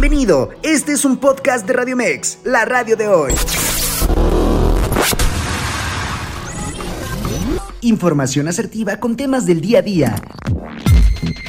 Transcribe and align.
Bienvenido, 0.00 0.50
este 0.62 0.92
es 0.92 1.04
un 1.04 1.16
podcast 1.16 1.66
de 1.66 1.72
Radio 1.72 1.96
Mex, 1.96 2.38
la 2.44 2.64
radio 2.64 2.96
de 2.96 3.08
hoy. 3.08 3.34
Información 7.80 8.46
asertiva 8.46 8.98
con 9.00 9.16
temas 9.16 9.44
del 9.44 9.60
día 9.60 9.80
a 9.80 9.82
día. 9.82 10.14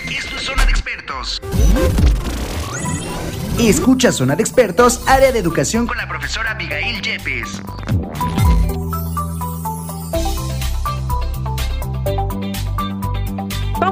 Esto 0.10 0.36
es 0.36 0.42
Zona 0.42 0.66
de 0.66 0.72
Expertos. 0.72 1.40
Escucha 3.60 4.12
Zona 4.12 4.36
de 4.36 4.42
Expertos, 4.42 5.04
área 5.06 5.32
de 5.32 5.38
educación 5.38 5.86
con 5.86 5.98
la 5.98 6.10
profesora 6.10 6.50
Abigail 6.50 7.04
Yepes. 7.04 7.62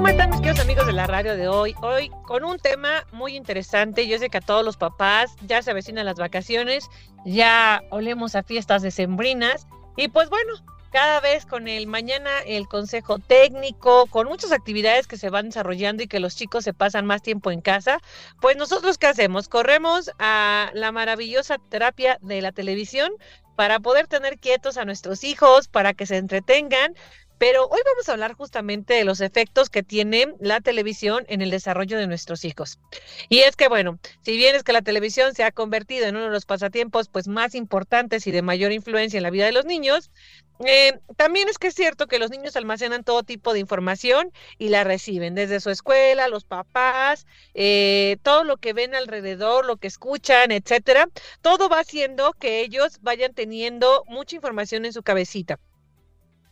¿Cómo 0.08 0.20
están 0.22 0.30
mis 0.30 0.40
queridos 0.40 0.60
amigos 0.60 0.86
de 0.86 0.92
la 0.94 1.06
radio 1.06 1.36
de 1.36 1.48
hoy? 1.48 1.74
Hoy 1.82 2.10
con 2.24 2.42
un 2.42 2.58
tema 2.58 3.04
muy 3.12 3.36
interesante. 3.36 4.08
Yo 4.08 4.18
sé 4.18 4.30
que 4.30 4.38
a 4.38 4.40
todos 4.40 4.64
los 4.64 4.78
papás 4.78 5.36
ya 5.42 5.60
se 5.60 5.70
avecinan 5.70 6.06
las 6.06 6.16
vacaciones, 6.16 6.88
ya 7.26 7.82
olemos 7.90 8.34
a 8.34 8.42
fiestas 8.42 8.80
decembrinas 8.80 9.66
y 9.98 10.08
pues 10.08 10.30
bueno, 10.30 10.54
cada 10.92 11.20
vez 11.20 11.44
con 11.44 11.68
el 11.68 11.86
mañana 11.86 12.30
el 12.46 12.68
consejo 12.68 13.18
técnico, 13.18 14.06
con 14.06 14.28
muchas 14.28 14.50
actividades 14.50 15.06
que 15.06 15.18
se 15.18 15.28
van 15.28 15.50
desarrollando 15.50 16.02
y 16.02 16.08
que 16.08 16.20
los 16.20 16.36
chicos 16.36 16.64
se 16.64 16.72
pasan 16.72 17.04
más 17.04 17.20
tiempo 17.20 17.50
en 17.50 17.60
casa, 17.60 17.98
pues 18.40 18.56
nosotros 18.56 18.96
qué 18.96 19.08
hacemos? 19.08 19.46
Corremos 19.50 20.10
a 20.18 20.70
la 20.72 20.90
maravillosa 20.90 21.58
terapia 21.68 22.16
de 22.22 22.40
la 22.40 22.52
televisión 22.52 23.12
para 23.56 23.78
poder 23.78 24.06
tener 24.06 24.38
quietos 24.38 24.78
a 24.78 24.86
nuestros 24.86 25.22
hijos, 25.22 25.68
para 25.68 25.92
que 25.92 26.06
se 26.06 26.16
entretengan, 26.16 26.94
pero 27.38 27.66
hoy 27.66 27.80
vamos 27.84 28.08
a 28.08 28.12
hablar 28.12 28.34
justamente 28.34 28.94
de 28.94 29.04
los 29.04 29.20
efectos 29.20 29.70
que 29.70 29.82
tiene 29.82 30.34
la 30.40 30.60
televisión 30.60 31.24
en 31.28 31.40
el 31.40 31.50
desarrollo 31.50 31.96
de 31.98 32.06
nuestros 32.06 32.44
hijos. 32.44 32.78
Y 33.28 33.38
es 33.40 33.56
que, 33.56 33.68
bueno, 33.68 33.98
si 34.22 34.36
bien 34.36 34.56
es 34.56 34.64
que 34.64 34.72
la 34.72 34.82
televisión 34.82 35.34
se 35.34 35.44
ha 35.44 35.52
convertido 35.52 36.06
en 36.06 36.16
uno 36.16 36.26
de 36.26 36.30
los 36.30 36.46
pasatiempos 36.46 37.08
pues 37.08 37.28
más 37.28 37.54
importantes 37.54 38.26
y 38.26 38.32
de 38.32 38.42
mayor 38.42 38.72
influencia 38.72 39.16
en 39.16 39.22
la 39.22 39.30
vida 39.30 39.46
de 39.46 39.52
los 39.52 39.64
niños, 39.64 40.10
eh, 40.66 40.98
también 41.16 41.48
es 41.48 41.58
que 41.58 41.68
es 41.68 41.74
cierto 41.74 42.08
que 42.08 42.18
los 42.18 42.30
niños 42.30 42.56
almacenan 42.56 43.04
todo 43.04 43.22
tipo 43.22 43.52
de 43.52 43.60
información 43.60 44.32
y 44.58 44.70
la 44.70 44.82
reciben 44.82 45.36
desde 45.36 45.60
su 45.60 45.70
escuela, 45.70 46.26
los 46.26 46.44
papás, 46.44 47.26
eh, 47.54 48.16
todo 48.22 48.42
lo 48.42 48.56
que 48.56 48.72
ven 48.72 48.94
alrededor, 48.94 49.64
lo 49.64 49.76
que 49.76 49.86
escuchan, 49.86 50.50
etcétera. 50.50 51.08
Todo 51.42 51.68
va 51.68 51.80
haciendo 51.80 52.32
que 52.32 52.60
ellos 52.60 52.98
vayan 53.02 53.34
teniendo 53.34 54.02
mucha 54.08 54.34
información 54.34 54.84
en 54.84 54.92
su 54.92 55.02
cabecita. 55.02 55.60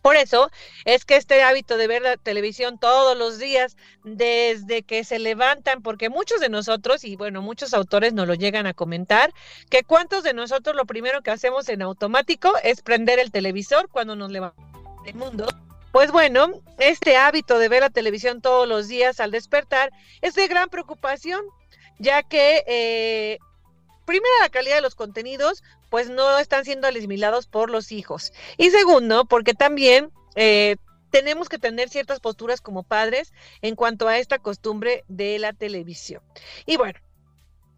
Por 0.07 0.15
eso 0.15 0.53
es 0.85 1.05
que 1.05 1.17
este 1.17 1.43
hábito 1.43 1.77
de 1.77 1.89
ver 1.89 2.01
la 2.01 2.17
televisión 2.17 2.79
todos 2.79 3.19
los 3.19 3.41
días, 3.41 3.77
desde 4.05 4.85
que 4.85 5.03
se 5.03 5.19
levantan, 5.19 5.83
porque 5.83 6.11
muchos 6.11 6.39
de 6.39 6.49
nosotros, 6.49 7.03
y 7.03 7.17
bueno, 7.17 7.43
muchos 7.43 7.75
autores 7.75 8.12
nos 8.12 8.29
lo 8.29 8.34
llegan 8.34 8.69
a 8.69 8.73
comentar, 8.73 9.34
que 9.69 9.83
cuántos 9.83 10.23
de 10.23 10.33
nosotros 10.33 10.77
lo 10.77 10.84
primero 10.84 11.23
que 11.23 11.33
hacemos 11.33 11.69
en 11.69 11.83
automático 11.83 12.53
es 12.62 12.83
prender 12.83 13.19
el 13.19 13.33
televisor 13.33 13.89
cuando 13.89 14.15
nos 14.15 14.31
levantamos 14.31 15.05
del 15.05 15.17
mundo. 15.17 15.49
Pues 15.91 16.12
bueno, 16.12 16.53
este 16.79 17.17
hábito 17.17 17.59
de 17.59 17.69
ver 17.69 17.81
la 17.81 17.91
televisión 17.91 18.41
todos 18.41 18.69
los 18.69 18.87
días 18.87 19.19
al 19.19 19.33
despertar 19.33 19.91
es 20.23 20.37
de 20.37 20.47
gran 20.47 20.69
preocupación, 20.69 21.41
ya 21.99 22.23
que 22.23 22.62
eh, 22.69 23.39
primero 24.05 24.33
la 24.41 24.51
calidad 24.51 24.77
de 24.77 24.83
los 24.83 24.95
contenidos, 24.95 25.65
pues 25.91 26.11
no 26.11 26.39
están 26.39 26.65
siendo 26.65 26.89
asimilados 26.89 27.47
por 27.47 27.70
los 27.70 27.92
hijos. 27.92 28.33
Y 28.56 28.70
segundo, 28.70 29.25
porque 29.25 29.55
también 29.55 30.11
eh, 30.34 30.77
tenemos 31.11 31.48
que 31.48 31.59
tener 31.59 31.89
ciertas 31.89 32.20
posturas 32.20 32.61
como 32.61 32.83
padres 32.83 33.33
en 33.62 33.77
cuanto 33.77 34.09
a 34.09 34.19
esta 34.19 34.39
costumbre 34.39 35.05
de 35.09 35.39
la 35.39 35.53
televisión. 35.53 36.23
Y 36.67 36.77
bueno, 36.77 36.98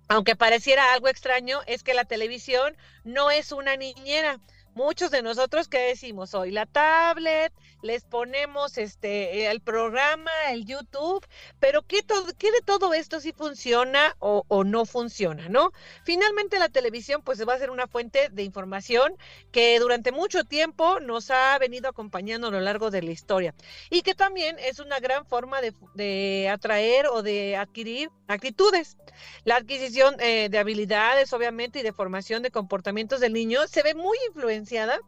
aunque 0.09 0.37
pareciera 0.37 0.93
algo 0.93 1.09
extraño, 1.09 1.61
es 1.67 1.83
que 1.83 1.95
la 1.95 2.05
televisión 2.05 2.77
no 3.05 3.31
es 3.31 3.53
una 3.53 3.77
niñera 3.77 4.41
muchos 4.75 5.11
de 5.11 5.23
nosotros 5.23 5.69
que 5.69 5.79
decimos 5.79 6.35
hoy 6.35 6.51
la 6.51 6.67
tablet, 6.67 7.53
les 7.83 8.05
ponemos 8.05 8.79
este 8.79 9.51
el 9.51 9.61
programa, 9.61 10.31
el 10.51 10.65
YouTube, 10.65 11.27
pero 11.61 11.83
¿qué, 11.83 12.03
todo, 12.03 12.27
qué 12.39 12.51
de 12.51 12.61
todo 12.63 12.95
esto 12.95 13.21
sí 13.21 13.33
funciona 13.33 14.17
o, 14.19 14.45
o, 14.49 14.65
no 14.65 14.85
funciona, 14.85 15.49
no? 15.49 15.73
Finalmente 16.05 16.59
la 16.59 16.69
televisión 16.69 17.23
pues 17.23 17.47
va 17.47 17.55
a 17.55 17.59
ser 17.59 17.71
una 17.71 17.87
fuente 17.87 18.29
de 18.31 18.43
información 18.43 19.17
que 19.53 19.79
durante 19.79 20.13
mucho 20.13 20.45
tiempo 20.45 21.01
nos 21.01 21.31
ha 21.31 21.59
venido 21.59 21.89
acompañando 21.89 22.49
a 22.49 22.51
lo 22.51 22.61
largo 22.61 22.91
de 22.91 23.03
la 23.03 23.11
historia 23.11 23.55
y 23.91 24.03
que 24.03 24.15
también 24.15 24.57
es 24.59 24.79
una 24.79 25.01
gran 25.01 25.27
forma 25.27 25.61
de, 25.61 25.75
de 25.95 26.49
atraer 26.49 27.07
o 27.07 27.23
de 27.23 27.57
adquirir 27.57 28.11
actitudes. 28.29 28.97
La 29.45 29.57
adquisición 29.57 30.17
eh, 30.21 30.49
de 30.49 30.59
habilidades, 30.59 31.33
obviamente, 31.33 31.81
y 31.81 31.83
de 31.83 31.93
formación 31.93 32.43
de 32.43 32.51
comportamientos 32.51 33.21
del 33.21 33.33
niño 33.33 33.67
se 33.67 33.83
ve 33.83 33.95
muy 33.95 34.17
influenciada 34.29 35.01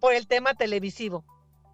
por 0.00 0.14
el 0.14 0.26
tema 0.26 0.54
televisivo. 0.54 1.24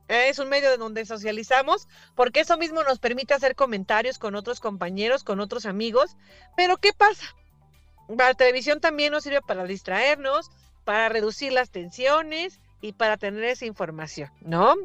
Es 0.09 0.39
un 0.39 0.49
medio 0.49 0.71
de 0.71 0.77
donde 0.77 1.05
socializamos, 1.05 1.89
porque 2.15 2.41
eso 2.41 2.57
mismo 2.57 2.83
nos 2.85 2.99
permite 2.99 3.35
hacer 3.35 3.57
comentarios 3.57 4.19
con 4.19 4.37
otros 4.37 4.61
compañeros, 4.61 5.25
con 5.25 5.41
otros 5.41 5.67
amigos. 5.67 6.17
Pero 6.57 6.77
¿qué 6.77 6.93
pasa? 6.93 7.35
La 8.09 8.35
televisión 8.35 8.81
también 8.81 9.13
nos 9.13 9.25
sirve 9.25 9.43
para 9.43 9.65
distraernos, 9.65 10.49
para 10.85 11.09
reducir 11.09 11.53
las 11.53 11.71
tensiones 11.71 12.61
y 12.81 12.93
para 12.93 13.17
tener 13.17 13.43
esa 13.45 13.67
información, 13.67 14.31
¿no? 14.43 14.77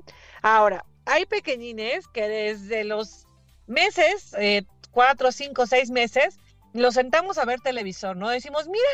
Ahora, 0.42 0.86
hay 1.06 1.28
pequeñines 1.28 2.08
que 2.08 2.28
desde 2.28 2.84
los 2.84 3.28
meses, 3.68 4.34
eh, 4.40 4.64
cuatro, 4.92 5.32
cinco, 5.32 5.66
seis 5.66 5.90
meses, 5.90 6.40
lo 6.74 6.92
sentamos 6.92 7.38
a 7.38 7.46
ver 7.46 7.60
televisor, 7.62 8.16
¿no? 8.16 8.30
Decimos, 8.30 8.68
mira, 8.68 8.90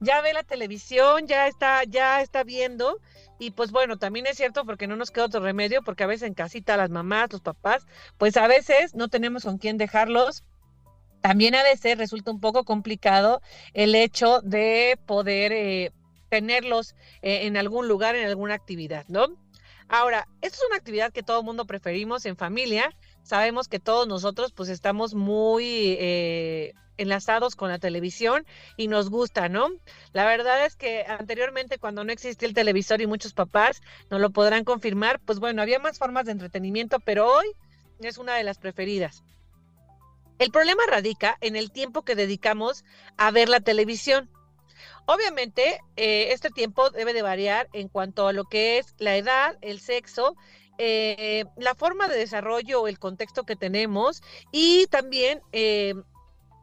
ya 0.00 0.20
ve 0.20 0.32
la 0.32 0.42
televisión, 0.42 1.26
ya 1.26 1.46
está, 1.46 1.84
ya 1.84 2.20
está 2.20 2.42
viendo. 2.42 2.98
Y 3.38 3.52
pues 3.52 3.70
bueno, 3.70 3.98
también 3.98 4.26
es 4.26 4.36
cierto 4.36 4.64
porque 4.64 4.86
no 4.86 4.96
nos 4.96 5.10
queda 5.10 5.26
otro 5.26 5.40
remedio, 5.40 5.82
porque 5.82 6.04
a 6.04 6.08
veces 6.08 6.28
en 6.28 6.34
casita 6.34 6.76
las 6.76 6.90
mamás, 6.90 7.32
los 7.32 7.40
papás, 7.40 7.86
pues 8.18 8.36
a 8.36 8.46
veces 8.46 8.94
no 8.94 9.08
tenemos 9.08 9.44
con 9.44 9.58
quién 9.58 9.78
dejarlos. 9.78 10.44
También 11.20 11.54
a 11.54 11.62
veces 11.62 11.98
resulta 11.98 12.32
un 12.32 12.40
poco 12.40 12.64
complicado 12.64 13.40
el 13.74 13.94
hecho 13.94 14.40
de 14.40 14.98
poder 15.06 15.52
eh, 15.52 15.92
tenerlos 16.28 16.96
eh, 17.22 17.46
en 17.46 17.56
algún 17.56 17.86
lugar, 17.86 18.16
en 18.16 18.26
alguna 18.26 18.54
actividad, 18.54 19.04
¿no? 19.08 19.28
Ahora, 19.88 20.26
esto 20.40 20.56
es 20.56 20.66
una 20.68 20.78
actividad 20.78 21.12
que 21.12 21.22
todo 21.22 21.40
el 21.40 21.44
mundo 21.44 21.66
preferimos 21.66 22.26
en 22.26 22.36
familia, 22.36 22.92
sabemos 23.22 23.68
que 23.68 23.80
todos 23.80 24.06
nosotros 24.06 24.52
pues 24.52 24.68
estamos 24.68 25.14
muy 25.14 25.96
eh, 25.98 26.74
enlazados 26.96 27.56
con 27.56 27.68
la 27.68 27.78
televisión 27.78 28.46
y 28.76 28.88
nos 28.88 29.10
gusta, 29.10 29.48
¿no? 29.48 29.68
La 30.12 30.24
verdad 30.24 30.64
es 30.64 30.76
que 30.76 31.04
anteriormente 31.06 31.78
cuando 31.78 32.04
no 32.04 32.12
existía 32.12 32.48
el 32.48 32.54
televisor 32.54 33.00
y 33.00 33.06
muchos 33.06 33.32
papás 33.32 33.80
nos 34.10 34.20
lo 34.20 34.30
podrán 34.30 34.64
confirmar, 34.64 35.20
pues 35.20 35.38
bueno, 35.38 35.62
había 35.62 35.78
más 35.78 35.98
formas 35.98 36.26
de 36.26 36.32
entretenimiento, 36.32 36.98
pero 37.00 37.32
hoy 37.32 37.46
es 38.00 38.18
una 38.18 38.34
de 38.34 38.44
las 38.44 38.58
preferidas. 38.58 39.22
El 40.38 40.50
problema 40.50 40.82
radica 40.88 41.38
en 41.40 41.56
el 41.56 41.70
tiempo 41.70 42.02
que 42.02 42.16
dedicamos 42.16 42.84
a 43.16 43.30
ver 43.30 43.48
la 43.48 43.60
televisión. 43.60 44.28
Obviamente, 45.06 45.80
eh, 45.96 46.28
este 46.32 46.50
tiempo 46.50 46.90
debe 46.90 47.12
de 47.12 47.22
variar 47.22 47.68
en 47.72 47.88
cuanto 47.88 48.26
a 48.26 48.32
lo 48.32 48.44
que 48.44 48.78
es 48.78 48.94
la 48.98 49.16
edad, 49.16 49.56
el 49.60 49.80
sexo 49.80 50.36
eh, 50.78 51.44
la 51.56 51.74
forma 51.74 52.08
de 52.08 52.16
desarrollo 52.16 52.82
o 52.82 52.88
el 52.88 52.98
contexto 52.98 53.44
que 53.44 53.56
tenemos 53.56 54.22
y 54.50 54.86
también 54.86 55.40
eh, 55.52 55.94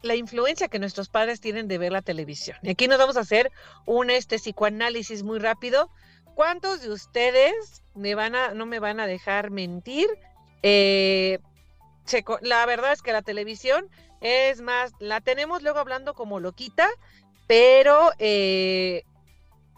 la 0.02 0.16
influencia 0.16 0.68
que 0.68 0.80
nuestros 0.80 1.09
padres 1.09 1.42
tienen 1.42 1.68
de 1.68 1.78
ver 1.78 1.92
la 1.92 2.02
televisión. 2.02 2.58
Y 2.62 2.69
aquí 2.69 2.88
nos 2.88 2.98
vamos 2.98 3.18
a 3.18 3.22
hacer 3.22 3.52
un 3.86 4.09
este 4.09 4.38
psicoanálisis 4.38 5.24
muy 5.24 5.40
rápido. 5.40 5.90
¿Cuántos 6.36 6.81
de 6.81 6.92
ustedes 6.92 7.84
me 7.96 8.16
van 8.16 8.36
a, 8.36 8.53
no 8.53 8.66
me 8.66 8.80
van 8.80 9.00
a 9.00 9.08
dejar 9.08 9.52
mentir? 9.52 10.08
Eh, 10.64 11.40
la 12.42 12.66
verdad 12.66 12.94
es 12.94 13.02
que 13.02 13.14
la 13.14 13.22
televisión 13.22 13.89
es 14.22 14.62
más, 14.62 14.92
la 15.00 15.22
tenemos 15.22 15.62
luego 15.62 15.80
hablando 15.80 16.13
como 16.13 16.39
loquita, 16.39 16.89
pero 17.48 18.12
eh, 18.19 19.04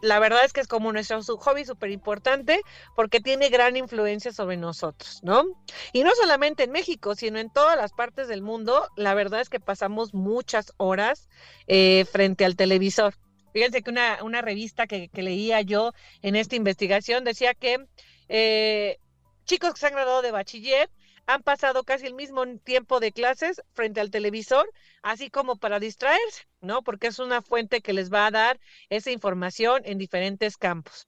la 0.02 0.20
verdad 0.20 0.44
es 0.44 0.54
que 0.54 0.62
es 0.62 0.68
como 0.68 0.92
nuestro 0.92 1.22
hobby 1.22 1.66
súper 1.66 1.92
importante 1.92 2.62
porque 2.96 3.20
tiene 3.20 3.50
gran 3.50 3.78
influencia 3.78 4.32
sobre 4.32 4.58
nosotros, 4.58 5.20
¿no? 5.24 5.44
Y 5.94 6.04
no 6.04 6.12
solamente 6.16 6.64
en 6.64 6.72
México, 6.72 7.16
sino 7.16 7.40
en 7.40 7.52
todas 7.52 7.78
las 7.78 7.94
partes 7.94 8.28
del 8.28 8.42
mundo, 8.42 8.88
la 8.96 9.14
verdad 9.14 9.42
es 9.42 9.50
que 9.50 9.60
pasamos 9.60 10.14
muchas 10.14 10.74
horas 10.78 11.30
eh, 11.68 12.06
frente 12.12 12.46
al 12.46 12.56
televisor. 12.56 13.16
Fíjense 13.54 13.82
que 13.82 13.90
una, 13.90 14.24
una 14.24 14.42
revista 14.42 14.88
que, 14.88 15.10
leía 15.14 15.62
yo 15.62 15.94
en 16.22 16.36
esta 16.36 16.56
investigación 16.56 17.24
decía 17.24 17.54
que 17.54 17.86
eh, 18.30 18.98
chicos 19.46 19.74
que 19.74 19.80
se 19.80 19.88
han 19.88 19.94
graduado 19.94 20.22
de 20.22 20.32
bachiller 20.32 20.90
han 21.28 21.44
pasado 21.44 21.84
casi 21.84 22.08
el 22.08 22.14
mismo 22.14 22.46
tiempo 22.58 23.00
de 23.00 23.12
clases 23.12 23.62
frente 23.74 24.02
al 24.02 24.12
televisor, 24.12 24.70
así 25.02 25.30
como 25.30 25.56
para 25.56 25.80
distraerse, 25.80 26.48
¿no? 26.62 26.82
Porque 26.82 27.08
es 27.08 27.20
una 27.20 27.42
fuente 27.42 27.82
que 27.82 27.94
les 27.94 28.12
va 28.12 28.26
a 28.26 28.32
dar 28.32 28.60
esa 28.90 29.12
información 29.12 29.82
en 29.86 29.98
diferentes 29.98 30.58
campos. 30.58 31.08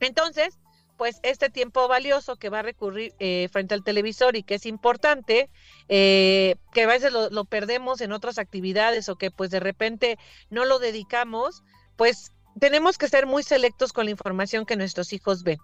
Entonces, 0.00 0.58
pues 0.96 1.18
este 1.22 1.50
tiempo 1.50 1.88
valioso 1.88 2.36
que 2.36 2.48
va 2.48 2.60
a 2.60 2.62
recurrir 2.62 3.12
eh, 3.18 3.48
frente 3.50 3.74
al 3.74 3.82
televisor 3.82 4.36
y 4.36 4.42
que 4.42 4.56
es 4.56 4.66
importante, 4.66 5.50
eh, 5.88 6.56
que 6.72 6.82
a 6.82 6.86
veces 6.86 7.12
lo, 7.12 7.30
lo, 7.30 7.44
perdemos 7.44 8.00
en 8.00 8.12
otras 8.12 8.38
actividades 8.38 9.08
o 9.08 9.16
que 9.16 9.30
pues 9.30 9.50
de 9.50 9.60
repente 9.60 10.18
no 10.50 10.64
lo 10.64 10.78
dedicamos, 10.78 11.62
pues 11.96 12.32
tenemos 12.58 12.98
que 12.98 13.08
ser 13.08 13.26
muy 13.26 13.42
selectos 13.42 13.92
con 13.92 14.04
la 14.04 14.10
información 14.10 14.66
que 14.66 14.76
nuestros 14.76 15.12
hijos 15.12 15.42
ven, 15.42 15.58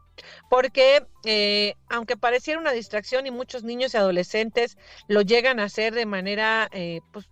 porque 0.50 1.06
eh, 1.24 1.74
aunque 1.88 2.16
pareciera 2.16 2.60
una 2.60 2.72
distracción 2.72 3.26
y 3.26 3.30
muchos 3.30 3.62
niños 3.62 3.94
y 3.94 3.96
adolescentes 3.96 4.78
lo 5.06 5.22
llegan 5.22 5.60
a 5.60 5.64
hacer 5.64 5.94
de 5.94 6.06
manera, 6.06 6.68
eh, 6.72 7.00
pues 7.12 7.28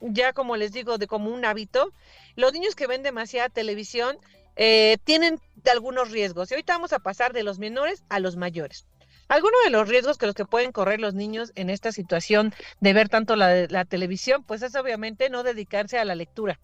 ya 0.00 0.32
como 0.32 0.56
les 0.56 0.72
digo, 0.72 0.98
de 0.98 1.06
como 1.06 1.30
un 1.30 1.44
hábito, 1.44 1.92
los 2.36 2.52
niños 2.52 2.74
que 2.74 2.86
ven 2.86 3.02
demasiada 3.02 3.48
televisión 3.48 4.18
eh, 4.56 4.98
tienen 5.04 5.40
algunos 5.70 6.10
riesgos. 6.10 6.50
Y 6.50 6.54
ahorita 6.54 6.74
vamos 6.74 6.92
a 6.92 6.98
pasar 6.98 7.32
de 7.32 7.42
los 7.42 7.58
menores 7.58 8.04
a 8.08 8.20
los 8.20 8.36
mayores. 8.36 8.86
Algunos 9.28 9.58
de 9.64 9.70
los 9.70 9.88
riesgos 9.88 10.18
que 10.18 10.26
los 10.26 10.34
que 10.34 10.44
pueden 10.44 10.72
correr 10.72 11.00
los 11.00 11.14
niños 11.14 11.52
en 11.54 11.70
esta 11.70 11.92
situación 11.92 12.52
de 12.80 12.92
ver 12.92 13.08
tanto 13.08 13.36
la, 13.36 13.66
la 13.68 13.86
televisión, 13.86 14.44
pues 14.44 14.62
es 14.62 14.74
obviamente 14.74 15.30
no 15.30 15.42
dedicarse 15.42 15.98
a 15.98 16.04
la 16.04 16.14
lectura 16.14 16.60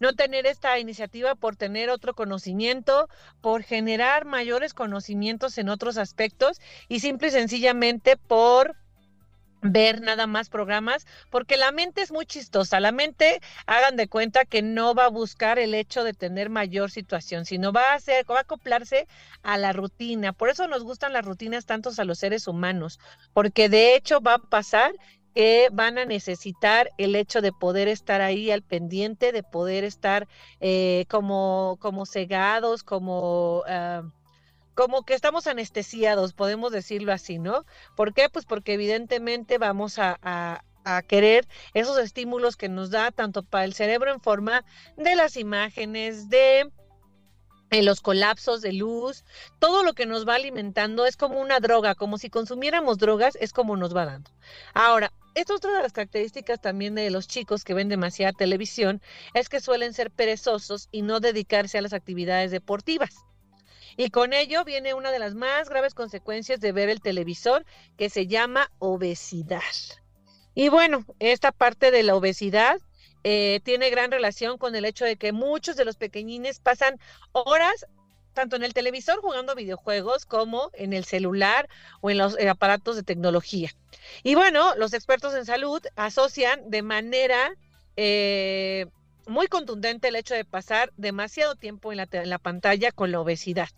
no 0.00 0.14
tener 0.14 0.46
esta 0.46 0.78
iniciativa 0.78 1.34
por 1.34 1.56
tener 1.56 1.90
otro 1.90 2.14
conocimiento, 2.14 3.08
por 3.40 3.62
generar 3.62 4.24
mayores 4.24 4.74
conocimientos 4.74 5.58
en 5.58 5.68
otros 5.68 5.98
aspectos 5.98 6.60
y 6.88 7.00
simple 7.00 7.28
y 7.28 7.30
sencillamente 7.32 8.16
por 8.16 8.76
ver 9.64 10.02
nada 10.02 10.26
más 10.26 10.50
programas, 10.50 11.06
porque 11.30 11.56
la 11.56 11.72
mente 11.72 12.02
es 12.02 12.12
muy 12.12 12.26
chistosa. 12.26 12.80
La 12.80 12.92
mente, 12.92 13.40
hagan 13.66 13.96
de 13.96 14.08
cuenta 14.08 14.44
que 14.44 14.62
no 14.62 14.94
va 14.94 15.06
a 15.06 15.10
buscar 15.10 15.58
el 15.58 15.74
hecho 15.74 16.04
de 16.04 16.12
tener 16.12 16.50
mayor 16.50 16.90
situación, 16.90 17.46
sino 17.46 17.72
va 17.72 17.92
a 17.92 17.94
hacer, 17.94 18.30
va 18.30 18.38
a 18.38 18.40
acoplarse 18.42 19.08
a 19.42 19.56
la 19.56 19.72
rutina. 19.72 20.32
Por 20.32 20.50
eso 20.50 20.68
nos 20.68 20.84
gustan 20.84 21.14
las 21.14 21.24
rutinas 21.24 21.64
tantos 21.64 21.98
a 21.98 22.04
los 22.04 22.18
seres 22.18 22.46
humanos, 22.46 23.00
porque 23.32 23.68
de 23.70 23.96
hecho 23.96 24.20
va 24.20 24.34
a 24.34 24.38
pasar 24.38 24.92
que 25.34 25.68
van 25.72 25.98
a 25.98 26.04
necesitar 26.04 26.90
el 26.96 27.16
hecho 27.16 27.42
de 27.42 27.52
poder 27.52 27.88
estar 27.88 28.20
ahí 28.20 28.50
al 28.50 28.62
pendiente, 28.62 29.32
de 29.32 29.42
poder 29.42 29.84
estar 29.84 30.28
eh, 30.60 31.06
como, 31.08 31.76
como 31.80 32.06
cegados, 32.06 32.82
como, 32.82 33.64
ah, 33.66 34.02
como 34.74 35.02
que 35.04 35.14
estamos 35.14 35.46
anestesiados, 35.46 36.34
podemos 36.34 36.72
decirlo 36.72 37.12
así, 37.12 37.38
¿no? 37.38 37.64
¿Por 37.96 38.14
qué? 38.14 38.28
Pues 38.28 38.44
porque 38.44 38.74
evidentemente 38.74 39.58
vamos 39.58 39.98
a, 39.98 40.62
querer 41.08 41.48
esos 41.72 41.96
estímulos 41.96 42.56
que 42.56 42.68
nos 42.68 42.90
da 42.90 43.10
tanto 43.10 43.42
para 43.42 43.64
el 43.64 43.72
cerebro 43.72 44.12
en 44.12 44.20
forma 44.20 44.66
de 44.98 45.14
las 45.14 45.38
imágenes, 45.38 46.28
de 46.28 46.70
los 47.70 48.02
colapsos 48.02 48.60
de 48.60 48.74
luz, 48.74 49.24
todo 49.58 49.82
lo 49.82 49.94
que 49.94 50.04
nos 50.04 50.28
va 50.28 50.34
alimentando 50.34 51.06
es 51.06 51.16
como 51.16 51.40
una 51.40 51.58
droga, 51.58 51.94
como 51.94 52.18
si 52.18 52.28
consumiéramos 52.28 52.98
drogas, 52.98 53.36
es 53.40 53.54
como 53.54 53.78
nos 53.78 53.96
va 53.96 54.04
dando. 54.04 54.30
Ahora, 54.74 55.10
esta 55.34 55.54
otra 55.54 55.72
de 55.72 55.82
las 55.82 55.92
características 55.92 56.60
también 56.60 56.94
de 56.94 57.10
los 57.10 57.26
chicos 57.26 57.64
que 57.64 57.74
ven 57.74 57.88
demasiada 57.88 58.32
televisión 58.32 59.02
es 59.34 59.48
que 59.48 59.60
suelen 59.60 59.92
ser 59.92 60.10
perezosos 60.10 60.88
y 60.92 61.02
no 61.02 61.20
dedicarse 61.20 61.78
a 61.78 61.82
las 61.82 61.92
actividades 61.92 62.50
deportivas. 62.50 63.24
Y 63.96 64.10
con 64.10 64.32
ello 64.32 64.64
viene 64.64 64.94
una 64.94 65.12
de 65.12 65.18
las 65.18 65.34
más 65.34 65.68
graves 65.68 65.94
consecuencias 65.94 66.60
de 66.60 66.72
ver 66.72 66.88
el 66.88 67.00
televisor 67.00 67.64
que 67.96 68.10
se 68.10 68.26
llama 68.26 68.70
obesidad. 68.78 69.60
Y 70.54 70.68
bueno, 70.68 71.04
esta 71.18 71.52
parte 71.52 71.90
de 71.90 72.02
la 72.02 72.14
obesidad 72.14 72.80
eh, 73.24 73.60
tiene 73.64 73.90
gran 73.90 74.10
relación 74.10 74.58
con 74.58 74.74
el 74.74 74.84
hecho 74.84 75.04
de 75.04 75.16
que 75.16 75.32
muchos 75.32 75.76
de 75.76 75.84
los 75.84 75.96
pequeñines 75.96 76.60
pasan 76.60 76.98
horas 77.32 77.86
tanto 78.34 78.56
en 78.56 78.64
el 78.64 78.74
televisor 78.74 79.20
jugando 79.20 79.54
videojuegos 79.54 80.26
como 80.26 80.70
en 80.74 80.92
el 80.92 81.04
celular 81.04 81.68
o 82.00 82.10
en 82.10 82.18
los 82.18 82.38
eh, 82.38 82.48
aparatos 82.48 82.96
de 82.96 83.02
tecnología. 83.02 83.70
Y 84.22 84.34
bueno, 84.34 84.74
los 84.76 84.92
expertos 84.92 85.34
en 85.34 85.46
salud 85.46 85.82
asocian 85.96 86.68
de 86.70 86.82
manera 86.82 87.54
eh, 87.96 88.86
muy 89.26 89.46
contundente 89.46 90.08
el 90.08 90.16
hecho 90.16 90.34
de 90.34 90.44
pasar 90.44 90.92
demasiado 90.96 91.54
tiempo 91.54 91.92
en 91.92 91.98
la, 91.98 92.38
pantalla 92.38 92.92
con 92.92 93.10
la 93.10 93.20
obesidad, 93.20 93.68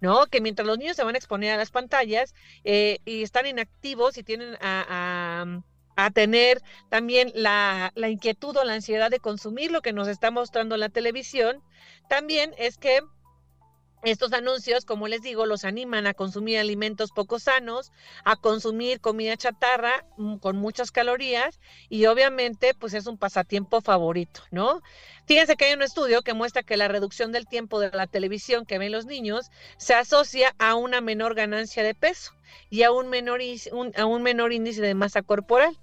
¿no? 0.00 0.26
Que 0.26 0.42
mientras 0.42 0.66
los 0.66 0.76
niños 0.76 0.96
se 0.96 1.04
van 1.04 1.14
a 1.14 1.18
exponer 1.18 1.52
a 1.52 1.56
las 1.56 1.70
pantallas 1.70 2.34
y 2.62 3.22
están 3.22 3.46
inactivos 3.46 4.18
y 4.18 4.22
tienen 4.22 4.58
a 4.60 5.62
a 6.04 6.10
tener 6.10 6.62
también 6.88 7.32
la, 7.34 7.92
la, 7.94 8.08
inquietud 8.08 8.56
o 8.56 8.64
la 8.64 8.74
ansiedad 8.74 9.10
de 9.10 9.20
consumir 9.20 9.70
lo 9.70 9.82
que 9.82 9.92
nos 9.92 10.08
está 10.08 10.30
mostrando 10.30 10.76
la 10.76 10.88
televisión, 10.88 11.62
también 12.08 12.54
es 12.58 12.78
que 12.78 13.00
estos 14.02 14.32
anuncios, 14.32 14.84
como 14.84 15.08
les 15.08 15.22
digo, 15.22 15.46
los 15.46 15.64
animan 15.64 16.06
a 16.06 16.14
consumir 16.14 16.58
alimentos 16.58 17.10
poco 17.10 17.38
sanos, 17.38 17.92
a 18.24 18.36
consumir 18.36 19.00
comida 19.00 19.36
chatarra 19.36 20.06
mm, 20.16 20.36
con 20.36 20.56
muchas 20.56 20.90
calorías 20.90 21.60
y 21.88 22.06
obviamente 22.06 22.74
pues 22.74 22.94
es 22.94 23.06
un 23.06 23.18
pasatiempo 23.18 23.80
favorito, 23.80 24.42
¿no? 24.50 24.80
Fíjense 25.26 25.56
que 25.56 25.66
hay 25.66 25.74
un 25.74 25.82
estudio 25.82 26.22
que 26.22 26.34
muestra 26.34 26.62
que 26.62 26.76
la 26.76 26.88
reducción 26.88 27.32
del 27.32 27.46
tiempo 27.46 27.78
de 27.78 27.90
la 27.90 28.06
televisión 28.06 28.66
que 28.66 28.78
ven 28.78 28.92
los 28.92 29.06
niños 29.06 29.50
se 29.76 29.94
asocia 29.94 30.54
a 30.58 30.74
una 30.74 31.00
menor 31.00 31.34
ganancia 31.34 31.82
de 31.82 31.94
peso 31.94 32.32
y 32.68 32.82
a 32.82 32.92
un 32.92 33.08
menor, 33.08 33.40
a 33.96 34.04
un 34.06 34.22
menor 34.22 34.52
índice 34.52 34.82
de 34.82 34.94
masa 34.94 35.22
corporal. 35.22 35.78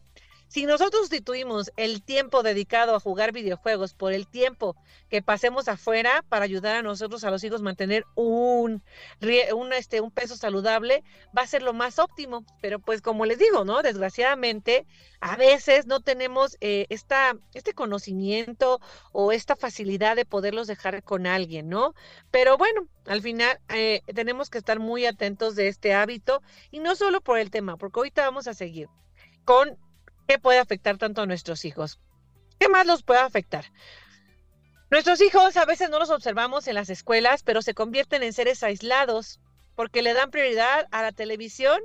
Si 0.47 0.65
nosotros 0.65 1.01
sustituimos 1.01 1.71
el 1.75 2.01
tiempo 2.01 2.41
dedicado 2.41 2.95
a 2.95 2.99
jugar 2.99 3.33
videojuegos 3.33 3.93
por 3.93 4.13
el 4.13 4.27
tiempo 4.27 4.75
que 5.09 5.21
pasemos 5.21 5.67
afuera 5.67 6.23
para 6.29 6.45
ayudar 6.45 6.75
a 6.75 6.81
nosotros, 6.81 7.23
a 7.23 7.31
los 7.31 7.43
hijos, 7.43 7.61
mantener 7.61 8.05
un, 8.15 8.81
este, 9.19 9.99
un 10.01 10.11
peso 10.11 10.37
saludable, 10.37 11.03
va 11.37 11.41
a 11.41 11.47
ser 11.47 11.61
lo 11.63 11.73
más 11.73 11.99
óptimo. 11.99 12.45
Pero 12.61 12.79
pues 12.79 13.01
como 13.01 13.25
les 13.25 13.39
digo, 13.39 13.65
¿no? 13.65 13.81
Desgraciadamente, 13.81 14.85
a 15.19 15.35
veces 15.35 15.85
no 15.85 15.99
tenemos 15.99 16.57
eh, 16.61 16.85
esta, 16.89 17.35
este 17.53 17.73
conocimiento 17.73 18.79
o 19.11 19.33
esta 19.33 19.55
facilidad 19.55 20.15
de 20.15 20.25
poderlos 20.25 20.67
dejar 20.67 21.03
con 21.03 21.27
alguien, 21.27 21.67
¿no? 21.67 21.93
Pero 22.31 22.57
bueno, 22.57 22.87
al 23.05 23.21
final 23.21 23.59
eh, 23.69 24.01
tenemos 24.15 24.49
que 24.49 24.57
estar 24.57 24.79
muy 24.79 25.05
atentos 25.05 25.55
de 25.55 25.67
este 25.67 25.93
hábito 25.93 26.41
y 26.71 26.79
no 26.79 26.95
solo 26.95 27.19
por 27.19 27.37
el 27.37 27.51
tema, 27.51 27.75
porque 27.75 27.99
ahorita 27.99 28.23
vamos 28.23 28.47
a 28.47 28.53
seguir 28.53 28.87
con 29.43 29.77
¿Qué 30.27 30.39
puede 30.39 30.59
afectar 30.59 30.97
tanto 30.97 31.21
a 31.21 31.25
nuestros 31.25 31.63
hijos? 31.65 31.99
¿Qué 32.59 32.69
más 32.69 32.85
los 32.85 33.03
puede 33.03 33.21
afectar? 33.21 33.65
Nuestros 34.89 35.21
hijos 35.21 35.55
a 35.57 35.65
veces 35.65 35.89
no 35.89 35.99
los 35.99 36.09
observamos 36.09 36.67
en 36.67 36.75
las 36.75 36.89
escuelas, 36.89 37.43
pero 37.43 37.61
se 37.61 37.73
convierten 37.73 38.23
en 38.23 38.33
seres 38.33 38.63
aislados 38.63 39.39
porque 39.75 40.01
le 40.01 40.13
dan 40.13 40.31
prioridad 40.31 40.87
a 40.91 41.01
la 41.01 41.11
televisión 41.11 41.79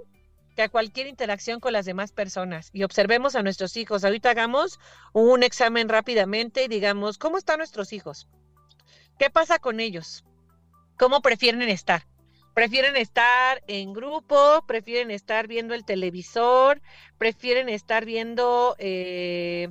que 0.56 0.62
a 0.62 0.68
cualquier 0.68 1.06
interacción 1.06 1.60
con 1.60 1.72
las 1.72 1.84
demás 1.84 2.12
personas. 2.12 2.70
Y 2.72 2.82
observemos 2.82 3.36
a 3.36 3.42
nuestros 3.42 3.76
hijos. 3.76 4.04
Ahorita 4.04 4.30
hagamos 4.30 4.78
un 5.12 5.42
examen 5.42 5.88
rápidamente 5.88 6.64
y 6.64 6.68
digamos, 6.68 7.18
¿cómo 7.18 7.38
están 7.38 7.58
nuestros 7.58 7.92
hijos? 7.92 8.28
¿Qué 9.18 9.30
pasa 9.30 9.58
con 9.58 9.80
ellos? 9.80 10.24
¿Cómo 10.98 11.22
prefieren 11.22 11.62
estar? 11.62 12.06
Prefieren 12.54 12.96
estar 12.96 13.62
en 13.66 13.92
grupo, 13.92 14.64
prefieren 14.66 15.10
estar 15.10 15.46
viendo 15.46 15.74
el 15.74 15.84
televisor, 15.84 16.80
prefieren 17.18 17.68
estar 17.68 18.04
viendo 18.04 18.76
eh, 18.78 19.68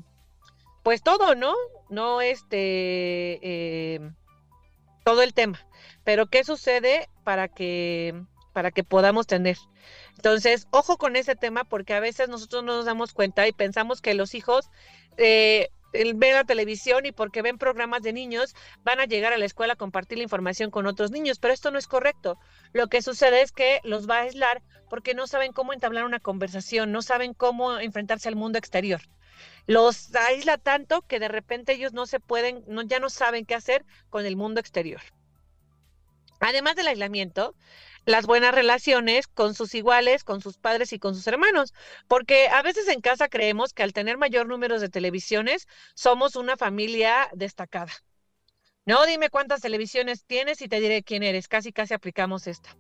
pues 0.84 1.04
todo, 1.04 1.36
¿no? 1.36 1.54
No 1.90 2.22
este 2.22 3.40
eh, 3.42 4.12
todo 5.04 5.22
el 5.22 5.34
tema. 5.34 5.60
Pero 6.04 6.28
¿qué 6.28 6.44
sucede 6.44 7.08
para 7.24 7.48
que 7.48 8.16
para 8.54 8.72
que 8.72 8.84
podamos 8.84 9.28
tener? 9.28 9.58
Entonces, 10.16 10.68
ojo 10.72 10.98
con 10.98 11.16
ese 11.16 11.36
tema 11.36 11.64
porque 11.64 11.94
a 11.94 12.00
veces 12.00 12.30
nosotros 12.30 12.64
no 12.64 12.78
nos 12.78 12.86
damos 12.86 13.14
cuenta 13.14 13.48
y 13.48 13.54
pensamos 13.54 14.02
que 14.02 14.14
los 14.14 14.34
hijos 14.36 14.70
eh, 15.18 15.70
ven 15.92 16.34
la 16.34 16.44
televisión 16.44 17.06
y 17.06 17.12
porque 17.12 17.42
ven 17.42 17.58
programas 17.58 18.02
de 18.02 18.14
niños 18.14 18.56
van 18.84 19.00
a 19.00 19.06
llegar 19.06 19.34
a 19.34 19.38
la 19.38 19.46
escuela 19.46 19.74
a 19.74 19.78
compartir 19.78 20.18
la 20.18 20.24
información 20.24 20.72
con 20.72 20.86
otros 20.86 21.12
niños, 21.12 21.40
pero 21.40 21.54
esto 21.54 21.72
no 21.72 21.78
es 21.78 21.88
correcto. 21.88 22.40
Lo 22.74 22.88
que 22.88 23.02
sucede 23.02 23.42
es 23.42 23.52
que 23.52 23.82
los 23.84 24.10
va 24.10 24.18
a 24.18 24.22
aislar 24.22 24.62
porque 24.90 25.14
no 25.14 25.28
saben 25.28 25.54
cómo 25.54 25.74
entablar 25.74 26.06
una 26.06 26.20
conversación, 26.20 26.92
no 26.92 27.02
saben 27.02 27.34
cómo 27.34 27.80
enfrentarse 27.80 28.30
al 28.30 28.36
mundo 28.36 28.58
exterior. 28.58 29.02
Los 29.68 30.14
aísla 30.16 30.58
tanto 30.58 31.02
que 31.02 31.20
de 31.20 31.28
repente 31.28 31.74
ellos 31.74 31.94
no 31.94 32.06
se 32.06 32.20
pueden, 32.20 32.64
no, 32.68 32.82
ya 32.82 33.00
no 33.00 33.10
saben 33.10 33.46
qué 33.46 33.56
hacer 33.56 33.86
con 34.10 34.26
el 34.26 34.36
mundo 34.36 34.60
exterior. 34.60 35.02
Además 36.40 36.76
del 36.76 36.88
aislamiento, 36.88 37.56
las 38.06 38.26
buenas 38.26 38.54
relaciones 38.54 39.28
con 39.28 39.54
sus 39.54 39.76
iguales, 39.76 40.24
con 40.24 40.42
sus 40.42 40.58
padres 40.58 40.94
y 40.94 41.00
con 41.00 41.16
sus 41.16 41.28
hermanos, 41.28 41.74
porque 42.08 42.48
a 42.50 42.62
veces 42.62 42.88
en 42.88 43.02
casa 43.02 43.30
creemos 43.30 43.74
que 43.74 43.84
al 43.84 43.94
tener 43.94 44.18
mayor 44.18 44.48
número 44.48 44.80
de 44.80 44.90
televisiones 44.90 45.68
somos 45.94 46.36
una 46.36 46.58
familia 46.58 47.30
destacada. 47.34 47.92
No, 48.86 49.06
dime 49.06 49.30
cuántas 49.30 49.62
televisiones 49.62 50.26
tienes 50.26 50.62
y 50.62 50.68
te 50.68 50.80
diré 50.80 51.04
quién 51.04 51.22
eres. 51.22 51.48
Casi, 51.48 51.72
casi 51.72 51.94
aplicamos 51.94 52.48
esta. 52.48 52.76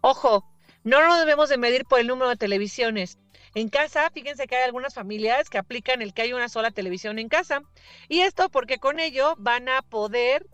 Ojo, 0.00 0.44
no 0.82 1.06
nos 1.06 1.18
debemos 1.18 1.50
de 1.50 1.58
medir 1.58 1.84
por 1.84 2.00
el 2.00 2.06
número 2.06 2.30
de 2.30 2.36
televisiones. 2.36 3.18
En 3.54 3.68
casa, 3.68 4.08
fíjense 4.10 4.46
que 4.46 4.56
hay 4.56 4.62
algunas 4.62 4.94
familias 4.94 5.50
que 5.50 5.58
aplican 5.58 6.00
el 6.00 6.14
que 6.14 6.22
hay 6.22 6.32
una 6.32 6.48
sola 6.48 6.70
televisión 6.70 7.18
en 7.18 7.28
casa. 7.28 7.62
Y 8.08 8.20
esto 8.20 8.48
porque 8.48 8.78
con 8.78 8.98
ello 8.98 9.34
van 9.36 9.68
a 9.68 9.82
poder 9.82 10.46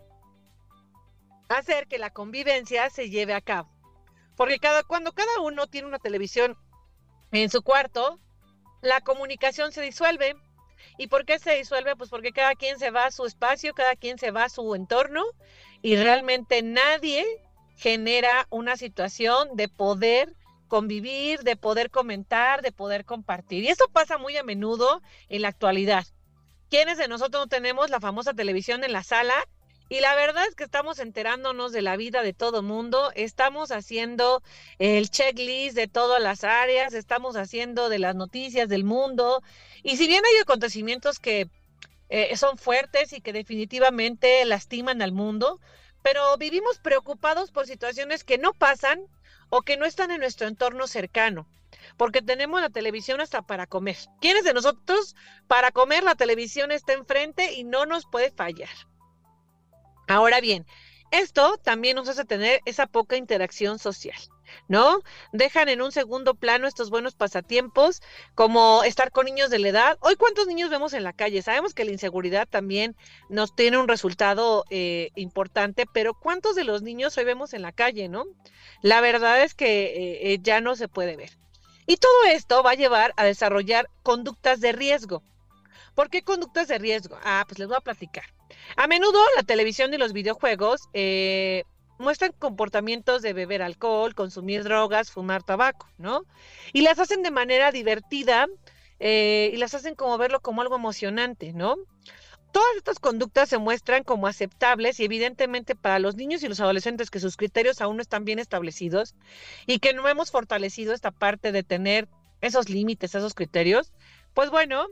hacer 1.48 1.86
que 1.86 1.98
la 1.98 2.10
convivencia 2.10 2.90
se 2.90 3.08
lleve 3.08 3.34
a 3.34 3.40
cabo. 3.40 3.77
Porque 4.38 4.60
cada, 4.60 4.84
cuando 4.84 5.10
cada 5.12 5.40
uno 5.40 5.66
tiene 5.66 5.88
una 5.88 5.98
televisión 5.98 6.56
en 7.32 7.50
su 7.50 7.60
cuarto, 7.60 8.20
la 8.82 9.00
comunicación 9.00 9.72
se 9.72 9.82
disuelve. 9.82 10.36
¿Y 10.96 11.08
por 11.08 11.24
qué 11.24 11.40
se 11.40 11.56
disuelve? 11.56 11.96
Pues 11.96 12.08
porque 12.08 12.30
cada 12.30 12.54
quien 12.54 12.78
se 12.78 12.92
va 12.92 13.06
a 13.06 13.10
su 13.10 13.26
espacio, 13.26 13.74
cada 13.74 13.96
quien 13.96 14.16
se 14.16 14.30
va 14.30 14.44
a 14.44 14.48
su 14.48 14.76
entorno 14.76 15.24
y 15.82 15.96
realmente 15.96 16.62
nadie 16.62 17.26
genera 17.76 18.46
una 18.50 18.76
situación 18.76 19.56
de 19.56 19.68
poder 19.68 20.32
convivir, 20.68 21.40
de 21.40 21.56
poder 21.56 21.90
comentar, 21.90 22.62
de 22.62 22.70
poder 22.70 23.04
compartir. 23.04 23.64
Y 23.64 23.70
eso 23.70 23.88
pasa 23.92 24.18
muy 24.18 24.36
a 24.36 24.44
menudo 24.44 25.02
en 25.28 25.42
la 25.42 25.48
actualidad. 25.48 26.06
¿Quiénes 26.70 26.96
de 26.96 27.08
nosotros 27.08 27.42
no 27.42 27.48
tenemos 27.48 27.90
la 27.90 27.98
famosa 27.98 28.34
televisión 28.34 28.84
en 28.84 28.92
la 28.92 29.02
sala? 29.02 29.34
Y 29.90 30.00
la 30.00 30.14
verdad 30.14 30.44
es 30.46 30.54
que 30.54 30.64
estamos 30.64 30.98
enterándonos 30.98 31.72
de 31.72 31.80
la 31.80 31.96
vida 31.96 32.22
de 32.22 32.34
todo 32.34 32.62
mundo, 32.62 33.10
estamos 33.14 33.70
haciendo 33.70 34.42
el 34.78 35.10
checklist 35.10 35.74
de 35.74 35.88
todas 35.88 36.22
las 36.22 36.44
áreas, 36.44 36.92
estamos 36.92 37.36
haciendo 37.36 37.88
de 37.88 37.98
las 37.98 38.14
noticias 38.14 38.68
del 38.68 38.84
mundo. 38.84 39.42
Y 39.82 39.96
si 39.96 40.06
bien 40.06 40.22
hay 40.26 40.42
acontecimientos 40.42 41.18
que 41.18 41.48
eh, 42.10 42.36
son 42.36 42.58
fuertes 42.58 43.14
y 43.14 43.22
que 43.22 43.32
definitivamente 43.32 44.44
lastiman 44.44 45.00
al 45.00 45.12
mundo, 45.12 45.58
pero 46.02 46.36
vivimos 46.36 46.78
preocupados 46.78 47.50
por 47.50 47.66
situaciones 47.66 48.24
que 48.24 48.36
no 48.36 48.52
pasan 48.52 49.00
o 49.48 49.62
que 49.62 49.78
no 49.78 49.86
están 49.86 50.10
en 50.10 50.20
nuestro 50.20 50.48
entorno 50.48 50.86
cercano, 50.86 51.46
porque 51.96 52.20
tenemos 52.20 52.60
la 52.60 52.68
televisión 52.68 53.22
hasta 53.22 53.42
para 53.42 53.66
comer. 53.66 53.96
¿Quiénes 54.20 54.44
de 54.44 54.52
nosotros 54.54 55.16
para 55.46 55.70
comer 55.70 56.02
la 56.04 56.14
televisión 56.14 56.72
está 56.72 56.92
enfrente 56.92 57.54
y 57.54 57.64
no 57.64 57.86
nos 57.86 58.04
puede 58.06 58.30
fallar? 58.30 58.68
Ahora 60.08 60.40
bien, 60.40 60.66
esto 61.10 61.58
también 61.58 61.96
nos 61.96 62.08
hace 62.08 62.24
tener 62.24 62.60
esa 62.64 62.86
poca 62.86 63.16
interacción 63.16 63.78
social. 63.78 64.18
¿no? 64.68 65.00
Dejan 65.32 65.68
en 65.68 65.82
un 65.82 65.92
segundo 65.92 66.34
plano 66.34 66.66
estos 66.66 66.90
buenos 66.90 67.14
pasatiempos, 67.14 68.00
como 68.34 68.82
estar 68.84 69.10
con 69.10 69.26
niños 69.26 69.50
de 69.50 69.58
la 69.58 69.68
edad. 69.68 69.98
Hoy, 70.00 70.16
¿cuántos 70.16 70.46
niños 70.46 70.70
vemos 70.70 70.92
en 70.94 71.04
la 71.04 71.12
calle? 71.12 71.42
Sabemos 71.42 71.74
que 71.74 71.84
la 71.84 71.92
inseguridad 71.92 72.48
también 72.48 72.96
nos 73.28 73.54
tiene 73.54 73.78
un 73.78 73.88
resultado 73.88 74.64
eh, 74.70 75.10
importante, 75.14 75.86
pero 75.92 76.14
¿cuántos 76.14 76.54
de 76.54 76.64
los 76.64 76.82
niños 76.82 77.16
hoy 77.18 77.24
vemos 77.24 77.52
en 77.54 77.62
la 77.62 77.72
calle, 77.72 78.08
no? 78.08 78.24
La 78.82 79.00
verdad 79.00 79.42
es 79.42 79.54
que 79.54 79.84
eh, 79.86 80.32
eh, 80.32 80.38
ya 80.40 80.60
no 80.60 80.76
se 80.76 80.88
puede 80.88 81.16
ver. 81.16 81.30
Y 81.86 81.96
todo 81.96 82.24
esto 82.30 82.62
va 82.62 82.72
a 82.72 82.74
llevar 82.74 83.14
a 83.16 83.24
desarrollar 83.24 83.88
conductas 84.02 84.60
de 84.60 84.72
riesgo. 84.72 85.22
¿Por 85.94 86.10
qué 86.10 86.22
conductas 86.22 86.68
de 86.68 86.78
riesgo? 86.78 87.18
Ah, 87.24 87.44
pues 87.48 87.58
les 87.58 87.66
voy 87.66 87.76
a 87.76 87.80
platicar. 87.80 88.24
A 88.76 88.86
menudo 88.86 89.18
la 89.36 89.42
televisión 89.42 89.92
y 89.94 89.98
los 89.98 90.12
videojuegos 90.12 90.88
eh, 90.92 91.64
muestran 91.98 92.32
comportamientos 92.38 93.22
de 93.22 93.32
beber 93.32 93.62
alcohol, 93.62 94.14
consumir 94.14 94.64
drogas, 94.64 95.10
fumar 95.10 95.42
tabaco, 95.42 95.88
¿no? 95.98 96.24
Y 96.72 96.82
las 96.82 96.98
hacen 96.98 97.22
de 97.22 97.30
manera 97.30 97.72
divertida 97.72 98.46
eh, 99.00 99.50
y 99.52 99.56
las 99.56 99.74
hacen 99.74 99.94
como 99.94 100.16
verlo 100.18 100.40
como 100.40 100.62
algo 100.62 100.76
emocionante, 100.76 101.52
¿no? 101.52 101.76
Todas 102.52 102.76
estas 102.76 102.98
conductas 102.98 103.50
se 103.50 103.58
muestran 103.58 104.04
como 104.04 104.26
aceptables 104.26 105.00
y 105.00 105.04
evidentemente 105.04 105.74
para 105.74 105.98
los 105.98 106.16
niños 106.16 106.42
y 106.42 106.48
los 106.48 106.60
adolescentes 106.60 107.10
que 107.10 107.20
sus 107.20 107.36
criterios 107.36 107.80
aún 107.80 107.96
no 107.96 108.02
están 108.02 108.24
bien 108.24 108.38
establecidos 108.38 109.14
y 109.66 109.80
que 109.80 109.92
no 109.92 110.08
hemos 110.08 110.30
fortalecido 110.30 110.94
esta 110.94 111.10
parte 111.10 111.52
de 111.52 111.62
tener 111.62 112.08
esos 112.40 112.70
límites, 112.70 113.14
esos 113.14 113.34
criterios, 113.34 113.92
pues 114.32 114.50
bueno, 114.50 114.86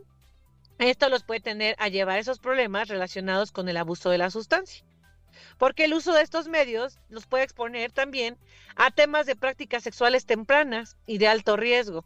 esto 0.79 1.09
los 1.09 1.25
puede 1.25 1.41
tener 1.41 1.75
a 1.79 1.89
llevar 1.89 2.19
esos 2.19 2.39
problemas 2.39 2.89
relacionados 2.89 3.53
con 3.53 3.69
el 3.69 3.77
abuso 3.77 4.11
de 4.11 4.19
la 4.19 4.31
sustancia. 4.31 4.85
Porque 5.59 5.85
el 5.85 5.95
uso 5.95 6.13
de 6.13 6.23
estos 6.23 6.49
medios 6.49 6.99
los 7.09 7.27
puede 7.27 7.45
exponer 7.45 7.93
también 7.93 8.39
a 8.75 8.91
temas 8.91 9.27
de 9.27 9.37
prácticas 9.37 9.83
sexuales 9.83 10.27
tempranas 10.27 10.97
y 11.07 11.19
de 11.19 11.29
alto 11.29 11.57
riesgo. 11.57 12.05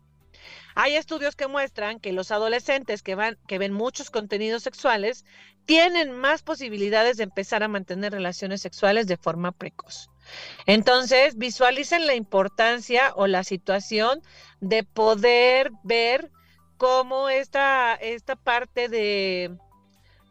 Hay 0.74 0.94
estudios 0.94 1.36
que 1.36 1.48
muestran 1.48 2.00
que 2.00 2.12
los 2.12 2.30
adolescentes 2.30 3.02
que, 3.02 3.14
van, 3.14 3.38
que 3.46 3.58
ven 3.58 3.72
muchos 3.72 4.10
contenidos 4.10 4.62
sexuales 4.62 5.24
tienen 5.66 6.12
más 6.12 6.42
posibilidades 6.42 7.16
de 7.16 7.24
empezar 7.24 7.62
a 7.62 7.68
mantener 7.68 8.12
relaciones 8.12 8.62
sexuales 8.62 9.06
de 9.06 9.16
forma 9.16 9.52
precoz. 9.52 10.08
Entonces, 10.66 11.36
visualicen 11.36 12.06
la 12.06 12.14
importancia 12.14 13.12
o 13.16 13.26
la 13.26 13.44
situación 13.44 14.22
de 14.60 14.84
poder 14.84 15.70
ver 15.82 16.30
cómo 16.80 17.28
esta, 17.28 17.94
esta 17.94 18.37
parte 18.37 18.88
de, 18.88 19.54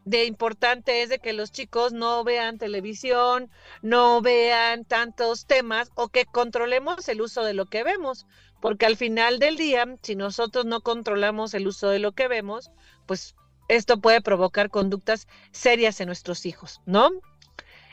de 0.05 0.25
importante 0.25 1.03
es 1.03 1.09
de 1.09 1.19
que 1.19 1.31
los 1.31 1.51
chicos 1.51 1.93
no 1.93 2.23
vean 2.23 2.57
televisión, 2.57 3.51
no 3.83 4.19
vean 4.23 4.83
tantos 4.83 5.45
temas 5.45 5.91
o 5.93 6.09
que 6.09 6.25
controlemos 6.25 7.07
el 7.07 7.21
uso 7.21 7.43
de 7.43 7.53
lo 7.53 7.67
que 7.67 7.83
vemos, 7.83 8.25
porque 8.61 8.87
al 8.87 8.97
final 8.97 9.37
del 9.37 9.57
día, 9.57 9.85
si 10.01 10.15
nosotros 10.15 10.65
no 10.65 10.81
controlamos 10.81 11.53
el 11.53 11.67
uso 11.67 11.89
de 11.89 11.99
lo 11.99 12.13
que 12.13 12.27
vemos, 12.27 12.71
pues 13.05 13.35
esto 13.67 14.01
puede 14.01 14.19
provocar 14.19 14.71
conductas 14.71 15.27
serias 15.51 16.01
en 16.01 16.07
nuestros 16.07 16.47
hijos, 16.47 16.81
¿no? 16.87 17.11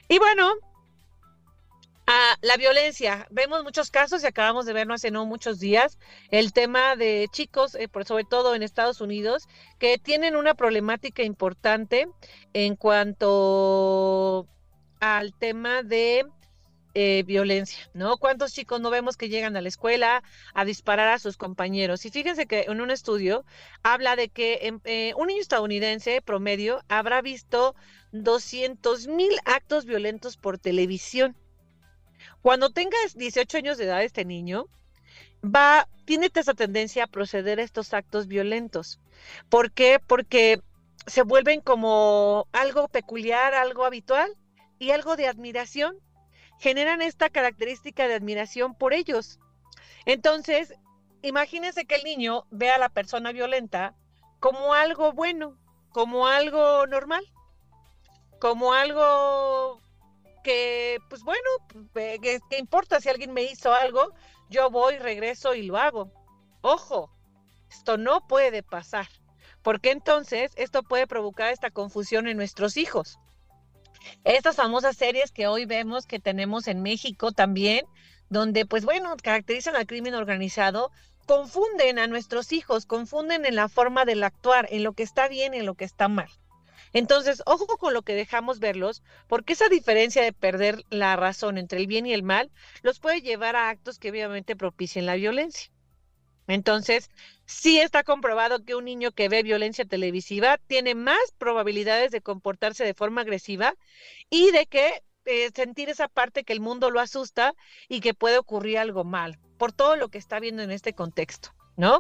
Y 0.09 0.19
bueno, 0.19 0.55
Ah, 2.09 2.37
la 2.41 2.57
violencia. 2.57 3.27
Vemos 3.31 3.65
muchos 3.65 3.91
casos 3.91 4.23
y 4.23 4.27
acabamos 4.27 4.65
de 4.65 4.73
vernos 4.73 5.01
hace 5.01 5.11
no 5.11 5.27
muchos 5.27 5.59
días 5.59 5.99
el 6.31 6.53
tema 6.53 6.95
de 6.95 7.27
chicos, 7.33 7.75
eh, 7.75 7.89
sobre 8.07 8.23
todo 8.25 8.55
en 8.55 8.63
Estados 8.63 9.01
Unidos, 9.01 9.49
que 9.81 9.99
tienen 9.99 10.37
una 10.37 10.55
problemática 10.55 11.25
importante 11.25 12.09
en 12.53 12.77
cuanto 12.77 14.47
al 15.01 15.35
tema 15.35 15.83
de 15.83 16.27
eh, 16.95 17.25
violencia, 17.27 17.91
¿no? 17.93 18.19
¿Cuántos 18.19 18.53
chicos 18.53 18.81
no 18.81 18.91
vemos 18.91 19.17
que 19.17 19.29
llegan 19.29 19.57
a 19.57 19.61
la 19.61 19.69
escuela 19.69 20.23
a 20.55 20.65
disparar 20.65 21.09
a 21.09 21.19
sus 21.19 21.37
compañeros? 21.37 22.07
Y 22.07 22.11
fíjense 22.11 22.47
que 22.47 22.67
en 22.69 22.81
un 22.81 22.93
estudio 22.93 23.45
habla 23.83 24.15
de 24.15 24.29
que 24.29 24.73
eh, 24.85 25.13
un 25.17 25.27
niño 25.27 25.41
estadounidense 25.41 26.23
promedio 26.23 26.83
habrá 26.89 27.21
visto 27.21 27.75
200 28.13 29.09
mil 29.09 29.33
actos 29.45 29.87
violentos 29.87 30.37
por 30.37 30.59
televisión. 30.59 31.37
Cuando 32.43 32.71
tengas 32.71 33.17
18 33.17 33.59
años 33.59 33.79
de 33.79 33.85
edad 33.85 34.03
este 34.03 34.25
niño, 34.25 34.67
va, 35.43 35.89
tiene 36.05 36.31
esa 36.33 36.55
tendencia 36.55 37.05
a 37.05 37.09
proceder 37.09 37.59
a 37.59 37.63
estos 37.63 37.95
actos 37.95 38.27
violentos. 38.27 39.01
¿Por 39.49 39.73
qué? 39.73 39.99
Porque 40.05 40.61
se 41.07 41.23
vuelven 41.23 41.61
como 41.61 42.49
algo 42.53 42.89
peculiar, 42.89 43.55
algo 43.55 43.85
habitual 43.85 44.37
y 44.79 44.91
algo 44.91 45.17
de 45.17 45.29
admiración. 45.29 45.97
Generan 46.59 47.03
esta 47.03 47.31
característica 47.31 48.09
de 48.09 48.15
admiración 48.15 48.75
por 48.75 48.93
ellos. 48.93 49.39
Entonces, 50.07 50.75
imagínense 51.23 51.85
que 51.85 51.97
el 51.97 52.05
niño 52.05 52.47
ve 52.51 52.71
a 52.71 52.79
la 52.79 52.89
persona 52.89 53.33
violenta 53.33 53.95
como 54.41 54.75
algo 54.75 55.13
bueno, 55.13 55.59
como 55.91 56.27
algo 56.27 56.87
normal, 56.87 57.25
como 58.39 58.73
algo 58.73 59.81
que, 60.47 61.01
pues 61.09 61.25
bueno, 61.25 61.41
¿qué, 61.93 62.41
importa 62.57 63.01
si 63.01 63.09
alguien 63.09 63.33
me 63.33 63.43
hizo 63.43 63.75
algo? 63.75 64.15
Yo 64.49 64.71
voy, 64.71 64.97
regreso 64.97 65.57
y 65.57 65.63
lo 65.63 65.77
hago. 65.77 66.13
Ojo, 66.61 67.11
esto 67.69 67.99
no 67.99 68.29
puede 68.29 68.63
pasar, 68.63 69.09
porque 69.63 69.91
entonces 69.91 70.53
esto 70.55 70.85
puede 70.85 71.09
provocar 71.09 71.53
esta 71.53 71.73
confusión 71.73 72.29
en 72.29 72.37
nuestros 72.37 72.77
hijos. 72.77 73.19
Estas 74.23 74.55
famosas 74.55 74.97
series 74.97 75.33
que 75.33 75.49
hoy 75.49 75.67
vemos 75.67 76.07
que 76.07 76.21
tenemos 76.21 76.69
en 76.69 76.81
México 76.81 77.33
también, 77.33 77.85
donde 78.29 78.67
pues 78.67 78.85
bueno, 78.85 79.17
caracterizan 79.21 79.75
al 79.75 79.89
crimen 79.89 80.15
organizado, 80.15 80.93
confunden 81.27 81.99
a 81.99 82.07
nuestros 82.07 82.53
hijos, 82.53 82.87
confunden 82.87 83.47
en 83.47 83.57
la 83.57 83.69
forma 83.69 84.05
del 84.05 84.23
actuar, 84.23 84.69
en 84.71 84.85
lo 84.85 84.93
que 84.93 85.03
está 85.03 85.27
bien 85.27 85.55
en 85.55 85.67
lo 85.67 85.75
que 85.75 85.87
está 85.87 86.07
mal. 86.07 86.29
Entonces, 86.97 87.43
ojo 87.45 87.67
con 87.77 87.93
lo 87.93 88.01
que 88.01 88.15
dejamos 88.15 88.59
verlos, 88.59 89.03
porque 89.29 89.53
esa 89.53 89.69
diferencia 89.69 90.23
de 90.23 90.33
perder 90.33 90.83
la 90.89 91.15
razón 91.15 91.59
entre 91.59 91.79
el 91.79 91.87
bien 91.87 92.07
y 92.07 92.15
el 92.15 92.23
mal 92.23 92.51
los 92.81 93.01
puede 93.01 93.21
llevar 93.21 93.55
a 93.55 93.69
actos 93.69 93.99
que 93.99 94.09
obviamente 94.09 94.57
propicien 94.57 95.05
la 95.05 95.17
violencia. 95.17 95.71
Entonces, 96.47 97.11
sí 97.45 97.79
está 97.79 98.03
comprobado 98.03 98.65
que 98.65 98.75
un 98.75 98.87
niño 98.87 99.13
que 99.13 99.29
ve 99.29 99.43
violencia 99.43 99.85
televisiva 99.85 100.57
tiene 100.69 100.95
más 100.95 101.19
probabilidades 101.37 102.13
de 102.13 102.23
comportarse 102.23 102.83
de 102.83 102.95
forma 102.95 103.21
agresiva 103.21 103.75
y 104.31 104.51
de 104.53 104.65
que 104.65 105.03
eh, 105.27 105.51
sentir 105.55 105.91
esa 105.91 106.09
parte 106.09 106.45
que 106.45 106.55
el 106.55 106.61
mundo 106.61 106.91
lo 106.91 107.01
asusta 107.01 107.53
y 107.91 108.01
que 108.01 108.15
puede 108.15 108.39
ocurrir 108.39 108.79
algo 108.79 109.05
mal, 109.05 109.39
por 109.59 109.71
todo 109.71 109.97
lo 109.97 110.09
que 110.09 110.17
está 110.17 110.41
viendo 110.41 110.63
en 110.63 110.71
este 110.71 110.95
contexto. 110.95 111.56
¿No? 111.77 111.99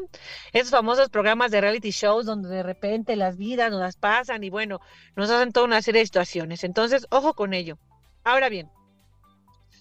Esos 0.52 0.70
famosos 0.70 1.08
programas 1.10 1.50
de 1.50 1.60
reality 1.60 1.90
shows 1.90 2.26
donde 2.26 2.48
de 2.48 2.62
repente 2.62 3.16
las 3.16 3.36
vidas 3.36 3.70
nos 3.70 3.80
las 3.80 3.96
pasan 3.96 4.42
y 4.44 4.50
bueno, 4.50 4.80
nos 5.14 5.30
hacen 5.30 5.52
toda 5.52 5.66
una 5.66 5.82
serie 5.82 6.00
de 6.00 6.06
situaciones. 6.06 6.64
Entonces, 6.64 7.06
ojo 7.10 7.34
con 7.34 7.54
ello. 7.54 7.78
Ahora 8.24 8.48
bien, 8.48 8.70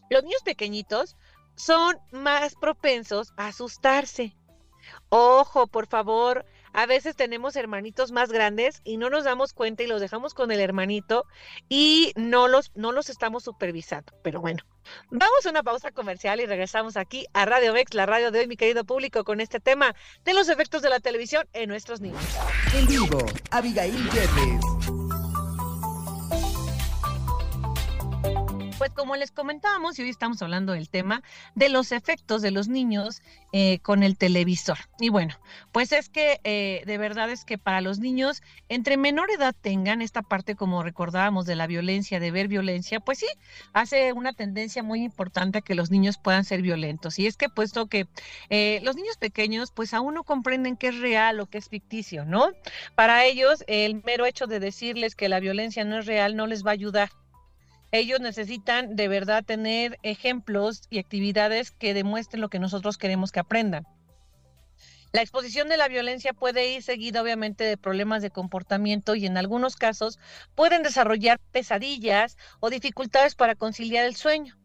los 0.10 0.24
niños 0.24 0.42
pequeñitos 0.44 1.16
son 1.56 1.98
más 2.12 2.56
propensos 2.56 3.34
a 3.38 3.48
asustarse. 3.48 4.36
Ojo, 5.10 5.68
por 5.68 5.88
favor, 5.88 6.46
a 6.76 6.86
veces 6.86 7.16
tenemos 7.16 7.56
hermanitos 7.56 8.12
más 8.12 8.32
grandes 8.32 8.82
y 8.84 8.98
no 8.98 9.10
nos 9.10 9.24
damos 9.24 9.54
cuenta 9.54 9.84
y 9.84 9.88
los 9.88 10.02
dejamos 10.02 10.34
con 10.34 10.52
el 10.52 10.60
hermanito 10.60 11.26
y 11.70 12.12
no 12.18 12.50
los, 12.50 12.72
no 12.76 12.92
los 12.92 13.10
estamos 13.10 13.44
supervisando. 13.44 14.14
Pero 14.22 14.42
bueno, 14.42 14.64
vamos 15.10 15.46
a 15.46 15.50
una 15.50 15.64
pausa 15.64 15.92
comercial 15.92 16.42
y 16.42 16.46
regresamos 16.46 16.98
aquí 16.98 17.28
a 17.34 17.46
Radio 17.46 17.72
Vex, 17.72 17.94
la 17.94 18.06
radio 18.06 18.30
de 18.30 18.40
hoy, 18.40 18.48
mi 18.48 18.58
querido 18.58 18.84
público, 18.84 19.24
con 19.24 19.40
este 19.40 19.62
tema 19.62 19.96
de 20.26 20.34
los 20.34 20.50
efectos 20.50 20.82
de 20.82 20.90
la 20.90 21.00
televisión 21.00 21.48
en 21.54 21.70
nuestros 21.70 22.02
niños. 22.02 22.22
En 22.74 22.86
vivo, 22.88 23.20
Abigail 23.52 23.96
Jeffries. 24.12 25.05
Pues 28.86 28.94
como 28.94 29.16
les 29.16 29.32
comentábamos, 29.32 29.98
y 29.98 30.04
hoy 30.04 30.10
estamos 30.10 30.44
hablando 30.44 30.74
del 30.74 30.90
tema 30.90 31.24
de 31.56 31.70
los 31.70 31.92
efectos 31.92 32.44
de 32.44 32.52
los 32.52 32.68
niños 32.68 33.24
eh, 33.52 33.80
con 33.80 34.04
el 34.04 34.16
televisor. 34.16 34.78
Y 35.00 35.10
bueno, 35.10 35.34
pues 35.72 35.92
es 35.92 36.08
que 36.08 36.40
eh, 36.44 36.84
de 36.86 37.00
verdad 37.00 37.32
es 37.32 37.46
que 37.46 37.58
para 37.58 37.82
los 37.82 37.98
niños, 37.98 38.44
entre 38.70 38.98
menor 38.98 39.32
edad 39.32 39.56
tengan 39.60 40.04
esta 40.04 40.22
parte, 40.22 40.56
como 40.56 40.84
recordábamos, 40.84 41.48
de 41.48 41.56
la 41.56 41.66
violencia, 41.66 42.20
de 42.20 42.30
ver 42.30 42.48
violencia, 42.48 43.00
pues 43.00 43.18
sí, 43.18 43.26
hace 43.74 44.14
una 44.14 44.34
tendencia 44.34 44.84
muy 44.84 45.02
importante 45.02 45.58
a 45.58 45.62
que 45.62 45.74
los 45.74 45.90
niños 45.90 46.20
puedan 46.20 46.44
ser 46.46 46.62
violentos. 46.62 47.18
Y 47.18 47.26
es 47.26 47.38
que 47.38 47.50
puesto 47.50 47.88
que 47.88 48.06
eh, 48.52 48.82
los 48.84 48.96
niños 48.96 49.18
pequeños, 49.18 49.72
pues 49.72 49.96
aún 49.96 50.14
no 50.14 50.24
comprenden 50.24 50.78
qué 50.78 50.90
es 50.90 51.00
real 51.00 51.40
o 51.40 51.48
qué 51.48 51.58
es 51.58 51.70
ficticio, 51.70 52.24
¿no? 52.24 52.50
Para 52.94 53.26
ellos, 53.26 53.64
el 53.66 54.04
mero 54.04 54.28
hecho 54.28 54.46
de 54.46 54.60
decirles 54.60 55.16
que 55.16 55.28
la 55.28 55.40
violencia 55.40 55.84
no 55.86 55.98
es 55.98 56.06
real 56.06 56.36
no 56.36 56.46
les 56.46 56.64
va 56.64 56.70
a 56.70 56.74
ayudar 56.74 57.10
ellos 57.98 58.20
necesitan 58.20 58.96
de 58.96 59.08
verdad 59.08 59.44
tener 59.44 60.00
ejemplos 60.04 60.84
y 60.90 61.00
actividades 61.00 61.72
que 61.72 61.94
demuestren 61.94 62.42
lo 62.42 62.50
que 62.50 62.60
nosotros 62.60 62.98
queremos 62.98 63.32
que 63.32 63.40
aprendan. 63.40 63.86
La 65.12 65.22
exposición 65.22 65.70
de 65.70 65.78
la 65.78 65.88
violencia 65.88 66.34
puede 66.34 66.74
ir 66.74 66.84
seguida 66.84 67.22
obviamente 67.22 67.64
de 67.64 67.78
problemas 67.78 68.22
de 68.22 68.32
comportamiento 68.32 69.16
y 69.16 69.26
en 69.26 69.38
algunos 69.38 69.78
casos 69.78 70.20
pueden 70.56 70.84
desarrollar 70.84 71.40
pesadillas 71.54 72.38
o 72.60 72.70
dificultades 72.70 73.34
para 73.34 73.56
conciliar 73.56 74.04
el 74.04 74.18
sueño. 74.18 74.58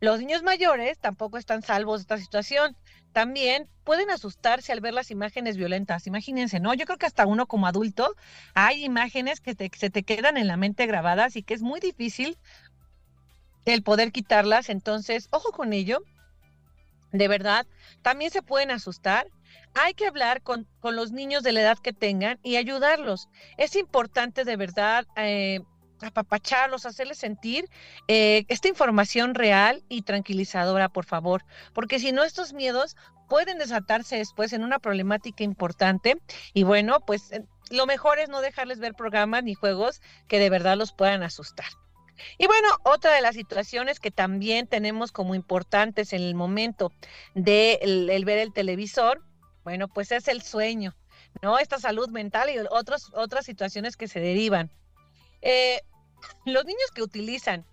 Los 0.00 0.18
niños 0.18 0.42
mayores 0.42 0.98
tampoco 0.98 1.38
están 1.38 1.62
salvos 1.62 2.00
de 2.00 2.02
esta 2.02 2.18
situación. 2.18 2.76
También 3.12 3.68
pueden 3.84 4.10
asustarse 4.10 4.72
al 4.72 4.80
ver 4.80 4.94
las 4.94 5.10
imágenes 5.10 5.56
violentas. 5.56 6.06
Imagínense, 6.06 6.60
¿no? 6.60 6.74
Yo 6.74 6.84
creo 6.84 6.98
que 6.98 7.06
hasta 7.06 7.26
uno 7.26 7.46
como 7.46 7.66
adulto 7.66 8.14
hay 8.54 8.84
imágenes 8.84 9.40
que, 9.40 9.54
se 9.76 9.90
te 9.90 10.02
quedan 10.02 10.36
en 10.36 10.46
la 10.46 10.56
mente 10.56 10.86
grabadas 10.86 11.36
y 11.36 11.42
que 11.42 11.54
es 11.54 11.62
muy 11.62 11.80
difícil 11.80 12.36
el 13.64 13.82
poder 13.82 14.12
quitarlas. 14.12 14.68
Entonces, 14.68 15.28
ojo 15.30 15.52
con 15.52 15.72
ello. 15.72 16.02
De 17.12 17.26
verdad, 17.26 17.66
también 18.02 18.30
se 18.30 18.42
pueden 18.42 18.70
asustar. 18.70 19.26
Hay 19.74 19.94
que 19.94 20.06
hablar 20.06 20.42
con, 20.42 20.66
los 20.82 21.10
niños 21.12 21.42
de 21.42 21.52
la 21.52 21.62
edad 21.62 21.78
que 21.78 21.94
tengan 21.94 22.38
y 22.42 22.56
ayudarlos. 22.56 23.28
Es 23.56 23.76
importante 23.76 24.44
de 24.44 24.56
verdad 24.56 25.06
eh, 25.16 25.60
apapacharlos, 26.02 26.86
hacerles 26.86 27.18
sentir 27.18 27.68
eh, 28.08 28.44
esta 28.48 28.68
información 28.68 29.34
real 29.34 29.82
y 29.88 30.02
tranquilizadora, 30.02 30.88
por 30.88 31.04
favor, 31.04 31.44
porque 31.72 31.98
si 31.98 32.12
no, 32.12 32.24
estos 32.24 32.52
miedos 32.52 32.96
pueden 33.28 33.58
desatarse 33.58 34.16
después 34.16 34.52
en 34.52 34.62
una 34.62 34.78
problemática 34.78 35.44
importante 35.44 36.18
y 36.54 36.62
bueno, 36.62 37.00
pues 37.00 37.32
eh, 37.32 37.44
lo 37.70 37.86
mejor 37.86 38.18
es 38.18 38.28
no 38.28 38.40
dejarles 38.40 38.78
ver 38.78 38.94
programas 38.94 39.44
ni 39.44 39.54
juegos 39.54 40.00
que 40.26 40.38
de 40.38 40.50
verdad 40.50 40.76
los 40.76 40.92
puedan 40.92 41.22
asustar. 41.22 41.66
Y 42.36 42.46
bueno, 42.46 42.68
otra 42.82 43.12
de 43.12 43.20
las 43.20 43.34
situaciones 43.34 44.00
que 44.00 44.10
también 44.10 44.66
tenemos 44.66 45.12
como 45.12 45.34
importantes 45.34 46.12
en 46.12 46.22
el 46.22 46.34
momento 46.34 46.92
de 47.34 47.78
el, 47.82 48.24
ver 48.24 48.38
el 48.38 48.52
televisor, 48.52 49.22
bueno, 49.62 49.88
pues 49.88 50.10
es 50.12 50.28
el 50.28 50.42
sueño, 50.42 50.96
¿no? 51.42 51.58
Esta 51.58 51.78
salud 51.78 52.08
mental 52.08 52.50
y 52.50 52.58
otros, 52.70 53.10
otras 53.14 53.44
situaciones 53.44 53.96
que 53.96 54.08
se 54.08 54.20
derivan. 54.20 54.70
Eh, 55.42 55.80
los 56.44 56.64
niños 56.64 56.90
que 56.94 57.02
utilizan 57.02 57.64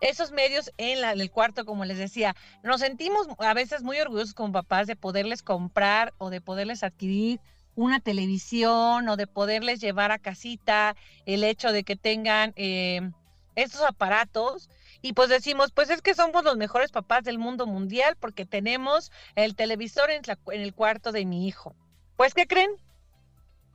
esos 0.00 0.30
medios 0.32 0.72
en, 0.78 1.04
el 1.04 1.30
cuarto, 1.30 1.64
como 1.64 1.84
les 1.84 1.98
decía, 1.98 2.34
nos 2.62 2.80
sentimos 2.80 3.26
a 3.38 3.54
veces 3.54 3.82
muy 3.82 3.98
orgullosos 4.00 4.34
como 4.34 4.52
papás 4.52 4.86
de 4.86 4.96
poderles 4.96 5.42
comprar 5.42 6.14
o 6.18 6.30
de 6.30 6.40
poderles 6.40 6.82
adquirir 6.82 7.40
una 7.74 8.00
televisión 8.00 9.08
o 9.08 9.16
de 9.16 9.26
poderles 9.26 9.80
llevar 9.80 10.12
a 10.12 10.18
casita 10.18 10.96
el 11.26 11.44
hecho 11.44 11.72
de 11.72 11.84
que 11.84 11.96
tengan 11.96 12.52
eh, 12.56 13.10
estos 13.54 13.82
aparatos 13.82 14.70
y 15.02 15.12
pues 15.12 15.28
decimos, 15.28 15.72
pues 15.72 15.90
es 15.90 16.00
que 16.00 16.14
somos 16.14 16.42
los 16.42 16.56
mejores 16.56 16.90
papás 16.90 17.22
del 17.24 17.38
mundo 17.38 17.66
mundial 17.66 18.16
porque 18.18 18.46
tenemos 18.46 19.12
el 19.34 19.54
televisor 19.54 20.10
en 20.10 20.22
el 20.48 20.74
cuarto 20.74 21.12
de 21.12 21.26
mi 21.26 21.46
hijo. 21.46 21.76
Pues, 22.16 22.34
¿qué 22.34 22.46
creen? 22.46 22.70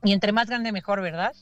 Y 0.03 0.13
entre 0.13 0.31
más 0.31 0.47
grande 0.47 0.71
mejor, 0.71 1.01
¿verdad? 1.01 1.33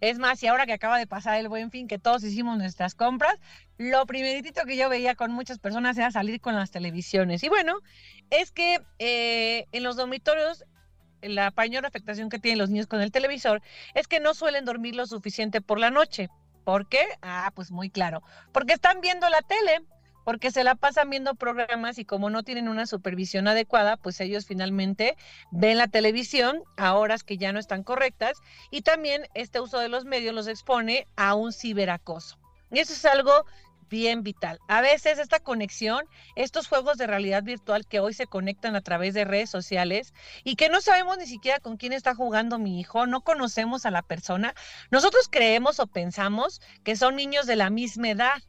Es 0.00 0.18
más, 0.18 0.42
y 0.42 0.46
ahora 0.46 0.66
que 0.66 0.72
acaba 0.72 0.98
de 0.98 1.06
pasar 1.06 1.38
el 1.38 1.48
buen 1.48 1.70
fin, 1.70 1.88
que 1.88 1.98
todos 1.98 2.22
hicimos 2.24 2.58
nuestras 2.58 2.94
compras, 2.94 3.36
lo 3.78 4.04
primeritito 4.06 4.64
que 4.64 4.76
yo 4.76 4.88
veía 4.88 5.14
con 5.14 5.32
muchas 5.32 5.58
personas 5.58 5.96
era 5.96 6.10
salir 6.10 6.40
con 6.40 6.54
las 6.54 6.70
televisiones. 6.70 7.42
Y 7.42 7.48
bueno, 7.48 7.78
es 8.30 8.50
que 8.50 8.80
eh, 8.98 9.66
en 9.72 9.82
los 9.82 9.96
dormitorios 9.96 10.64
la 11.22 11.52
mayor 11.56 11.86
afectación 11.86 12.28
que 12.28 12.38
tienen 12.38 12.58
los 12.58 12.70
niños 12.70 12.86
con 12.86 13.00
el 13.00 13.10
televisor 13.10 13.62
es 13.94 14.06
que 14.08 14.20
no 14.20 14.34
suelen 14.34 14.64
dormir 14.64 14.94
lo 14.94 15.06
suficiente 15.06 15.60
por 15.60 15.78
la 15.78 15.90
noche. 15.90 16.28
¿Por 16.64 16.88
qué? 16.88 17.04
Ah, 17.22 17.50
pues 17.54 17.70
muy 17.70 17.90
claro. 17.90 18.22
Porque 18.52 18.74
están 18.74 19.00
viendo 19.00 19.28
la 19.28 19.42
tele 19.42 19.82
porque 20.24 20.50
se 20.50 20.64
la 20.64 20.74
pasan 20.74 21.10
viendo 21.10 21.34
programas 21.34 21.98
y 21.98 22.04
como 22.04 22.30
no 22.30 22.42
tienen 22.42 22.68
una 22.68 22.86
supervisión 22.86 23.46
adecuada, 23.48 23.96
pues 23.96 24.20
ellos 24.20 24.46
finalmente 24.46 25.16
ven 25.50 25.78
la 25.78 25.88
televisión 25.88 26.62
a 26.76 26.94
horas 26.94 27.22
que 27.22 27.36
ya 27.38 27.52
no 27.52 27.58
están 27.58 27.82
correctas 27.82 28.38
y 28.70 28.82
también 28.82 29.26
este 29.34 29.60
uso 29.60 29.78
de 29.78 29.88
los 29.88 30.04
medios 30.04 30.34
los 30.34 30.48
expone 30.48 31.06
a 31.16 31.34
un 31.34 31.52
ciberacoso. 31.52 32.38
Y 32.70 32.80
eso 32.80 32.92
es 32.92 33.04
algo 33.04 33.44
bien 33.88 34.22
vital. 34.22 34.58
A 34.66 34.80
veces 34.80 35.18
esta 35.18 35.40
conexión, 35.40 36.04
estos 36.36 36.66
juegos 36.66 36.96
de 36.98 37.06
realidad 37.06 37.42
virtual 37.42 37.86
que 37.86 38.00
hoy 38.00 38.14
se 38.14 38.26
conectan 38.26 38.74
a 38.74 38.80
través 38.80 39.14
de 39.14 39.24
redes 39.24 39.50
sociales 39.50 40.14
y 40.42 40.56
que 40.56 40.68
no 40.68 40.80
sabemos 40.80 41.18
ni 41.18 41.26
siquiera 41.26 41.60
con 41.60 41.76
quién 41.76 41.92
está 41.92 42.14
jugando 42.14 42.58
mi 42.58 42.80
hijo, 42.80 43.06
no 43.06 43.20
conocemos 43.20 43.86
a 43.86 43.90
la 43.90 44.02
persona, 44.02 44.54
nosotros 44.90 45.28
creemos 45.30 45.78
o 45.78 45.86
pensamos 45.86 46.60
que 46.82 46.96
son 46.96 47.16
niños 47.16 47.46
de 47.46 47.56
la 47.56 47.70
misma 47.70 48.10
edad 48.10 48.42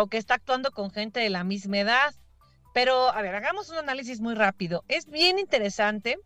o 0.00 0.06
que 0.06 0.16
está 0.16 0.34
actuando 0.34 0.70
con 0.70 0.92
gente 0.92 1.18
de 1.18 1.28
la 1.28 1.42
misma 1.42 1.78
edad. 1.78 2.14
Pero, 2.72 3.08
a 3.12 3.20
ver, 3.20 3.34
hagamos 3.34 3.68
un 3.70 3.78
análisis 3.78 4.20
muy 4.20 4.36
rápido. 4.36 4.84
Es 4.86 5.06
bien 5.06 5.40
interesante 5.40 6.18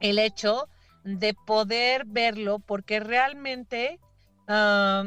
el 0.00 0.18
hecho 0.18 0.68
de 1.02 1.32
poder 1.32 2.04
verlo 2.04 2.58
porque 2.58 3.00
realmente, 3.00 3.98
ah, 4.48 5.04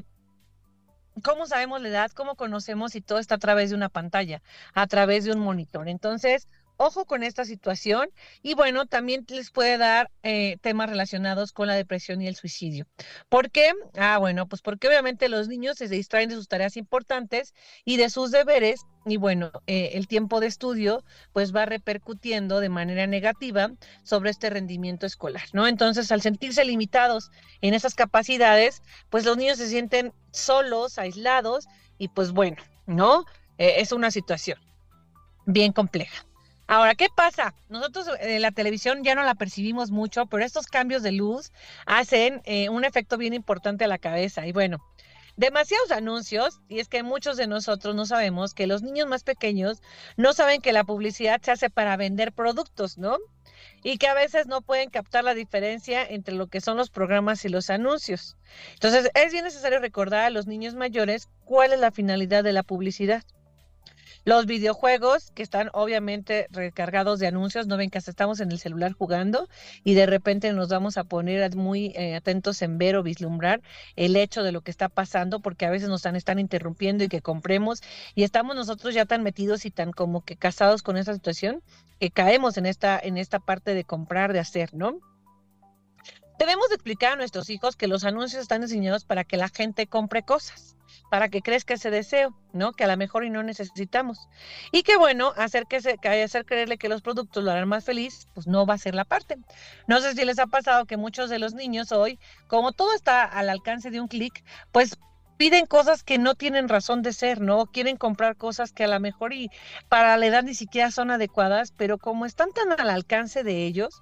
¿cómo 1.23 1.45
sabemos 1.45 1.81
la 1.81 1.89
edad? 1.89 2.11
¿Cómo 2.15 2.35
conocemos 2.35 2.93
si 2.93 3.01
todo 3.01 3.19
está 3.19 3.35
a 3.35 3.45
través 3.45 3.69
de 3.69 3.75
una 3.75 3.89
pantalla, 3.89 4.41
a 4.73 4.87
través 4.87 5.25
de 5.25 5.33
un 5.33 5.39
monitor? 5.39 5.87
Entonces, 5.87 6.47
ojo 6.81 7.05
con 7.05 7.23
esta 7.23 7.45
situación 7.45 8.09
y 8.41 8.55
bueno, 8.55 8.87
también 8.87 9.25
les 9.29 9.51
puede 9.51 9.77
dar 9.77 10.11
eh, 10.23 10.57
temas 10.61 10.89
relacionados 10.89 11.51
con 11.51 11.67
la 11.67 11.75
depresión 11.75 12.21
y 12.21 12.27
el 12.27 12.35
suicidio. 12.35 12.87
¿Por 13.29 13.51
qué? 13.51 13.71
Ah, 13.97 14.17
bueno, 14.17 14.47
pues 14.47 14.61
porque 14.61 14.87
obviamente 14.87 15.29
los 15.29 15.47
niños 15.47 15.77
se 15.77 15.87
distraen 15.87 16.29
de 16.29 16.35
sus 16.35 16.47
tareas 16.47 16.77
importantes 16.77 17.53
y 17.85 17.97
de 17.97 18.09
sus 18.09 18.31
deberes 18.31 18.81
y 19.05 19.17
bueno, 19.17 19.51
eh, 19.67 19.91
el 19.93 20.07
tiempo 20.07 20.39
de 20.39 20.47
estudio 20.47 21.03
pues 21.33 21.55
va 21.55 21.65
repercutiendo 21.65 22.59
de 22.59 22.69
manera 22.69 23.07
negativa 23.07 23.71
sobre 24.03 24.31
este 24.31 24.49
rendimiento 24.49 25.05
escolar, 25.05 25.43
¿no? 25.53 25.67
Entonces, 25.67 26.11
al 26.11 26.21
sentirse 26.21 26.65
limitados 26.65 27.31
en 27.61 27.73
esas 27.73 27.95
capacidades, 27.95 28.81
pues 29.09 29.25
los 29.25 29.37
niños 29.37 29.57
se 29.57 29.67
sienten 29.67 30.13
solos, 30.31 30.97
aislados 30.97 31.67
y 31.97 32.09
pues 32.09 32.31
bueno, 32.31 32.57
¿no? 32.85 33.25
Eh, 33.57 33.75
es 33.77 33.91
una 33.91 34.11
situación 34.11 34.59
bien 35.45 35.73
compleja. 35.73 36.25
Ahora, 36.71 36.95
¿qué 36.95 37.07
pasa? 37.13 37.53
Nosotros 37.67 38.07
eh, 38.21 38.39
la 38.39 38.51
televisión 38.51 39.03
ya 39.03 39.13
no 39.13 39.23
la 39.23 39.35
percibimos 39.35 39.91
mucho, 39.91 40.27
pero 40.27 40.45
estos 40.45 40.67
cambios 40.67 41.03
de 41.03 41.11
luz 41.11 41.51
hacen 41.85 42.41
eh, 42.45 42.69
un 42.69 42.85
efecto 42.85 43.17
bien 43.17 43.33
importante 43.33 43.83
a 43.83 43.89
la 43.89 43.97
cabeza. 43.97 44.47
Y 44.47 44.53
bueno, 44.53 44.81
demasiados 45.35 45.91
anuncios, 45.91 46.61
y 46.69 46.79
es 46.79 46.87
que 46.87 47.03
muchos 47.03 47.35
de 47.35 47.45
nosotros 47.45 47.93
no 47.93 48.05
sabemos 48.05 48.53
que 48.53 48.67
los 48.67 48.83
niños 48.83 49.09
más 49.09 49.25
pequeños 49.25 49.81
no 50.15 50.31
saben 50.31 50.61
que 50.61 50.71
la 50.71 50.85
publicidad 50.85 51.41
se 51.41 51.51
hace 51.51 51.69
para 51.69 51.97
vender 51.97 52.31
productos, 52.31 52.97
¿no? 52.97 53.17
Y 53.83 53.97
que 53.97 54.07
a 54.07 54.13
veces 54.13 54.47
no 54.47 54.61
pueden 54.61 54.89
captar 54.89 55.25
la 55.25 55.33
diferencia 55.33 56.01
entre 56.05 56.35
lo 56.35 56.47
que 56.47 56.61
son 56.61 56.77
los 56.77 56.89
programas 56.89 57.43
y 57.43 57.49
los 57.49 57.69
anuncios. 57.69 58.37
Entonces, 58.75 59.11
es 59.13 59.33
bien 59.33 59.43
necesario 59.43 59.79
recordar 59.79 60.23
a 60.23 60.29
los 60.29 60.47
niños 60.47 60.75
mayores 60.75 61.27
cuál 61.43 61.73
es 61.73 61.81
la 61.81 61.91
finalidad 61.91 62.45
de 62.45 62.53
la 62.53 62.63
publicidad. 62.63 63.25
Los 64.25 64.45
videojuegos 64.45 65.31
que 65.31 65.43
están 65.43 65.69
obviamente 65.73 66.47
recargados 66.51 67.19
de 67.19 67.27
anuncios, 67.27 67.67
no 67.67 67.77
ven 67.77 67.89
que 67.89 67.97
hasta 67.97 68.11
estamos 68.11 68.39
en 68.39 68.51
el 68.51 68.59
celular 68.59 68.93
jugando 68.93 69.47
y 69.83 69.93
de 69.93 70.05
repente 70.05 70.51
nos 70.53 70.69
vamos 70.69 70.97
a 70.97 71.03
poner 71.03 71.55
muy 71.55 71.87
eh, 71.95 72.15
atentos 72.15 72.61
en 72.61 72.77
ver 72.77 72.95
o 72.95 73.03
vislumbrar 73.03 73.61
el 73.95 74.15
hecho 74.15 74.43
de 74.43 74.51
lo 74.51 74.61
que 74.61 74.71
está 74.71 74.89
pasando 74.89 75.39
porque 75.39 75.65
a 75.65 75.69
veces 75.69 75.89
nos 75.89 76.01
están, 76.01 76.15
están 76.15 76.39
interrumpiendo 76.39 77.03
y 77.03 77.07
que 77.09 77.21
compremos 77.21 77.81
y 78.15 78.23
estamos 78.23 78.55
nosotros 78.55 78.93
ya 78.93 79.05
tan 79.05 79.23
metidos 79.23 79.65
y 79.65 79.71
tan 79.71 79.91
como 79.91 80.23
que 80.23 80.35
casados 80.35 80.83
con 80.83 80.97
esa 80.97 81.13
situación 81.13 81.61
que 81.99 82.11
caemos 82.11 82.57
en 82.57 82.65
esta, 82.65 82.99
en 82.99 83.17
esta 83.17 83.39
parte 83.39 83.73
de 83.73 83.83
comprar, 83.83 84.33
de 84.33 84.39
hacer, 84.39 84.73
¿no? 84.73 84.99
Tenemos 86.41 86.69
que 86.69 86.73
explicar 86.73 87.13
a 87.13 87.15
nuestros 87.17 87.51
hijos 87.51 87.75
que 87.75 87.85
los 87.85 88.03
anuncios 88.03 88.41
están 88.41 88.61
diseñados 88.61 89.05
para 89.05 89.23
que 89.23 89.37
la 89.37 89.47
gente 89.47 89.85
compre 89.85 90.23
cosas 90.23 90.75
para 91.11 91.29
que 91.29 91.43
crezca 91.43 91.75
ese 91.75 91.91
deseo, 91.91 92.35
¿no? 92.51 92.71
Que 92.71 92.83
a 92.85 92.87
lo 92.87 92.97
mejor 92.97 93.23
y 93.23 93.29
no 93.29 93.43
necesitamos. 93.43 94.27
Y 94.71 94.81
que 94.81 94.97
bueno, 94.97 95.33
hacer 95.37 95.67
que 95.67 95.81
se, 95.81 95.99
hacer 96.23 96.45
creerle 96.45 96.79
que 96.79 96.89
los 96.89 97.03
productos 97.03 97.43
lo 97.43 97.51
harán 97.51 97.67
más 97.67 97.83
feliz, 97.83 98.27
pues 98.33 98.47
no 98.47 98.65
va 98.65 98.73
a 98.73 98.79
ser 98.79 98.95
la 98.95 99.05
parte. 99.05 99.37
No 99.85 99.99
sé 100.01 100.15
si 100.15 100.25
les 100.25 100.39
ha 100.39 100.47
pasado 100.47 100.85
que 100.85 100.97
muchos 100.97 101.29
de 101.29 101.37
los 101.37 101.53
niños 101.53 101.91
hoy, 101.91 102.17
como 102.47 102.71
todo 102.71 102.95
está 102.95 103.23
al 103.23 103.49
alcance 103.49 103.91
de 103.91 104.01
un 104.01 104.07
clic, 104.07 104.43
pues 104.71 104.97
piden 105.37 105.67
cosas 105.67 106.03
que 106.03 106.17
no 106.17 106.33
tienen 106.33 106.69
razón 106.69 107.03
de 107.03 107.13
ser, 107.13 107.39
¿no? 107.39 107.67
Quieren 107.67 107.97
comprar 107.97 108.35
cosas 108.35 108.71
que 108.71 108.85
a 108.85 108.87
lo 108.87 108.99
mejor 108.99 109.33
y 109.33 109.51
para 109.89 110.17
la 110.17 110.25
edad 110.25 110.41
ni 110.41 110.55
siquiera 110.55 110.89
son 110.89 111.11
adecuadas, 111.11 111.71
pero 111.77 111.99
como 111.99 112.25
están 112.25 112.51
tan 112.51 112.71
al 112.71 112.89
alcance 112.89 113.43
de 113.43 113.65
ellos, 113.67 114.01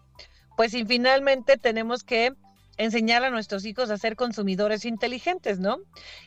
pues 0.59 0.73
y 0.73 0.83
finalmente 0.83 1.55
tenemos 1.55 2.03
que 2.03 2.33
enseñar 2.75 3.23
a 3.23 3.29
nuestros 3.29 3.63
hijos 3.63 3.89
a 3.91 3.97
ser 3.97 4.17
consumidores 4.17 4.83
inteligentes, 4.83 5.57
¿no? 5.57 5.77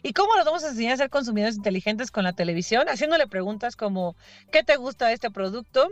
¿Y 0.02 0.14
cómo 0.14 0.34
los 0.36 0.46
vamos 0.46 0.64
a 0.64 0.68
enseñar 0.68 0.94
a 0.94 0.96
ser 0.96 1.10
consumidores 1.10 1.56
inteligentes 1.56 2.10
con 2.10 2.24
la 2.24 2.32
televisión? 2.32 2.88
Haciéndole 2.88 3.26
preguntas 3.26 3.76
como, 3.76 4.16
¿qué 4.50 4.62
te 4.62 4.76
gusta 4.76 5.12
este 5.12 5.30
producto? 5.30 5.86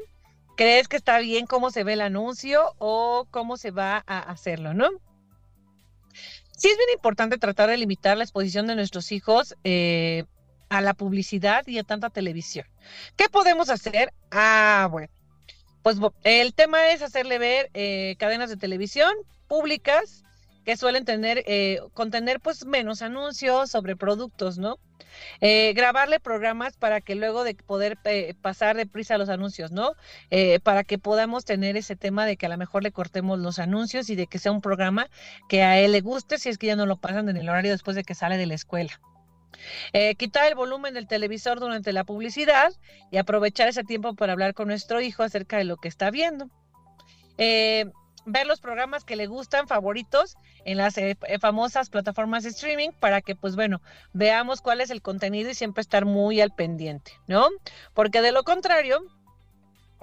¿Crees 0.56 0.88
que 0.88 0.96
está 0.96 1.18
bien 1.18 1.44
cómo 1.44 1.70
se 1.70 1.84
ve 1.84 1.92
el 1.92 2.00
anuncio 2.00 2.62
o 2.78 3.26
cómo 3.30 3.58
se 3.58 3.72
va 3.72 4.02
a 4.06 4.20
hacerlo, 4.20 4.72
¿no? 4.72 4.88
Sí 6.56 6.68
es 6.68 6.78
bien 6.78 6.94
importante 6.94 7.36
tratar 7.36 7.68
de 7.68 7.76
limitar 7.76 8.16
la 8.16 8.24
exposición 8.24 8.66
de 8.66 8.74
nuestros 8.74 9.12
hijos 9.12 9.54
eh, 9.64 10.24
a 10.70 10.80
la 10.80 10.94
publicidad 10.94 11.66
y 11.66 11.76
a 11.76 11.84
tanta 11.84 12.08
televisión. 12.08 12.64
¿Qué 13.16 13.28
podemos 13.28 13.68
hacer? 13.68 14.14
Ah, 14.30 14.88
bueno. 14.90 15.12
Pues 15.82 15.98
el 16.24 16.54
tema 16.54 16.92
es 16.92 17.02
hacerle 17.02 17.38
ver 17.38 17.70
eh, 17.74 18.16
cadenas 18.18 18.50
de 18.50 18.56
televisión 18.56 19.12
públicas 19.48 20.24
que 20.64 20.76
suelen 20.76 21.04
tener, 21.04 21.42
eh, 21.46 21.80
contener 21.94 22.40
pues 22.40 22.66
menos 22.66 23.02
anuncios 23.02 23.70
sobre 23.70 23.96
productos, 23.96 24.58
¿no? 24.58 24.78
Eh, 25.40 25.72
grabarle 25.74 26.20
programas 26.20 26.76
para 26.76 27.00
que 27.00 27.14
luego 27.14 27.44
de 27.44 27.54
poder 27.54 27.98
eh, 28.04 28.34
pasar 28.40 28.76
deprisa 28.76 29.18
los 29.18 29.28
anuncios, 29.28 29.72
¿no? 29.72 29.94
para 30.62 30.84
que 30.84 30.98
podamos 30.98 31.44
tener 31.44 31.76
ese 31.76 31.96
tema 31.96 32.24
de 32.24 32.36
que 32.36 32.46
a 32.46 32.48
lo 32.48 32.56
mejor 32.56 32.82
le 32.82 32.92
cortemos 32.92 33.38
los 33.38 33.58
anuncios 33.58 34.08
y 34.10 34.14
de 34.14 34.26
que 34.26 34.38
sea 34.38 34.52
un 34.52 34.60
programa 34.60 35.08
que 35.48 35.62
a 35.62 35.78
él 35.78 35.92
le 35.92 36.00
guste 36.00 36.38
si 36.38 36.48
es 36.48 36.58
que 36.58 36.68
ya 36.68 36.76
no 36.76 36.86
lo 36.86 36.96
pasan 36.96 37.28
en 37.28 37.36
el 37.36 37.48
horario 37.48 37.72
después 37.72 37.96
de 37.96 38.04
que 38.04 38.14
sale 38.14 38.36
de 38.36 38.46
la 38.46 38.54
escuela. 38.54 39.00
Quitar 40.16 40.46
el 40.48 40.54
volumen 40.54 40.94
del 40.94 41.06
televisor 41.06 41.60
durante 41.60 41.92
la 41.92 42.04
publicidad 42.04 42.72
y 43.10 43.18
aprovechar 43.18 43.68
ese 43.68 43.84
tiempo 43.84 44.14
para 44.14 44.32
hablar 44.32 44.54
con 44.54 44.68
nuestro 44.68 45.00
hijo 45.00 45.22
acerca 45.22 45.58
de 45.58 45.64
lo 45.64 45.76
que 45.76 45.88
está 45.88 46.10
viendo. 46.10 46.48
Eh, 47.38 47.86
ver 48.26 48.46
los 48.46 48.60
programas 48.60 49.04
que 49.04 49.16
le 49.16 49.26
gustan, 49.26 49.66
favoritos, 49.66 50.36
en 50.64 50.76
las 50.76 50.98
eh, 50.98 51.16
eh, 51.26 51.38
famosas 51.38 51.88
plataformas 51.88 52.44
de 52.44 52.50
streaming 52.50 52.90
para 53.00 53.22
que, 53.22 53.34
pues 53.34 53.56
bueno, 53.56 53.80
veamos 54.12 54.60
cuál 54.60 54.80
es 54.80 54.90
el 54.90 55.00
contenido 55.00 55.50
y 55.50 55.54
siempre 55.54 55.80
estar 55.80 56.04
muy 56.04 56.40
al 56.40 56.52
pendiente, 56.54 57.12
¿no? 57.26 57.48
Porque 57.94 58.20
de 58.20 58.32
lo 58.32 58.44
contrario, 58.44 59.00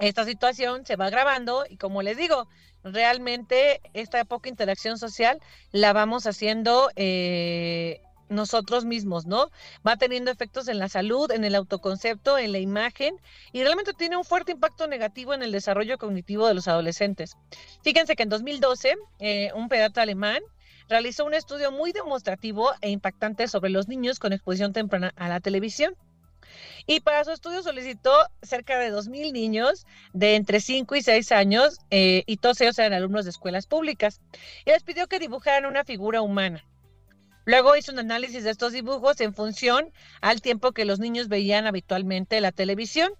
esta 0.00 0.24
situación 0.24 0.84
se 0.84 0.96
va 0.96 1.10
grabando 1.10 1.64
y 1.68 1.76
como 1.76 2.02
les 2.02 2.16
digo, 2.16 2.48
realmente 2.82 3.80
esta 3.94 4.24
poca 4.24 4.48
interacción 4.48 4.98
social 4.98 5.40
la 5.70 5.92
vamos 5.92 6.26
haciendo 6.26 6.90
eh, 6.96 8.00
nosotros 8.28 8.84
mismos, 8.84 9.26
¿no? 9.26 9.50
Va 9.86 9.96
teniendo 9.96 10.30
efectos 10.30 10.68
en 10.68 10.78
la 10.78 10.88
salud, 10.88 11.30
en 11.30 11.44
el 11.44 11.54
autoconcepto, 11.54 12.38
en 12.38 12.52
la 12.52 12.58
imagen 12.58 13.16
y 13.52 13.62
realmente 13.62 13.92
tiene 13.92 14.16
un 14.16 14.24
fuerte 14.24 14.52
impacto 14.52 14.86
negativo 14.86 15.34
en 15.34 15.42
el 15.42 15.52
desarrollo 15.52 15.98
cognitivo 15.98 16.46
de 16.46 16.54
los 16.54 16.68
adolescentes. 16.68 17.36
Fíjense 17.82 18.16
que 18.16 18.22
en 18.24 18.28
2012, 18.28 18.96
eh, 19.20 19.50
un 19.54 19.68
pediatra 19.68 20.02
alemán 20.02 20.42
realizó 20.88 21.24
un 21.24 21.34
estudio 21.34 21.70
muy 21.70 21.92
demostrativo 21.92 22.70
e 22.80 22.90
impactante 22.90 23.46
sobre 23.48 23.70
los 23.70 23.88
niños 23.88 24.18
con 24.18 24.32
exposición 24.32 24.72
temprana 24.72 25.12
a 25.16 25.28
la 25.28 25.40
televisión. 25.40 25.94
Y 26.86 27.00
para 27.00 27.24
su 27.24 27.32
estudio 27.32 27.62
solicitó 27.62 28.12
cerca 28.42 28.78
de 28.78 28.90
2.000 28.90 29.32
niños 29.32 29.86
de 30.14 30.36
entre 30.36 30.60
5 30.60 30.96
y 30.96 31.02
6 31.02 31.32
años, 31.32 31.78
eh, 31.90 32.22
y 32.26 32.38
todos 32.38 32.60
ellos 32.60 32.78
eran 32.78 32.94
alumnos 32.94 33.24
de 33.24 33.30
escuelas 33.30 33.66
públicas, 33.66 34.20
y 34.64 34.70
les 34.70 34.82
pidió 34.82 35.06
que 35.06 35.18
dibujaran 35.18 35.66
una 35.66 35.84
figura 35.84 36.22
humana. 36.22 36.64
Luego 37.48 37.74
hizo 37.76 37.92
un 37.92 37.98
análisis 37.98 38.44
de 38.44 38.50
estos 38.50 38.72
dibujos 38.74 39.22
en 39.22 39.32
función 39.32 39.90
al 40.20 40.42
tiempo 40.42 40.72
que 40.72 40.84
los 40.84 40.98
niños 40.98 41.28
veían 41.28 41.66
habitualmente 41.66 42.42
la 42.42 42.52
televisión. 42.52 43.10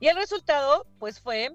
Y 0.00 0.08
el 0.08 0.16
resultado, 0.16 0.88
pues, 0.98 1.20
fue 1.20 1.52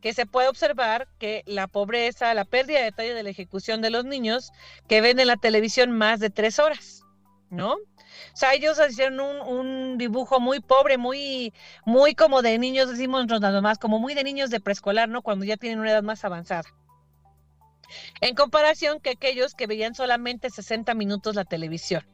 que 0.00 0.14
se 0.14 0.24
puede 0.24 0.48
observar 0.48 1.08
que 1.18 1.42
la 1.44 1.66
pobreza, 1.66 2.32
la 2.32 2.46
pérdida 2.46 2.78
de 2.78 2.84
detalle 2.84 3.12
de 3.12 3.22
la 3.22 3.28
ejecución 3.28 3.82
de 3.82 3.90
los 3.90 4.06
niños 4.06 4.50
que 4.88 5.02
ven 5.02 5.20
en 5.20 5.26
la 5.26 5.36
televisión 5.36 5.92
más 5.92 6.20
de 6.20 6.30
tres 6.30 6.58
horas, 6.58 7.02
¿no? 7.50 7.74
O 7.74 8.34
sea, 8.34 8.54
ellos 8.54 8.80
hicieron 8.88 9.20
un, 9.20 9.98
dibujo 9.98 10.40
muy 10.40 10.60
pobre, 10.60 10.96
muy, 10.96 11.52
muy 11.84 12.14
como 12.14 12.40
de 12.40 12.58
niños, 12.58 12.88
decimos 12.88 13.26
nada 13.26 13.60
más, 13.60 13.76
como 13.76 13.98
muy 13.98 14.14
de 14.14 14.24
niños 14.24 14.48
de 14.48 14.60
preescolar, 14.60 15.10
¿no? 15.10 15.20
Cuando 15.20 15.44
ya 15.44 15.58
tienen 15.58 15.80
una 15.80 15.90
edad 15.90 16.02
más 16.02 16.24
avanzada 16.24 16.64
en 18.20 18.34
comparación 18.34 19.00
que 19.00 19.10
aquellos 19.10 19.54
que 19.54 19.66
veían 19.66 19.94
solamente 19.94 20.50
60 20.50 20.94
minutos 20.94 21.34
la 21.34 21.44
televisión. 21.44 22.04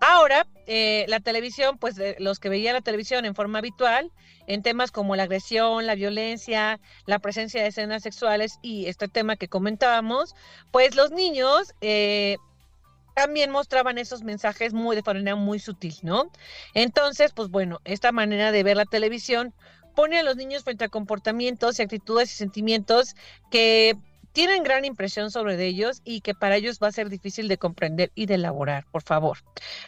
Ahora, 0.00 0.46
eh, 0.66 1.06
la 1.08 1.20
televisión, 1.20 1.78
pues 1.78 1.96
los 2.18 2.38
que 2.38 2.48
veían 2.48 2.74
la 2.74 2.80
televisión 2.80 3.24
en 3.24 3.34
forma 3.34 3.60
habitual, 3.60 4.10
en 4.46 4.62
temas 4.62 4.90
como 4.90 5.16
la 5.16 5.22
agresión, 5.22 5.86
la 5.86 5.94
violencia, 5.94 6.80
la 7.06 7.18
presencia 7.18 7.62
de 7.62 7.68
escenas 7.68 8.02
sexuales 8.02 8.58
y 8.60 8.86
este 8.86 9.08
tema 9.08 9.36
que 9.36 9.48
comentábamos, 9.48 10.34
pues 10.70 10.94
los 10.96 11.10
niños 11.10 11.74
eh, 11.80 12.36
también 13.14 13.50
mostraban 13.50 13.98
esos 13.98 14.22
mensajes 14.22 14.74
muy 14.74 14.96
de 14.96 15.02
manera 15.02 15.36
muy 15.36 15.58
sutil, 15.58 15.94
¿no? 16.02 16.30
Entonces, 16.74 17.32
pues 17.32 17.48
bueno, 17.48 17.80
esta 17.84 18.12
manera 18.12 18.52
de 18.52 18.62
ver 18.62 18.76
la 18.76 18.84
televisión 18.84 19.54
pone 19.94 20.18
a 20.18 20.22
los 20.24 20.36
niños 20.36 20.64
frente 20.64 20.84
a 20.84 20.88
comportamientos 20.88 21.78
y 21.78 21.82
actitudes 21.82 22.32
y 22.32 22.36
sentimientos 22.36 23.14
que 23.50 23.96
tienen 24.34 24.64
gran 24.64 24.84
impresión 24.84 25.30
sobre 25.30 25.64
ellos 25.64 26.02
y 26.04 26.20
que 26.20 26.34
para 26.34 26.56
ellos 26.56 26.80
va 26.82 26.88
a 26.88 26.92
ser 26.92 27.08
difícil 27.08 27.46
de 27.46 27.56
comprender 27.56 28.10
y 28.16 28.26
de 28.26 28.34
elaborar, 28.34 28.84
por 28.90 29.02
favor. 29.02 29.38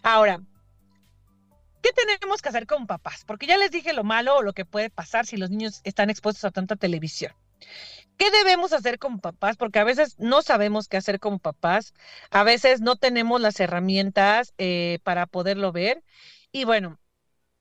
Ahora, 0.04 0.40
¿qué 1.82 1.90
tenemos 1.92 2.40
que 2.40 2.48
hacer 2.48 2.66
con 2.66 2.86
papás? 2.86 3.24
Porque 3.26 3.46
ya 3.46 3.58
les 3.58 3.72
dije 3.72 3.92
lo 3.92 4.04
malo 4.04 4.36
o 4.36 4.42
lo 4.42 4.52
que 4.52 4.64
puede 4.64 4.88
pasar 4.88 5.26
si 5.26 5.36
los 5.36 5.50
niños 5.50 5.80
están 5.82 6.10
expuestos 6.10 6.44
a 6.44 6.52
tanta 6.52 6.76
televisión. 6.76 7.32
¿Qué 8.16 8.30
debemos 8.30 8.72
hacer 8.72 9.00
como 9.00 9.18
papás? 9.18 9.56
Porque 9.56 9.80
a 9.80 9.84
veces 9.84 10.14
no 10.18 10.42
sabemos 10.42 10.86
qué 10.86 10.96
hacer 10.96 11.18
como 11.18 11.40
papás, 11.40 11.92
a 12.30 12.44
veces 12.44 12.80
no 12.80 12.94
tenemos 12.94 13.40
las 13.40 13.58
herramientas 13.58 14.54
eh, 14.58 15.00
para 15.02 15.26
poderlo 15.26 15.72
ver. 15.72 16.04
Y 16.52 16.64
bueno, 16.64 17.00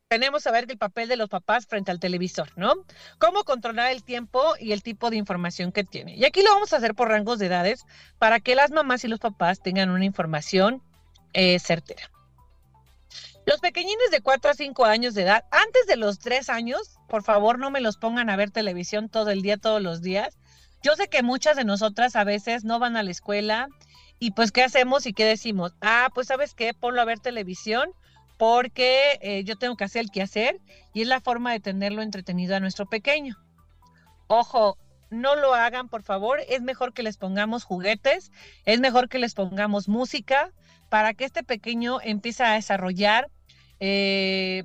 tenemos 0.07 0.43
que 0.43 0.49
saber 0.49 0.65
el 0.69 0.77
papel 0.77 1.09
de 1.09 1.17
los 1.17 1.29
papás 1.29 1.65
frente 1.65 1.91
al 1.91 1.99
televisor, 1.99 2.51
¿no? 2.55 2.73
Cómo 3.17 3.43
controlar 3.43 3.91
el 3.91 4.03
tiempo 4.03 4.55
y 4.59 4.71
el 4.71 4.83
tipo 4.83 5.09
de 5.09 5.17
información 5.17 5.71
que 5.71 5.83
tiene. 5.83 6.15
Y 6.15 6.25
aquí 6.25 6.43
lo 6.43 6.51
vamos 6.51 6.73
a 6.73 6.77
hacer 6.77 6.93
por 6.93 7.09
rangos 7.09 7.39
de 7.39 7.47
edades 7.47 7.85
para 8.19 8.39
que 8.39 8.55
las 8.55 8.71
mamás 8.71 9.03
y 9.03 9.07
los 9.07 9.19
papás 9.19 9.61
tengan 9.61 9.89
una 9.89 10.05
información 10.05 10.81
eh, 11.33 11.59
certera. 11.59 12.11
Los 13.45 13.59
pequeñines 13.59 14.11
de 14.11 14.21
4 14.21 14.51
a 14.51 14.53
5 14.53 14.85
años 14.85 15.13
de 15.13 15.23
edad, 15.23 15.45
antes 15.51 15.85
de 15.87 15.97
los 15.97 16.19
3 16.19 16.49
años, 16.49 16.97
por 17.07 17.23
favor 17.23 17.59
no 17.59 17.69
me 17.69 17.81
los 17.81 17.97
pongan 17.97 18.29
a 18.29 18.35
ver 18.35 18.51
televisión 18.51 19.09
todo 19.09 19.29
el 19.31 19.41
día, 19.41 19.57
todos 19.57 19.81
los 19.81 20.01
días. 20.01 20.37
Yo 20.81 20.95
sé 20.95 21.07
que 21.07 21.23
muchas 21.23 21.55
de 21.55 21.63
nosotras 21.63 22.15
a 22.15 22.23
veces 22.23 22.63
no 22.63 22.79
van 22.79 22.95
a 22.95 23.03
la 23.03 23.11
escuela 23.11 23.69
y 24.19 24.31
pues 24.31 24.51
¿qué 24.51 24.63
hacemos 24.63 25.05
y 25.05 25.13
qué 25.13 25.25
decimos? 25.25 25.73
Ah, 25.81 26.09
pues 26.13 26.27
sabes 26.27 26.53
qué, 26.53 26.73
ponlo 26.73 27.01
a 27.01 27.05
ver 27.05 27.19
televisión 27.19 27.91
porque 28.37 29.17
eh, 29.21 29.43
yo 29.43 29.55
tengo 29.57 29.75
que 29.75 29.83
hacer 29.85 30.01
el 30.01 30.11
quehacer 30.11 30.59
y 30.93 31.01
es 31.01 31.07
la 31.07 31.21
forma 31.21 31.51
de 31.51 31.59
tenerlo 31.59 32.01
entretenido 32.01 32.55
a 32.55 32.59
nuestro 32.59 32.85
pequeño. 32.85 33.35
Ojo, 34.27 34.77
no 35.09 35.35
lo 35.35 35.53
hagan, 35.53 35.87
por 35.87 36.03
favor. 36.03 36.39
Es 36.49 36.61
mejor 36.61 36.93
que 36.93 37.03
les 37.03 37.17
pongamos 37.17 37.63
juguetes, 37.63 38.31
es 38.65 38.79
mejor 38.79 39.09
que 39.09 39.19
les 39.19 39.33
pongamos 39.33 39.87
música 39.87 40.51
para 40.89 41.13
que 41.13 41.25
este 41.25 41.43
pequeño 41.43 41.99
empiece 42.01 42.43
a 42.43 42.53
desarrollar 42.53 43.29
eh, 43.79 44.63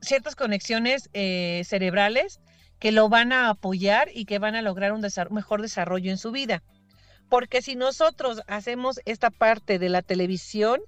ciertas 0.00 0.36
conexiones 0.36 1.08
eh, 1.12 1.62
cerebrales 1.64 2.40
que 2.78 2.92
lo 2.92 3.08
van 3.08 3.32
a 3.32 3.48
apoyar 3.48 4.10
y 4.12 4.24
que 4.24 4.38
van 4.38 4.56
a 4.56 4.62
lograr 4.62 4.92
un 4.92 5.04
mejor 5.30 5.62
desarrollo 5.62 6.10
en 6.10 6.18
su 6.18 6.32
vida. 6.32 6.62
Porque 7.28 7.62
si 7.62 7.76
nosotros 7.76 8.42
hacemos 8.48 9.00
esta 9.04 9.30
parte 9.30 9.78
de 9.78 9.88
la 9.88 10.02
televisión, 10.02 10.80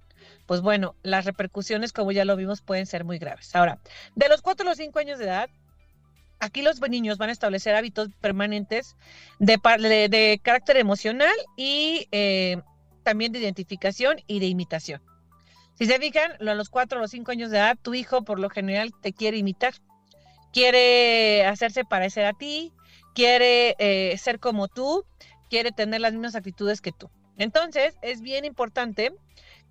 pues 0.46 0.60
bueno, 0.60 0.94
las 1.02 1.24
repercusiones, 1.24 1.92
como 1.92 2.12
ya 2.12 2.24
lo 2.24 2.36
vimos, 2.36 2.62
pueden 2.62 2.86
ser 2.86 3.04
muy 3.04 3.18
graves. 3.18 3.54
Ahora, 3.54 3.78
de 4.14 4.28
los 4.28 4.42
4 4.42 4.66
a 4.66 4.70
los 4.70 4.78
5 4.78 4.98
años 4.98 5.18
de 5.18 5.26
edad, 5.26 5.50
aquí 6.40 6.62
los 6.62 6.80
niños 6.80 7.18
van 7.18 7.30
a 7.30 7.32
establecer 7.32 7.74
hábitos 7.74 8.08
permanentes 8.20 8.96
de, 9.38 10.40
carácter 10.42 10.76
emocional 10.76 11.34
y 11.56 12.08
eh, 12.12 12.60
también 13.02 13.32
de 13.32 13.38
identificación 13.38 14.18
y 14.26 14.40
de 14.40 14.46
imitación. 14.46 15.02
Si 15.78 15.86
se 15.86 15.98
fijan, 15.98 16.32
a 16.40 16.54
los 16.54 16.68
4 16.68 16.98
o 16.98 17.00
los 17.00 17.10
5 17.10 17.32
años 17.32 17.50
de 17.50 17.58
edad, 17.58 17.76
tu 17.80 17.94
hijo 17.94 18.22
por 18.22 18.38
lo 18.38 18.48
general 18.48 18.92
te 19.00 19.12
quiere 19.12 19.38
imitar, 19.38 19.74
quiere 20.52 21.44
hacerse 21.46 21.84
parecer 21.84 22.26
a 22.26 22.32
ti, 22.32 22.72
quiere 23.14 23.74
eh, 23.78 24.16
ser 24.18 24.38
como 24.38 24.68
tú, 24.68 25.04
quiere 25.50 25.72
tener 25.72 26.00
las 26.00 26.12
mismas 26.12 26.36
actitudes 26.36 26.80
que 26.80 26.92
tú. 26.92 27.10
Entonces, 27.38 27.96
es 28.02 28.20
bien 28.20 28.44
importante 28.44 29.12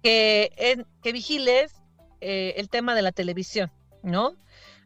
que, 0.04 0.86
que 1.02 1.12
vigiles 1.12 1.74
eh, 2.22 2.54
el 2.58 2.70
tema 2.70 2.94
de 2.94 3.02
la 3.02 3.12
televisión, 3.12 3.72
¿no? 4.04 4.36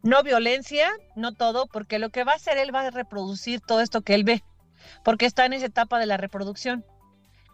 No 0.04 0.24
violencia, 0.24 0.90
no 1.16 1.34
todo, 1.34 1.68
porque 1.68 2.00
lo 2.00 2.10
que 2.10 2.24
va 2.24 2.34
a 2.34 2.36
hacer 2.36 2.58
él 2.58 2.74
va 2.74 2.82
a 2.82 2.92
reproducir 2.92 3.60
todo 3.60 3.82
esto 3.82 4.02
que 4.02 4.14
él 4.14 4.24
ve, 4.24 4.44
porque 5.04 5.26
está 5.26 5.46
en 5.46 5.54
esa 5.54 5.66
etapa 5.66 6.00
de 6.00 6.06
la 6.06 6.18
reproducción. 6.18 6.86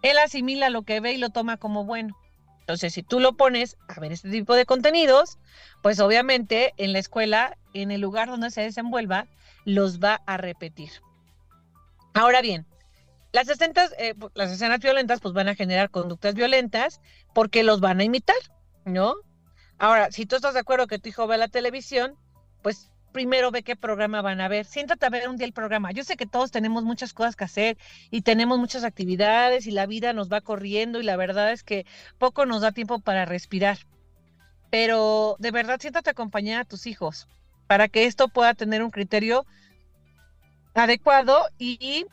Él 0.01 0.17
asimila 0.17 0.69
lo 0.69 0.83
que 0.83 0.99
ve 0.99 1.13
y 1.13 1.17
lo 1.17 1.29
toma 1.29 1.57
como 1.57 1.85
bueno. 1.85 2.15
Entonces, 2.59 2.93
si 2.93 3.03
tú 3.03 3.19
lo 3.19 3.35
pones 3.35 3.77
a 3.89 3.99
ver 3.99 4.11
este 4.11 4.29
tipo 4.29 4.55
de 4.55 4.65
contenidos, 4.65 5.37
pues 5.81 5.99
obviamente 5.99 6.73
en 6.77 6.93
la 6.93 6.99
escuela, 6.99 7.57
en 7.73 7.91
el 7.91 8.01
lugar 8.01 8.29
donde 8.29 8.51
se 8.51 8.61
desenvuelva, 8.61 9.27
los 9.65 9.99
va 9.99 10.21
a 10.25 10.37
repetir. 10.37 10.91
Ahora 12.13 12.41
bien, 12.41 12.65
las 13.33 13.49
escenas, 13.49 13.93
eh, 13.97 14.13
las 14.35 14.51
escenas 14.51 14.79
violentas 14.79 15.19
pues 15.19 15.33
van 15.33 15.49
a 15.49 15.55
generar 15.55 15.89
conductas 15.89 16.35
violentas 16.35 17.01
porque 17.33 17.63
los 17.63 17.81
van 17.81 17.99
a 17.99 18.03
imitar, 18.03 18.37
¿no? 18.85 19.15
Ahora, 19.79 20.11
si 20.11 20.25
tú 20.25 20.35
estás 20.37 20.53
de 20.53 20.61
acuerdo 20.61 20.87
que 20.87 20.99
tu 20.99 21.09
hijo 21.09 21.27
ve 21.27 21.37
la 21.37 21.47
televisión, 21.47 22.15
pues 22.61 22.91
primero 23.11 23.49
ve 23.51 23.63
qué 23.63 23.75
programa 23.75 24.21
van 24.21 24.39
a 24.39 24.47
ver. 24.47 24.65
Siéntate 24.65 25.05
a 25.07 25.09
ver 25.09 25.27
un 25.27 25.37
día 25.37 25.47
el 25.47 25.53
programa. 25.53 25.91
Yo 25.91 26.03
sé 26.03 26.15
que 26.15 26.27
todos 26.27 26.51
tenemos 26.51 26.83
muchas 26.83 27.11
cosas 27.13 27.35
que 27.35 27.43
hacer 27.43 27.77
y 28.11 28.21
tenemos 28.21 28.59
muchas 28.59 28.83
actividades 28.83 29.65
y 29.65 29.71
la 29.71 29.87
vida 29.87 30.13
nos 30.13 30.31
va 30.31 30.41
corriendo 30.41 30.99
y 30.99 31.03
la 31.03 31.15
verdad 31.15 31.51
es 31.51 31.63
que 31.63 31.87
poco 32.19 32.45
nos 32.45 32.61
da 32.61 32.71
tiempo 32.71 32.99
para 32.99 33.25
respirar. 33.25 33.79
Pero 34.69 35.37
de 35.39 35.51
verdad 35.51 35.79
siéntate 35.81 36.11
a 36.11 36.11
acompañar 36.11 36.61
a 36.61 36.65
tus 36.65 36.85
hijos 36.85 37.27
para 37.65 37.87
que 37.87 38.05
esto 38.05 38.27
pueda 38.27 38.53
tener 38.53 38.83
un 38.83 38.91
criterio 38.91 39.45
adecuado 40.75 41.47
y 41.57 42.05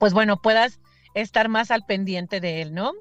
pues 0.00 0.14
bueno, 0.14 0.40
puedas 0.40 0.80
estar 1.14 1.48
más 1.48 1.70
al 1.70 1.84
pendiente 1.84 2.40
de 2.40 2.62
él, 2.62 2.74
¿no? 2.74 2.92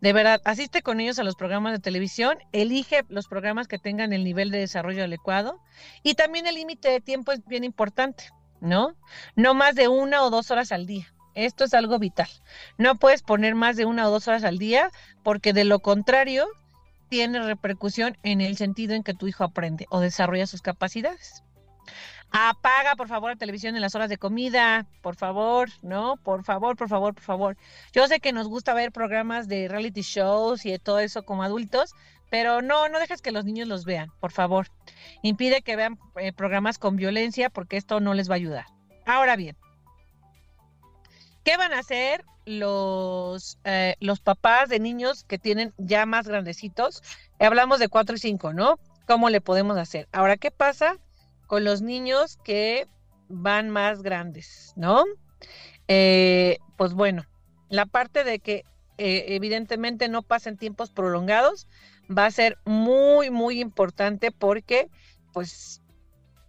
De 0.00 0.12
verdad, 0.12 0.40
asiste 0.44 0.82
con 0.82 1.00
ellos 1.00 1.18
a 1.18 1.24
los 1.24 1.34
programas 1.34 1.72
de 1.72 1.80
televisión, 1.80 2.38
elige 2.52 3.02
los 3.08 3.26
programas 3.26 3.66
que 3.66 3.80
tengan 3.80 4.12
el 4.12 4.22
nivel 4.22 4.52
de 4.52 4.58
desarrollo 4.58 5.02
adecuado 5.02 5.60
y 6.04 6.14
también 6.14 6.46
el 6.46 6.54
límite 6.54 6.88
de 6.88 7.00
tiempo 7.00 7.32
es 7.32 7.44
bien 7.44 7.64
importante, 7.64 8.30
¿no? 8.60 8.94
No 9.34 9.54
más 9.54 9.74
de 9.74 9.88
una 9.88 10.22
o 10.22 10.30
dos 10.30 10.52
horas 10.52 10.70
al 10.70 10.86
día. 10.86 11.12
Esto 11.34 11.64
es 11.64 11.74
algo 11.74 11.98
vital. 11.98 12.28
No 12.78 12.94
puedes 12.94 13.22
poner 13.22 13.56
más 13.56 13.76
de 13.76 13.84
una 13.84 14.06
o 14.06 14.10
dos 14.12 14.28
horas 14.28 14.44
al 14.44 14.58
día 14.58 14.90
porque 15.24 15.52
de 15.52 15.64
lo 15.64 15.80
contrario 15.80 16.46
tiene 17.08 17.42
repercusión 17.42 18.16
en 18.22 18.40
el 18.40 18.56
sentido 18.56 18.94
en 18.94 19.02
que 19.02 19.14
tu 19.14 19.26
hijo 19.26 19.42
aprende 19.42 19.86
o 19.90 19.98
desarrolla 19.98 20.46
sus 20.46 20.62
capacidades. 20.62 21.42
Apaga, 22.30 22.94
por 22.94 23.08
favor, 23.08 23.30
la 23.30 23.36
televisión 23.36 23.74
en 23.74 23.80
las 23.80 23.94
horas 23.94 24.10
de 24.10 24.18
comida, 24.18 24.86
por 25.00 25.16
favor, 25.16 25.70
¿no? 25.82 26.16
Por 26.18 26.44
favor, 26.44 26.76
por 26.76 26.88
favor, 26.88 27.14
por 27.14 27.24
favor. 27.24 27.56
Yo 27.92 28.06
sé 28.06 28.20
que 28.20 28.32
nos 28.32 28.48
gusta 28.48 28.74
ver 28.74 28.92
programas 28.92 29.48
de 29.48 29.66
reality 29.66 30.02
shows 30.02 30.66
y 30.66 30.70
de 30.70 30.78
todo 30.78 30.98
eso 30.98 31.24
como 31.24 31.42
adultos, 31.42 31.94
pero 32.30 32.60
no, 32.60 32.88
no 32.90 32.98
dejes 32.98 33.22
que 33.22 33.32
los 33.32 33.46
niños 33.46 33.66
los 33.66 33.86
vean, 33.86 34.10
por 34.20 34.30
favor. 34.30 34.68
Impide 35.22 35.62
que 35.62 35.76
vean 35.76 35.98
eh, 36.16 36.32
programas 36.34 36.78
con 36.78 36.96
violencia 36.96 37.48
porque 37.48 37.78
esto 37.78 37.98
no 38.00 38.12
les 38.12 38.28
va 38.28 38.34
a 38.34 38.36
ayudar. 38.36 38.66
Ahora 39.06 39.34
bien, 39.36 39.56
¿qué 41.44 41.56
van 41.56 41.72
a 41.72 41.78
hacer 41.78 42.26
los, 42.44 43.58
eh, 43.64 43.96
los 44.00 44.20
papás 44.20 44.68
de 44.68 44.80
niños 44.80 45.24
que 45.24 45.38
tienen 45.38 45.72
ya 45.78 46.04
más 46.04 46.28
grandecitos? 46.28 47.02
Hablamos 47.40 47.78
de 47.78 47.88
4 47.88 48.16
y 48.16 48.18
5, 48.18 48.52
¿no? 48.52 48.78
¿Cómo 49.06 49.30
le 49.30 49.40
podemos 49.40 49.78
hacer? 49.78 50.06
Ahora, 50.12 50.36
¿qué 50.36 50.50
pasa 50.50 50.98
con 51.48 51.64
los 51.64 51.82
niños 51.82 52.38
que 52.44 52.86
van 53.28 53.70
más 53.70 54.02
grandes, 54.02 54.72
¿no? 54.76 55.04
Eh, 55.88 56.58
pues 56.76 56.94
bueno, 56.94 57.24
la 57.68 57.86
parte 57.86 58.22
de 58.22 58.38
que 58.38 58.64
eh, 58.98 59.24
evidentemente 59.28 60.08
no 60.08 60.22
pasen 60.22 60.56
tiempos 60.56 60.90
prolongados 60.90 61.66
va 62.16 62.26
a 62.26 62.30
ser 62.30 62.58
muy, 62.64 63.30
muy 63.30 63.60
importante 63.60 64.30
porque, 64.30 64.88
pues, 65.32 65.82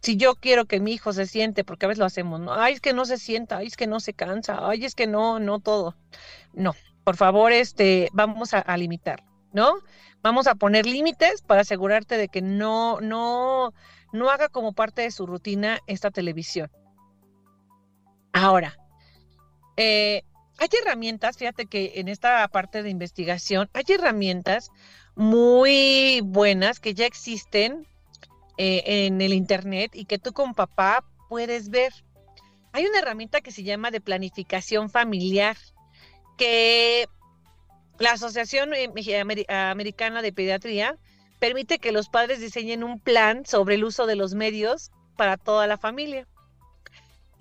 si 0.02 0.18
yo 0.18 0.36
quiero 0.36 0.66
que 0.66 0.80
mi 0.80 0.94
hijo 0.94 1.14
se 1.14 1.26
siente, 1.26 1.64
porque 1.64 1.86
a 1.86 1.90
veces 1.90 2.00
lo 2.00 2.06
hacemos, 2.06 2.40
¿no? 2.40 2.54
Ay, 2.54 2.74
es 2.74 2.82
que 2.82 2.94
no 2.94 3.06
se 3.06 3.18
sienta, 3.18 3.58
ay, 3.58 3.68
es 3.68 3.78
que 3.78 3.88
no 3.88 4.00
se 4.00 4.14
cansa, 4.14 4.68
ay, 4.68 4.86
es 4.86 4.96
que 4.96 5.08
no, 5.08 5.40
no 5.40 5.60
todo. 5.60 5.96
No, 6.54 6.76
por 7.04 7.16
favor, 7.16 7.52
este, 7.52 8.10
vamos 8.14 8.54
a, 8.54 8.60
a 8.60 8.78
limitar, 8.78 9.24
¿no? 9.54 9.74
Vamos 10.22 10.48
a 10.48 10.56
poner 10.56 10.86
límites 10.86 11.42
para 11.42 11.62
asegurarte 11.62 12.18
de 12.18 12.28
que 12.28 12.42
no, 12.42 13.00
no, 13.02 13.74
no 14.12 14.30
haga 14.30 14.50
como 14.50 14.74
parte 14.74 15.04
de 15.04 15.12
su 15.12 15.26
rutina 15.26 15.80
esta 15.88 16.12
televisión. 16.12 16.72
Ahora, 18.34 18.78
eh, 19.78 20.24
hay 20.58 20.70
herramientas, 20.82 21.38
fíjate 21.38 21.66
que 21.66 21.94
en 21.96 22.08
esta 22.08 22.48
parte 22.50 22.84
de 22.84 22.90
investigación 22.90 23.70
hay 23.74 23.86
herramientas 23.88 24.72
muy 25.16 26.22
buenas 26.24 26.80
que 26.80 26.94
ya 26.94 27.06
existen 27.06 27.88
eh, 28.58 29.06
en 29.06 29.22
el 29.22 29.34
Internet 29.34 29.92
y 29.94 30.06
que 30.06 30.20
tú 30.20 30.34
como 30.34 30.54
papá 30.54 31.06
puedes 31.30 31.70
ver. 31.70 31.94
Hay 32.74 32.86
una 32.86 33.00
herramienta 33.00 33.42
que 33.42 33.52
se 33.52 33.64
llama 33.64 33.90
de 33.90 34.02
planificación 34.02 34.90
familiar, 34.90 35.58
que 36.38 37.08
la 38.00 38.12
Asociación 38.12 38.72
Americana 39.48 40.22
de 40.22 40.34
Pediatría 40.34 40.98
permite 41.40 41.80
que 41.80 41.92
los 41.92 42.10
padres 42.10 42.40
diseñen 42.40 42.84
un 42.84 43.00
plan 43.00 43.46
sobre 43.46 43.76
el 43.76 43.84
uso 43.84 44.06
de 44.06 44.16
los 44.16 44.36
medios 44.36 44.92
para 45.18 45.38
toda 45.38 45.68
la 45.68 45.78
familia. 45.78 46.28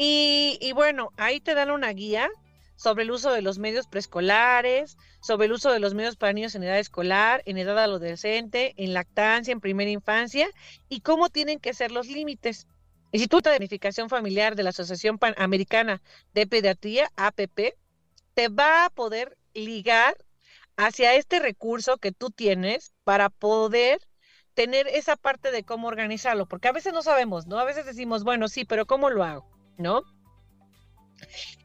Y, 0.01 0.73
bueno, 0.75 1.11
ahí 1.17 1.41
te 1.41 1.55
dan 1.55 1.73
una 1.73 1.93
guía 1.93 2.29
sobre 2.77 3.03
el 3.03 3.11
uso 3.11 3.33
de 3.33 3.43
los 3.43 3.59
medios 3.59 3.89
preescolares, 3.89 4.97
sobre 5.21 5.47
el 5.47 5.53
uso 5.53 5.73
de 5.73 5.81
los 5.81 5.95
medios 5.95 6.15
para 6.15 6.33
niños 6.33 6.55
en 6.55 6.63
edad 6.63 6.79
escolar, 6.79 7.43
en 7.47 7.59
edad 7.59 7.77
adolescente, 7.77 8.75
en 8.77 8.95
lactancia, 8.95 9.51
en 9.51 9.61
primera 9.61 9.91
infancia 9.91 10.49
y 10.89 11.01
cómo 11.01 11.29
tienen 11.29 11.59
que 11.59 11.75
ser 11.75 11.91
los 11.91 12.07
límites. 12.07 12.69
Instituto 13.11 13.51
de 13.51 13.57
Planificación 13.57 14.09
Familiar 14.09 14.55
de 14.55 14.63
la 14.63 14.71
Asociación 14.71 15.19
Panamericana 15.19 16.01
de 16.35 16.47
Pediatría, 16.47 17.11
APP, 17.17 17.75
te 18.35 18.49
va 18.49 18.85
a 18.85 18.91
poder 18.91 19.37
ligar 19.55 20.17
hacia 20.79 21.15
este 21.15 21.41
recurso 21.41 21.99
que 21.99 22.13
tú 22.13 22.31
tienes 22.31 22.95
para 23.05 23.29
poder 23.29 24.01
tener 24.55 24.87
esa 24.87 25.17
parte 25.17 25.51
de 25.51 25.65
cómo 25.65 25.89
organizarlo, 25.89 26.47
porque 26.47 26.69
a 26.69 26.73
veces 26.73 26.93
no 26.93 27.03
sabemos, 27.03 27.47
¿no? 27.47 27.59
A 27.59 27.65
veces 27.65 27.85
decimos, 27.85 28.25
bueno, 28.25 28.49
sí, 28.49 28.65
pero 28.65 28.87
¿cómo 28.87 29.11
lo 29.11 29.25
hago? 29.25 29.47
¿No? 29.77 30.03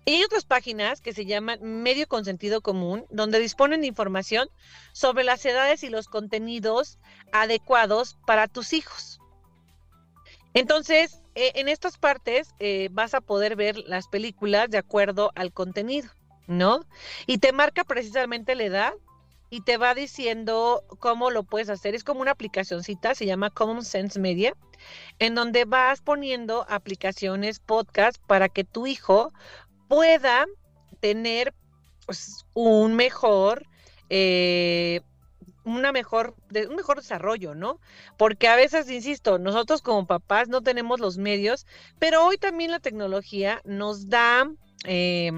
Y 0.06 0.16
hay 0.16 0.24
otras 0.24 0.46
páginas 0.46 1.00
que 1.00 1.14
se 1.14 1.26
llaman 1.26 1.60
Medio 1.62 2.08
con 2.08 2.26
Sentido 2.26 2.62
Común, 2.62 3.06
donde 3.12 3.40
disponen 3.40 3.82
de 3.82 3.88
información 3.88 4.50
sobre 4.94 5.24
las 5.24 5.46
edades 5.46 5.84
y 5.84 5.90
los 5.90 6.08
contenidos 6.08 6.98
adecuados 7.32 8.18
para 8.26 8.48
tus 8.48 8.74
hijos. 8.74 9.20
Entonces, 10.56 11.22
eh, 11.36 11.52
en 11.56 11.68
estas 11.68 11.98
partes 11.98 12.50
eh, 12.60 12.90
vas 12.92 13.14
a 13.14 13.22
poder 13.22 13.56
ver 13.56 13.78
las 13.78 14.08
películas 14.08 14.70
de 14.72 14.80
acuerdo 14.80 15.32
al 15.36 15.54
contenido. 15.54 16.10
¿No? 16.48 16.86
Y 17.26 17.38
te 17.38 17.52
marca 17.52 17.84
precisamente 17.84 18.56
la 18.56 18.64
edad 18.64 18.94
y 19.54 19.62
te 19.62 19.78
va 19.78 19.94
diciendo 19.94 20.84
cómo 21.00 21.30
lo 21.30 21.44
puedes 21.44 21.70
hacer. 21.70 21.94
Es 21.94 22.04
como 22.04 22.22
una 22.22 22.32
aplicacióncita, 22.32 23.14
se 23.14 23.28
llama 23.28 23.52
Common 23.52 23.86
Sense 23.86 24.20
Media, 24.20 24.56
en 25.20 25.36
donde 25.36 25.66
vas 25.66 26.02
poniendo 26.02 26.66
aplicaciones, 26.70 27.60
podcast, 27.60 28.18
para 28.26 28.50
que 28.50 28.64
tu 28.64 28.88
hijo 28.88 29.32
pueda 29.88 30.48
tener 31.00 31.54
pues, 32.08 32.46
un 32.56 32.96
mejor, 32.96 33.68
eh, 34.10 35.02
una 35.66 35.92
mejor, 35.92 36.36
un 36.68 36.76
mejor 36.76 36.98
desarrollo, 36.98 37.54
¿no? 37.54 37.80
Porque 38.18 38.48
a 38.48 38.56
veces, 38.56 38.90
insisto, 38.90 39.38
nosotros 39.38 39.84
como 39.84 40.08
papás 40.08 40.50
no 40.50 40.62
tenemos 40.62 41.00
los 41.00 41.20
medios, 41.20 41.68
pero 42.00 42.26
hoy 42.26 42.38
también 42.38 42.72
la 42.72 42.80
tecnología 42.80 43.62
nos 43.66 44.10
da 44.10 44.50
eh, 44.86 45.32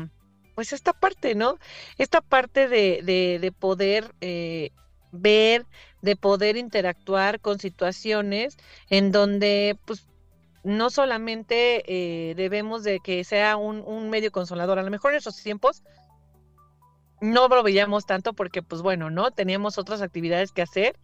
pues 0.55 0.73
esta 0.73 0.93
parte, 0.93 1.35
¿no? 1.35 1.59
Esta 1.97 2.21
parte 2.21 2.67
de, 2.67 3.01
de, 3.39 3.51
poder 3.51 4.15
eh, 4.21 4.71
ver, 5.11 5.65
de 6.01 6.15
poder 6.15 6.57
interactuar 6.57 7.41
con 7.41 7.59
situaciones 7.59 8.57
en 8.89 9.11
donde, 9.11 9.77
pues, 9.85 10.07
no 10.63 10.89
solamente 10.89 11.83
eh, 11.85 12.33
debemos 12.35 12.83
de 12.83 12.99
que 12.99 13.23
sea 13.23 13.57
un, 13.57 13.83
un, 13.85 14.09
medio 14.09 14.31
consolador, 14.31 14.79
a 14.79 14.83
lo 14.83 14.89
mejor 14.89 15.11
en 15.11 15.17
esos 15.17 15.41
tiempos 15.43 15.83
no 17.21 17.47
lo 17.47 17.63
veíamos 17.63 18.05
tanto 18.05 18.33
porque, 18.33 18.63
pues 18.63 18.81
bueno, 18.81 19.09
¿no? 19.09 19.31
Teníamos 19.31 19.77
otras 19.77 20.01
actividades 20.01 20.51
que 20.51 20.61
hacer, 20.61 20.97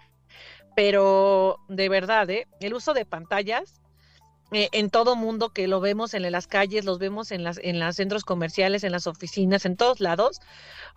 pero 0.75 1.57
de 1.67 1.89
verdad, 1.89 2.29
¿eh? 2.29 2.47
El 2.59 2.73
uso 2.73 2.93
de 2.93 3.05
pantallas 3.05 3.80
eh, 4.51 4.67
en 4.73 4.89
todo 4.89 5.15
mundo 5.15 5.49
que 5.49 5.67
lo 5.67 5.79
vemos 5.79 6.13
en 6.13 6.29
las 6.29 6.47
calles, 6.47 6.83
los 6.83 6.99
vemos 6.99 7.31
en 7.31 7.43
las 7.43 7.57
en 7.57 7.79
los 7.79 7.95
centros 7.95 8.25
comerciales, 8.25 8.83
en 8.83 8.91
las 8.91 9.07
oficinas, 9.07 9.65
en 9.65 9.77
todos 9.77 10.01
lados, 10.01 10.41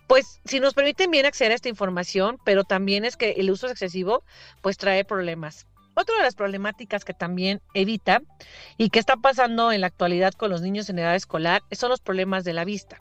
pues 0.09 0.41
si 0.45 0.59
nos 0.59 0.75
permiten 0.75 1.11
bien 1.11 1.25
acceder 1.25 1.53
a 1.53 1.55
esta 1.55 1.69
información, 1.69 2.39
pero 2.45 2.65
también 2.65 3.05
es 3.05 3.17
que 3.17 3.33
el 3.33 3.51
uso 3.51 3.69
excesivo 3.69 4.25
pues 4.61 4.77
trae 4.77 5.05
problemas. 5.05 5.67
Otra 5.95 6.17
de 6.17 6.23
las 6.23 6.35
problemáticas 6.35 7.05
que 7.05 7.15
también 7.15 7.61
evita 7.73 8.21
y 8.77 8.91
que 8.91 8.99
está 8.99 9.17
pasando 9.17 9.71
en 9.71 9.81
la 9.81 9.87
actualidad 9.87 10.33
con 10.33 10.51
los 10.51 10.61
niños 10.61 10.91
en 10.91 10.99
edad 10.99 11.15
escolar 11.15 11.63
son 11.71 11.91
los 11.91 12.01
problemas 12.01 12.43
de 12.43 12.55
la 12.55 12.65
vista, 12.65 12.99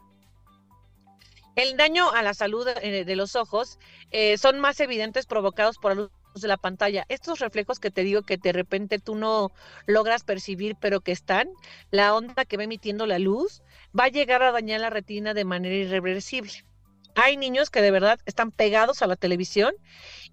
El 1.56 1.78
daño 1.78 2.12
a 2.12 2.22
la 2.22 2.36
salud 2.36 2.68
eh, 2.68 3.06
de 3.06 3.16
los 3.16 3.36
ojos 3.36 3.80
eh, 4.12 4.38
son 4.38 4.60
más 4.60 4.80
evidentes 4.80 5.26
provocados 5.26 5.80
por 5.80 5.96
luz 5.96 6.12
de 6.41 6.48
la 6.48 6.58
pantalla. 6.58 7.06
Estos 7.10 7.39
reflejos 7.39 7.80
que 7.80 7.91
te 7.91 8.04
digo 8.04 8.24
que 8.24 8.38
de 8.38 8.52
repente 8.52 9.00
tú 9.00 9.15
no 9.15 9.52
logras 9.86 10.24
percibir, 10.24 10.76
pero 10.80 11.02
que 11.02 11.12
están, 11.12 11.50
la 11.91 12.13
onda 12.15 12.46
que 12.46 12.58
va 12.58 12.63
emitiendo 12.63 13.06
la 13.06 13.19
luz 13.19 13.62
va 13.98 14.06
a 14.06 14.10
llegar 14.10 14.43
a 14.43 14.52
dañar 14.52 14.82
la 14.82 14.89
retina 14.89 15.34
de 15.34 15.46
manera 15.46 15.76
irreversible. 15.76 16.52
Hay 17.15 17.38
niños 17.38 17.69
que 17.69 17.82
de 17.82 17.91
verdad 17.91 18.19
están 18.26 18.52
pegados 18.52 19.02
a 19.02 19.08
la 19.08 19.15
televisión 19.15 19.74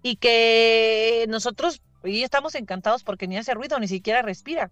y 0.01 0.15
que 0.15 1.25
nosotros 1.29 1.81
y 2.03 2.23
estamos 2.23 2.55
encantados 2.55 3.03
porque 3.03 3.27
ni 3.27 3.37
hace 3.37 3.53
ruido, 3.53 3.79
ni 3.79 3.87
siquiera 3.87 4.21
respira. 4.21 4.71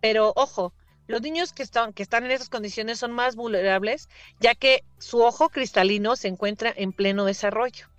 Pero 0.00 0.32
ojo, 0.36 0.72
los 1.06 1.20
niños 1.20 1.52
que 1.52 1.62
están, 1.62 1.92
que 1.92 2.02
están 2.02 2.24
en 2.24 2.30
esas 2.30 2.48
condiciones 2.48 2.98
son 2.98 3.12
más 3.12 3.36
vulnerables, 3.36 4.08
ya 4.40 4.54
que 4.54 4.84
su 4.98 5.22
ojo 5.22 5.50
cristalino 5.50 6.16
se 6.16 6.28
encuentra 6.28 6.72
en 6.74 6.92
pleno 6.92 7.24
desarrollo. 7.24 7.91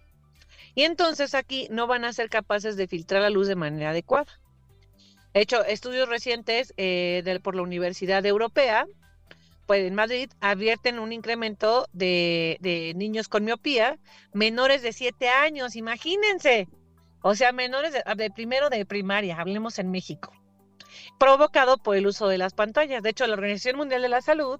Y 0.75 0.83
entonces 0.83 1.35
aquí 1.35 1.67
no 1.69 1.87
van 1.87 2.05
a 2.05 2.13
ser 2.13 2.29
capaces 2.29 2.75
de 2.75 2.87
filtrar 2.87 3.21
la 3.21 3.29
luz 3.29 3.47
de 3.47 3.55
manera 3.55 3.91
adecuada. 3.91 4.39
De 5.33 5.41
hecho, 5.41 5.63
estudios 5.65 6.09
recientes 6.09 6.73
eh, 6.77 7.39
por 7.41 7.55
la 7.55 7.63
Universidad 7.63 8.25
Europea, 8.25 8.85
pues 9.65 9.85
en 9.85 9.95
Madrid, 9.95 10.29
advierten 10.41 10.99
un 10.99 11.11
incremento 11.11 11.87
de, 11.93 12.93
niños 12.95 13.29
con 13.29 13.43
miopía 13.43 13.97
menores 14.33 14.81
de 14.81 14.93
7 14.93 15.29
años, 15.29 15.75
imagínense. 15.75 16.67
O 17.21 17.35
sea, 17.35 17.51
menores 17.51 17.93
de, 17.93 18.31
primero 18.31 18.69
de 18.69 18.85
primaria, 18.85 19.39
hablemos 19.39 19.79
en 19.79 19.89
México, 19.89 20.33
provocado 21.17 21.77
por 21.77 21.95
el 21.95 22.05
uso 22.05 22.27
de 22.27 22.37
las 22.37 22.53
pantallas. 22.53 23.01
De 23.01 23.11
hecho, 23.11 23.25
la 23.25 23.33
Organización 23.33 23.77
Mundial 23.77 24.01
de 24.01 24.09
la 24.09 24.21
Salud 24.21 24.59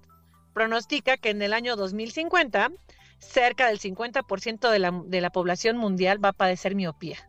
pronostica 0.54 1.16
que 1.18 1.30
en 1.30 1.42
el 1.42 1.52
año 1.52 1.76
2050 1.76 2.70
cerca 3.18 3.68
del 3.68 3.80
50% 3.80 4.70
de 4.70 4.78
la, 4.78 4.92
de 5.04 5.20
la 5.20 5.30
población 5.30 5.76
mundial 5.76 6.22
va 6.24 6.30
a 6.30 6.32
padecer 6.32 6.74
miopía. 6.74 7.28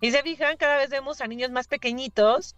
Y 0.00 0.12
se 0.12 0.22
fijan, 0.22 0.56
cada 0.56 0.78
vez 0.78 0.90
vemos 0.90 1.20
a 1.20 1.26
niños 1.26 1.50
más 1.50 1.68
pequeñitos 1.68 2.56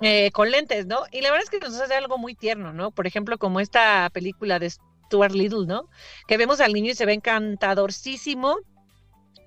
eh, 0.00 0.30
con 0.32 0.50
lentes, 0.50 0.86
¿no? 0.86 1.04
Y 1.12 1.22
la 1.22 1.30
verdad 1.30 1.44
es 1.44 1.50
que 1.50 1.60
nos 1.64 1.80
hace 1.80 1.94
algo 1.94 2.18
muy 2.18 2.34
tierno, 2.34 2.72
¿no? 2.72 2.90
Por 2.90 3.06
ejemplo, 3.06 3.38
como 3.38 3.60
esta 3.60 4.10
película 4.12 4.58
de 4.58 4.70
Stuart 4.70 5.32
Little, 5.34 5.66
¿no? 5.66 5.88
Que 6.26 6.36
vemos 6.36 6.60
al 6.60 6.72
niño 6.72 6.90
y 6.90 6.94
se 6.94 7.06
ve 7.06 7.14
encantadorcísimo 7.14 8.58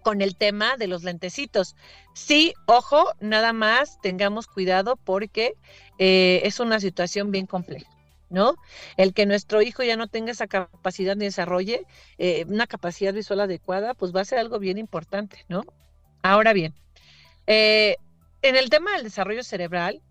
con 0.03 0.21
el 0.21 0.37
tema 0.37 0.77
de 0.77 0.87
los 0.87 1.03
lentecitos. 1.03 1.75
Sí, 2.13 2.53
ojo, 2.65 3.11
nada 3.19 3.53
más 3.53 3.99
tengamos 4.01 4.47
cuidado 4.47 4.95
porque 4.95 5.55
eh, 5.99 6.41
es 6.43 6.59
una 6.59 6.79
situación 6.79 7.29
bien 7.29 7.45
compleja. 7.45 7.89
¿No? 8.29 8.55
El 8.97 9.13
que 9.13 9.25
nuestro 9.25 9.61
hijo 9.61 9.83
ya 9.83 9.97
no 9.97 10.07
tenga 10.07 10.31
esa 10.31 10.47
capacidad 10.47 11.15
ni 11.15 11.25
desarrolle 11.25 11.85
eh, 12.17 12.45
una 12.47 12.67
capacidad 12.67 13.13
visual 13.13 13.41
adecuada, 13.41 13.93
pues 13.93 14.15
va 14.15 14.21
a 14.21 14.25
ser 14.25 14.39
algo 14.39 14.59
bien 14.59 14.77
importante, 14.77 15.45
¿no? 15.47 15.63
Ahora 16.23 16.53
bien, 16.53 16.73
eh, 17.47 17.97
en 18.41 18.55
el 18.55 18.69
tema 18.69 18.93
del 18.93 19.03
desarrollo 19.03 19.43
cerebral, 19.43 20.01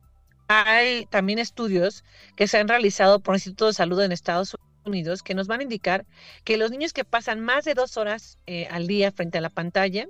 hay 0.49 1.07
también 1.07 1.39
estudios 1.39 2.05
que 2.37 2.47
se 2.47 2.59
han 2.59 2.69
realizado 2.69 3.21
por 3.21 3.35
el 3.35 3.39
Instituto 3.39 3.67
de 3.67 3.73
Salud 3.73 4.01
en 4.01 4.13
Estados 4.13 4.57
Unidos 4.85 5.23
que 5.23 5.35
nos 5.35 5.49
van 5.49 5.61
a 5.61 5.63
indicar 5.65 6.07
que 6.45 6.57
los 6.57 6.71
niños 6.71 6.93
que 6.93 7.05
pasan 7.05 7.41
más 7.41 7.65
de 7.65 7.75
dos 7.75 7.97
horas 7.97 8.39
eh, 8.47 8.69
al 8.71 8.87
día 8.87 9.11
frente 9.11 9.39
a 9.39 9.41
la 9.41 9.51
pantalla, 9.51 10.07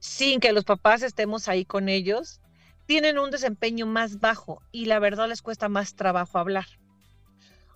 sin 0.00 0.40
que 0.40 0.52
los 0.52 0.64
papás 0.64 1.02
estemos 1.02 1.48
ahí 1.48 1.64
con 1.64 1.88
ellos, 1.88 2.40
tienen 2.86 3.18
un 3.18 3.30
desempeño 3.30 3.86
más 3.86 4.18
bajo 4.18 4.60
y 4.72 4.86
la 4.86 4.98
verdad 4.98 5.28
les 5.28 5.42
cuesta 5.42 5.68
más 5.68 5.94
trabajo 5.94 6.38
hablar. 6.38 6.66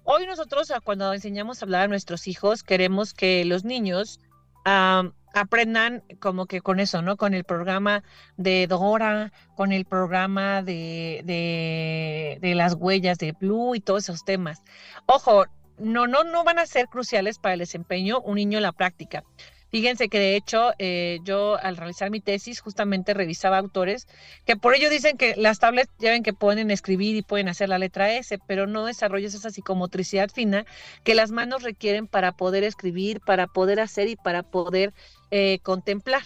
Hoy 0.09 0.25
nosotros 0.25 0.73
cuando 0.85 1.13
enseñamos 1.13 1.61
a 1.61 1.65
hablar 1.65 1.83
a 1.83 1.89
nuestros 1.89 2.29
hijos 2.29 2.63
queremos 2.63 3.13
que 3.13 3.45
los 3.45 3.65
niños 3.65 4.21
aprendan 4.65 6.05
como 6.21 6.47
que 6.47 6.61
con 6.61 6.79
eso, 6.79 7.03
¿no? 7.03 7.17
Con 7.17 7.35
el 7.35 7.43
programa 7.43 8.05
de 8.37 8.69
Dora, 8.69 9.33
con 9.57 9.73
el 9.73 9.85
programa 9.85 10.63
de, 10.63 11.23
de, 11.25 12.39
de, 12.41 12.55
las 12.55 12.75
huellas 12.75 13.19
de 13.19 13.33
Blue 13.33 13.75
y 13.75 13.81
todos 13.81 14.05
esos 14.05 14.25
temas. 14.25 14.63
Ojo, 15.07 15.47
no, 15.77 16.07
no, 16.07 16.23
no 16.23 16.45
van 16.45 16.61
a 16.61 16.67
ser 16.67 16.87
cruciales 16.87 17.41
para 17.41 17.55
el 17.55 17.59
desempeño 17.59 18.21
un 18.21 18.37
niño 18.37 18.59
en 18.59 18.63
la 18.63 18.73
práctica. 18.73 19.25
Fíjense 19.71 20.09
que 20.09 20.19
de 20.19 20.37
hecho 20.37 20.73
eh, 20.79 21.19
yo 21.25 21.59
al 21.61 21.77
realizar 21.77 22.11
mi 22.11 22.21
tesis 22.21 22.61
justamente 22.61 23.15
revisaba 23.15 23.59
autores 23.59 24.07
que 24.45 24.57
por 24.57 24.75
ello 24.75 24.89
dicen 24.91 25.17
que 25.17 25.35
las 25.37 25.59
tablets 25.59 25.91
ya 25.99 26.11
ven 26.11 26.23
que 26.23 26.33
pueden 26.33 26.71
escribir 26.71 27.17
y 27.17 27.23
pueden 27.23 27.49
hacer 27.49 27.69
la 27.69 27.79
letra 27.79 28.13
S, 28.13 28.39
pero 28.47 28.67
no 28.67 28.85
desarrollas 28.85 29.35
esa 29.35 29.51
psicomotricidad 29.51 30.31
fina 30.31 30.65
que 31.03 31.15
las 31.15 31.31
manos 31.31 31.63
requieren 31.63 32.07
para 32.07 32.33
poder 32.33 32.65
escribir, 32.65 33.21
para 33.21 33.49
poder 33.49 33.81
hacer 33.81 34.09
y 34.09 34.17
para 34.17 34.43
poder 34.45 34.95
eh, 35.31 35.59
contemplar. 35.63 36.23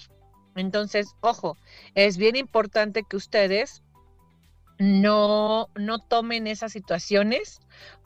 Entonces, 0.56 1.14
ojo, 1.20 1.56
es 1.94 2.16
bien 2.18 2.36
importante 2.36 3.04
que 3.08 3.16
ustedes 3.16 3.82
no, 4.78 5.68
no 5.76 5.98
tomen 5.98 6.46
esas 6.46 6.72
situaciones 6.72 7.60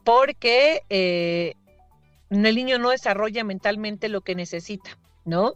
porque 0.04 0.82
eh, 0.90 1.54
el 2.30 2.54
niño 2.54 2.78
no 2.78 2.90
desarrolla 2.90 3.44
mentalmente 3.44 4.08
lo 4.08 4.20
que 4.20 4.34
necesita, 4.34 4.98
¿no? 5.24 5.54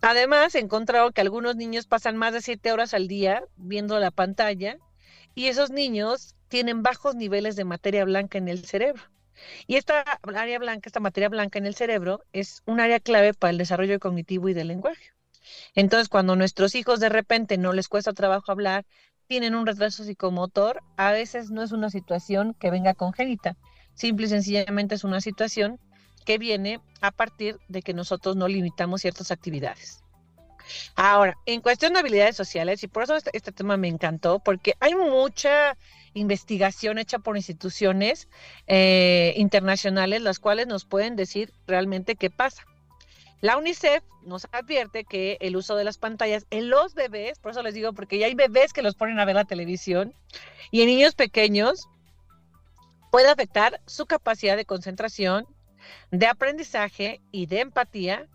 Además, 0.00 0.54
he 0.54 0.58
encontrado 0.58 1.12
que 1.12 1.20
algunos 1.20 1.56
niños 1.56 1.86
pasan 1.86 2.16
más 2.16 2.32
de 2.32 2.42
siete 2.42 2.72
horas 2.72 2.94
al 2.94 3.08
día 3.08 3.42
viendo 3.56 3.98
la 3.98 4.10
pantalla 4.10 4.76
y 5.34 5.46
esos 5.46 5.70
niños 5.70 6.34
tienen 6.48 6.82
bajos 6.82 7.14
niveles 7.14 7.56
de 7.56 7.64
materia 7.64 8.04
blanca 8.04 8.38
en 8.38 8.48
el 8.48 8.64
cerebro. 8.64 9.02
Y 9.66 9.76
esta 9.76 10.04
área 10.34 10.58
blanca, 10.58 10.88
esta 10.88 11.00
materia 11.00 11.28
blanca 11.28 11.58
en 11.58 11.66
el 11.66 11.74
cerebro, 11.74 12.22
es 12.32 12.62
un 12.66 12.80
área 12.80 13.00
clave 13.00 13.34
para 13.34 13.50
el 13.50 13.58
desarrollo 13.58 13.98
cognitivo 13.98 14.48
y 14.48 14.54
del 14.54 14.68
lenguaje. 14.68 15.12
Entonces, 15.74 16.08
cuando 16.08 16.36
nuestros 16.36 16.74
hijos 16.74 17.00
de 17.00 17.08
repente 17.08 17.58
no 17.58 17.72
les 17.72 17.88
cuesta 17.88 18.12
trabajo 18.12 18.52
hablar, 18.52 18.86
tienen 19.26 19.54
un 19.54 19.66
retraso 19.66 20.04
psicomotor, 20.04 20.82
a 20.96 21.12
veces 21.12 21.50
no 21.50 21.62
es 21.62 21.72
una 21.72 21.90
situación 21.90 22.54
que 22.54 22.70
venga 22.70 22.94
congénita, 22.94 23.56
simple 23.94 24.26
y 24.26 24.28
sencillamente 24.28 24.94
es 24.94 25.04
una 25.04 25.20
situación 25.20 25.80
que 26.24 26.38
viene 26.38 26.80
a 27.00 27.10
partir 27.10 27.58
de 27.68 27.82
que 27.82 27.94
nosotros 27.94 28.36
no 28.36 28.48
limitamos 28.48 29.02
ciertas 29.02 29.30
actividades. 29.30 30.04
Ahora, 30.94 31.36
en 31.46 31.60
cuestión 31.60 31.92
de 31.92 32.00
habilidades 32.00 32.36
sociales, 32.36 32.82
y 32.82 32.88
por 32.88 33.02
eso 33.02 33.16
este, 33.16 33.30
este 33.34 33.52
tema 33.52 33.76
me 33.76 33.88
encantó, 33.88 34.38
porque 34.38 34.74
hay 34.80 34.94
mucha 34.94 35.76
investigación 36.14 36.98
hecha 36.98 37.18
por 37.18 37.36
instituciones 37.36 38.28
eh, 38.66 39.34
internacionales, 39.36 40.22
las 40.22 40.38
cuales 40.38 40.66
nos 40.66 40.84
pueden 40.84 41.16
decir 41.16 41.52
realmente 41.66 42.16
qué 42.16 42.30
pasa. 42.30 42.64
La 43.40 43.58
UNICEF 43.58 44.02
nos 44.22 44.46
advierte 44.52 45.04
que 45.04 45.36
el 45.40 45.56
uso 45.56 45.76
de 45.76 45.84
las 45.84 45.98
pantallas 45.98 46.46
en 46.50 46.70
los 46.70 46.94
bebés, 46.94 47.38
por 47.38 47.50
eso 47.50 47.62
les 47.62 47.74
digo, 47.74 47.92
porque 47.92 48.18
ya 48.18 48.26
hay 48.26 48.34
bebés 48.34 48.72
que 48.72 48.80
los 48.80 48.94
ponen 48.94 49.20
a 49.20 49.26
ver 49.26 49.34
la 49.34 49.44
televisión, 49.44 50.14
y 50.70 50.80
en 50.80 50.86
niños 50.86 51.14
pequeños 51.14 51.88
puede 53.10 53.28
afectar 53.28 53.80
su 53.86 54.06
capacidad 54.06 54.56
de 54.56 54.64
concentración, 54.64 55.46
de 56.10 56.26
aprendizaje 56.26 57.20
y 57.30 57.46
de 57.46 57.60
empatía, 57.60 58.28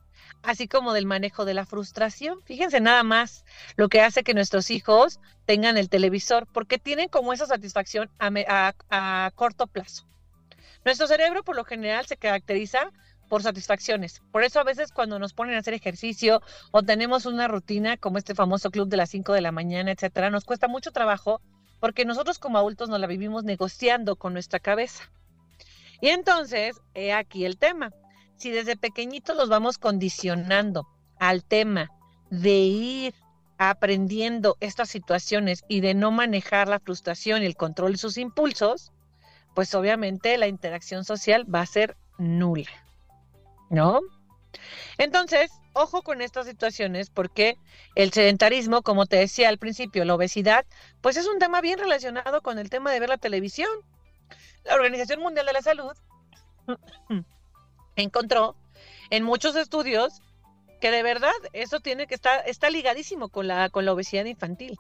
así 0.43 0.67
como 0.67 0.93
del 0.93 1.05
manejo 1.05 1.45
de 1.45 1.53
la 1.53 1.65
frustración. 1.65 2.41
Fíjense 2.43 2.79
nada 2.79 3.03
más 3.03 3.45
lo 3.75 3.89
que 3.89 4.01
hace 4.01 4.23
que 4.23 4.33
nuestros 4.33 4.69
hijos 4.71 5.19
tengan 5.45 5.77
el 5.77 5.89
televisor, 5.89 6.47
porque 6.47 6.77
tienen 6.77 7.09
como 7.09 7.33
esa 7.33 7.45
satisfacción 7.45 8.09
a, 8.19 8.73
a 8.89 9.31
corto 9.35 9.67
plazo. 9.67 10.05
Nuestro 10.85 11.07
cerebro 11.07 11.43
por 11.43 11.55
lo 11.55 11.65
general 11.65 12.05
se 12.05 12.17
caracteriza 12.17 12.91
por 13.29 13.43
satisfacciones. 13.43 14.21
Por 14.31 14.43
eso 14.43 14.59
a 14.59 14.63
veces 14.63 14.91
cuando 14.91 15.19
nos 15.19 15.33
ponen 15.33 15.55
a 15.55 15.59
hacer 15.59 15.73
ejercicio 15.73 16.41
o 16.71 16.83
tenemos 16.83 17.25
una 17.25 17.47
rutina 17.47 17.95
como 17.95 18.17
este 18.17 18.35
famoso 18.35 18.71
club 18.71 18.89
de 18.89 18.97
las 18.97 19.09
5 19.11 19.33
de 19.33 19.41
la 19.41 19.51
mañana, 19.51 19.91
etcétera, 19.91 20.29
nos 20.29 20.45
cuesta 20.45 20.67
mucho 20.67 20.91
trabajo 20.91 21.41
porque 21.79 22.05
nosotros 22.05 22.39
como 22.39 22.57
adultos 22.57 22.89
nos 22.89 22.99
la 22.99 23.07
vivimos 23.07 23.43
negociando 23.43 24.15
con 24.15 24.33
nuestra 24.33 24.59
cabeza. 24.59 25.11
Y 26.01 26.09
entonces, 26.09 26.79
he 26.93 27.13
aquí 27.13 27.45
el 27.45 27.57
tema. 27.57 27.91
Si 28.37 28.51
desde 28.51 28.77
pequeñitos 28.77 29.35
los 29.35 29.49
vamos 29.49 29.77
condicionando 29.77 30.87
al 31.19 31.43
tema 31.43 31.89
de 32.29 32.57
ir 32.57 33.13
aprendiendo 33.57 34.55
estas 34.61 34.89
situaciones 34.89 35.65
y 35.67 35.81
de 35.81 35.93
no 35.93 36.11
manejar 36.11 36.69
la 36.69 36.79
frustración 36.79 37.43
y 37.43 37.45
el 37.45 37.57
control 37.57 37.93
de 37.93 37.97
sus 37.97 38.17
impulsos, 38.17 38.93
pues 39.53 39.75
obviamente 39.75 40.37
la 40.37 40.47
interacción 40.47 41.03
social 41.03 41.45
va 41.53 41.61
a 41.61 41.65
ser 41.65 41.97
nula. 42.17 42.69
¿no? 43.69 44.01
Entonces, 44.97 45.51
ojo 45.73 46.01
con 46.01 46.21
estas 46.21 46.47
situaciones 46.47 47.09
porque 47.09 47.55
el 47.95 48.11
sedentarismo, 48.11 48.81
como 48.81 49.05
te 49.05 49.17
decía 49.17 49.49
al 49.49 49.57
principio, 49.57 50.05
la 50.05 50.15
obesidad, 50.15 50.65
pues 51.01 51.17
es 51.17 51.27
un 51.27 51.39
tema 51.39 51.61
bien 51.61 51.79
relacionado 51.79 52.41
con 52.41 52.59
el 52.59 52.69
tema 52.69 52.91
de 52.91 52.99
ver 52.99 53.09
la 53.09 53.17
televisión. 53.17 53.69
La 54.63 54.75
Organización 54.75 55.19
Mundial 55.21 55.45
de 55.45 55.53
la 55.53 55.61
Salud 55.61 55.93
encontró 57.95 58.55
en 59.09 59.23
muchos 59.23 59.55
estudios 59.55 60.21
que 60.79 60.91
de 60.91 61.03
verdad 61.03 61.33
eso 61.53 61.79
tiene 61.79 62.07
que 62.07 62.15
estar 62.15 62.47
está 62.47 62.69
ligadísimo 62.69 63.29
con 63.29 63.47
la 63.47 63.69
con 63.69 63.85
la 63.85 63.93
obesidad 63.93 64.25
infantil, 64.25 64.77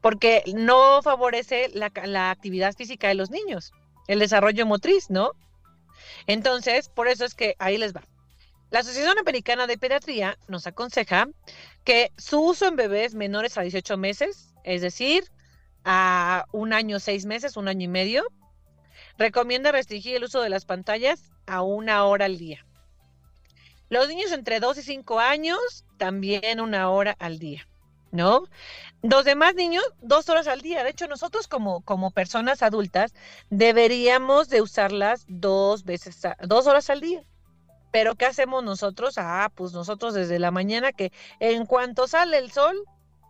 porque 0.00 0.42
no 0.54 1.02
favorece 1.02 1.70
la, 1.72 1.90
la 2.04 2.30
actividad 2.30 2.74
física 2.74 3.08
de 3.08 3.14
los 3.14 3.30
niños, 3.30 3.72
el 4.08 4.18
desarrollo 4.18 4.66
motriz, 4.66 5.10
¿no? 5.10 5.32
Entonces, 6.26 6.88
por 6.88 7.08
eso 7.08 7.24
es 7.24 7.34
que 7.34 7.56
ahí 7.58 7.78
les 7.78 7.94
va. 7.94 8.02
La 8.70 8.80
Asociación 8.80 9.18
Americana 9.18 9.66
de 9.66 9.78
Pediatría 9.78 10.38
nos 10.46 10.66
aconseja 10.66 11.28
que 11.84 12.12
su 12.16 12.40
uso 12.40 12.66
en 12.66 12.76
bebés 12.76 13.14
menores 13.14 13.58
a 13.58 13.62
18 13.62 13.96
meses, 13.96 14.54
es 14.62 14.80
decir, 14.80 15.24
a 15.84 16.44
un 16.52 16.72
año, 16.72 17.00
seis 17.00 17.26
meses, 17.26 17.56
un 17.56 17.66
año 17.66 17.86
y 17.86 17.88
medio, 17.88 18.24
recomienda 19.20 19.70
restringir 19.70 20.16
el 20.16 20.24
uso 20.24 20.40
de 20.40 20.48
las 20.48 20.64
pantallas 20.64 21.30
a 21.46 21.60
una 21.60 22.04
hora 22.06 22.24
al 22.24 22.38
día. 22.38 22.64
Los 23.90 24.08
niños 24.08 24.32
entre 24.32 24.60
2 24.60 24.78
y 24.78 24.82
5 24.82 25.20
años, 25.20 25.84
también 25.98 26.58
una 26.58 26.88
hora 26.88 27.16
al 27.18 27.38
día, 27.38 27.68
¿no? 28.12 28.44
Los 29.02 29.26
demás 29.26 29.54
niños, 29.54 29.84
dos 30.00 30.30
horas 30.30 30.48
al 30.48 30.62
día. 30.62 30.82
De 30.84 30.90
hecho, 30.90 31.06
nosotros 31.06 31.48
como, 31.48 31.82
como 31.82 32.12
personas 32.12 32.62
adultas 32.62 33.12
deberíamos 33.50 34.48
de 34.48 34.62
usarlas 34.62 35.26
dos 35.28 35.84
veces, 35.84 36.18
dos 36.42 36.66
horas 36.66 36.88
al 36.88 37.02
día. 37.02 37.22
Pero 37.92 38.14
¿qué 38.14 38.24
hacemos 38.24 38.64
nosotros? 38.64 39.18
Ah, 39.18 39.50
pues 39.54 39.72
nosotros 39.72 40.14
desde 40.14 40.38
la 40.38 40.50
mañana 40.50 40.92
que 40.92 41.12
en 41.40 41.66
cuanto 41.66 42.06
sale 42.06 42.38
el 42.38 42.50
sol, 42.52 42.76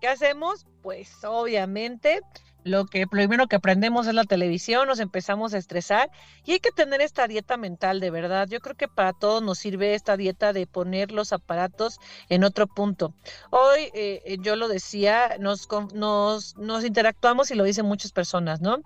¿qué 0.00 0.06
hacemos? 0.06 0.66
Pues 0.82 1.24
obviamente 1.24 2.20
lo 2.64 2.86
que 2.86 3.06
primero 3.06 3.46
que 3.46 3.56
aprendemos 3.56 4.06
es 4.06 4.14
la 4.14 4.24
televisión, 4.24 4.86
nos 4.86 5.00
empezamos 5.00 5.54
a 5.54 5.58
estresar 5.58 6.10
y 6.44 6.52
hay 6.52 6.60
que 6.60 6.70
tener 6.70 7.00
esta 7.00 7.26
dieta 7.26 7.56
mental 7.56 8.00
de 8.00 8.10
verdad. 8.10 8.48
Yo 8.48 8.60
creo 8.60 8.76
que 8.76 8.88
para 8.88 9.12
todos 9.12 9.42
nos 9.42 9.58
sirve 9.58 9.94
esta 9.94 10.16
dieta 10.16 10.52
de 10.52 10.66
poner 10.66 11.12
los 11.12 11.32
aparatos 11.32 11.98
en 12.28 12.44
otro 12.44 12.66
punto. 12.66 13.14
Hoy 13.50 13.90
eh, 13.94 14.36
yo 14.40 14.56
lo 14.56 14.68
decía, 14.68 15.36
nos, 15.38 15.68
nos, 15.94 16.56
nos 16.56 16.84
interactuamos 16.84 17.50
y 17.50 17.54
lo 17.54 17.64
dicen 17.64 17.86
muchas 17.86 18.12
personas, 18.12 18.60
¿no? 18.60 18.78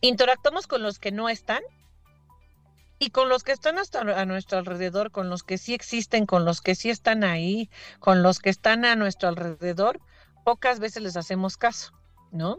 Interactuamos 0.00 0.66
con 0.66 0.82
los 0.82 0.98
que 0.98 1.12
no 1.12 1.28
están 1.28 1.62
y 2.98 3.10
con 3.10 3.28
los 3.28 3.42
que 3.42 3.52
están 3.52 3.76
a 3.78 4.24
nuestro 4.24 4.58
alrededor, 4.58 5.10
con 5.10 5.28
los 5.28 5.42
que 5.42 5.58
sí 5.58 5.74
existen, 5.74 6.24
con 6.26 6.44
los 6.44 6.62
que 6.62 6.74
sí 6.74 6.88
están 6.88 7.24
ahí, 7.24 7.68
con 7.98 8.22
los 8.22 8.38
que 8.38 8.50
están 8.50 8.84
a 8.84 8.96
nuestro 8.96 9.28
alrededor, 9.28 10.00
pocas 10.44 10.78
veces 10.78 11.02
les 11.02 11.16
hacemos 11.16 11.56
caso, 11.56 11.92
¿no? 12.32 12.58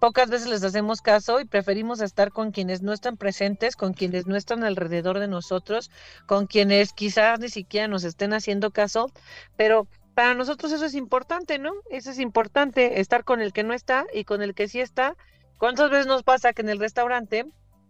Pocas 0.00 0.28
veces 0.28 0.48
les 0.48 0.64
hacemos 0.64 1.00
caso 1.00 1.40
y 1.40 1.44
preferimos 1.44 2.00
estar 2.00 2.32
con 2.32 2.50
quienes 2.50 2.82
no 2.82 2.92
están 2.92 3.16
presentes, 3.16 3.76
con 3.76 3.94
quienes 3.94 4.26
no 4.26 4.36
están 4.36 4.64
alrededor 4.64 5.20
de 5.20 5.28
nosotros, 5.28 5.90
con 6.26 6.46
quienes 6.46 6.92
quizás 6.92 7.38
ni 7.38 7.48
siquiera 7.48 7.88
nos 7.88 8.04
estén 8.04 8.32
haciendo 8.32 8.72
caso, 8.72 9.10
pero 9.56 9.86
para 10.14 10.34
nosotros 10.34 10.72
eso 10.72 10.84
es 10.84 10.94
importante, 10.94 11.58
¿no? 11.58 11.72
Eso 11.90 12.10
es 12.10 12.18
importante, 12.18 13.00
estar 13.00 13.24
con 13.24 13.40
el 13.40 13.52
que 13.52 13.62
no 13.62 13.72
está 13.72 14.06
y 14.12 14.24
con 14.24 14.42
el 14.42 14.54
que 14.54 14.68
sí 14.68 14.80
está. 14.80 15.16
¿Cuántas 15.58 15.90
veces 15.90 16.06
nos 16.06 16.22
pasa 16.22 16.52
que 16.52 16.62
en 16.62 16.68
el 16.68 16.80
restaurante 16.80 17.46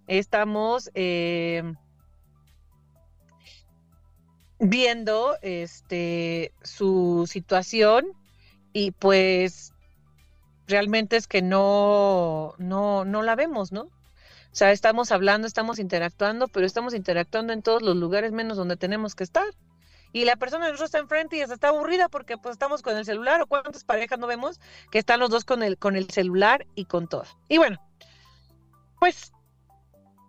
estamos 0.06 0.90
eh, 0.94 1.62
viendo 4.58 5.36
este 5.42 6.52
su 6.62 7.26
situación 7.26 8.06
y 8.72 8.92
pues 8.92 9.71
realmente 10.66 11.16
es 11.16 11.26
que 11.26 11.42
no, 11.42 12.54
no, 12.58 13.04
no 13.04 13.22
la 13.22 13.34
vemos, 13.34 13.72
¿no? 13.72 13.82
O 13.82 14.54
sea, 14.54 14.70
estamos 14.70 15.12
hablando, 15.12 15.46
estamos 15.46 15.78
interactuando, 15.78 16.46
pero 16.48 16.66
estamos 16.66 16.94
interactuando 16.94 17.52
en 17.52 17.62
todos 17.62 17.80
los 17.80 17.96
lugares 17.96 18.32
menos 18.32 18.56
donde 18.56 18.76
tenemos 18.76 19.14
que 19.14 19.24
estar. 19.24 19.46
Y 20.12 20.26
la 20.26 20.36
persona 20.36 20.66
nosotros 20.66 20.88
está 20.88 20.98
enfrente 20.98 21.36
y 21.36 21.40
está 21.40 21.68
aburrida 21.68 22.10
porque 22.10 22.36
pues 22.36 22.52
estamos 22.52 22.82
con 22.82 22.96
el 22.98 23.06
celular 23.06 23.40
o 23.40 23.46
cuántas 23.46 23.82
parejas 23.84 24.18
no 24.18 24.26
vemos 24.26 24.60
que 24.90 24.98
están 24.98 25.20
los 25.20 25.30
dos 25.30 25.44
con 25.44 25.62
el, 25.62 25.78
con 25.78 25.96
el 25.96 26.10
celular 26.10 26.66
y 26.74 26.84
con 26.84 27.08
todo. 27.08 27.24
Y 27.48 27.56
bueno, 27.56 27.78
pues 29.00 29.32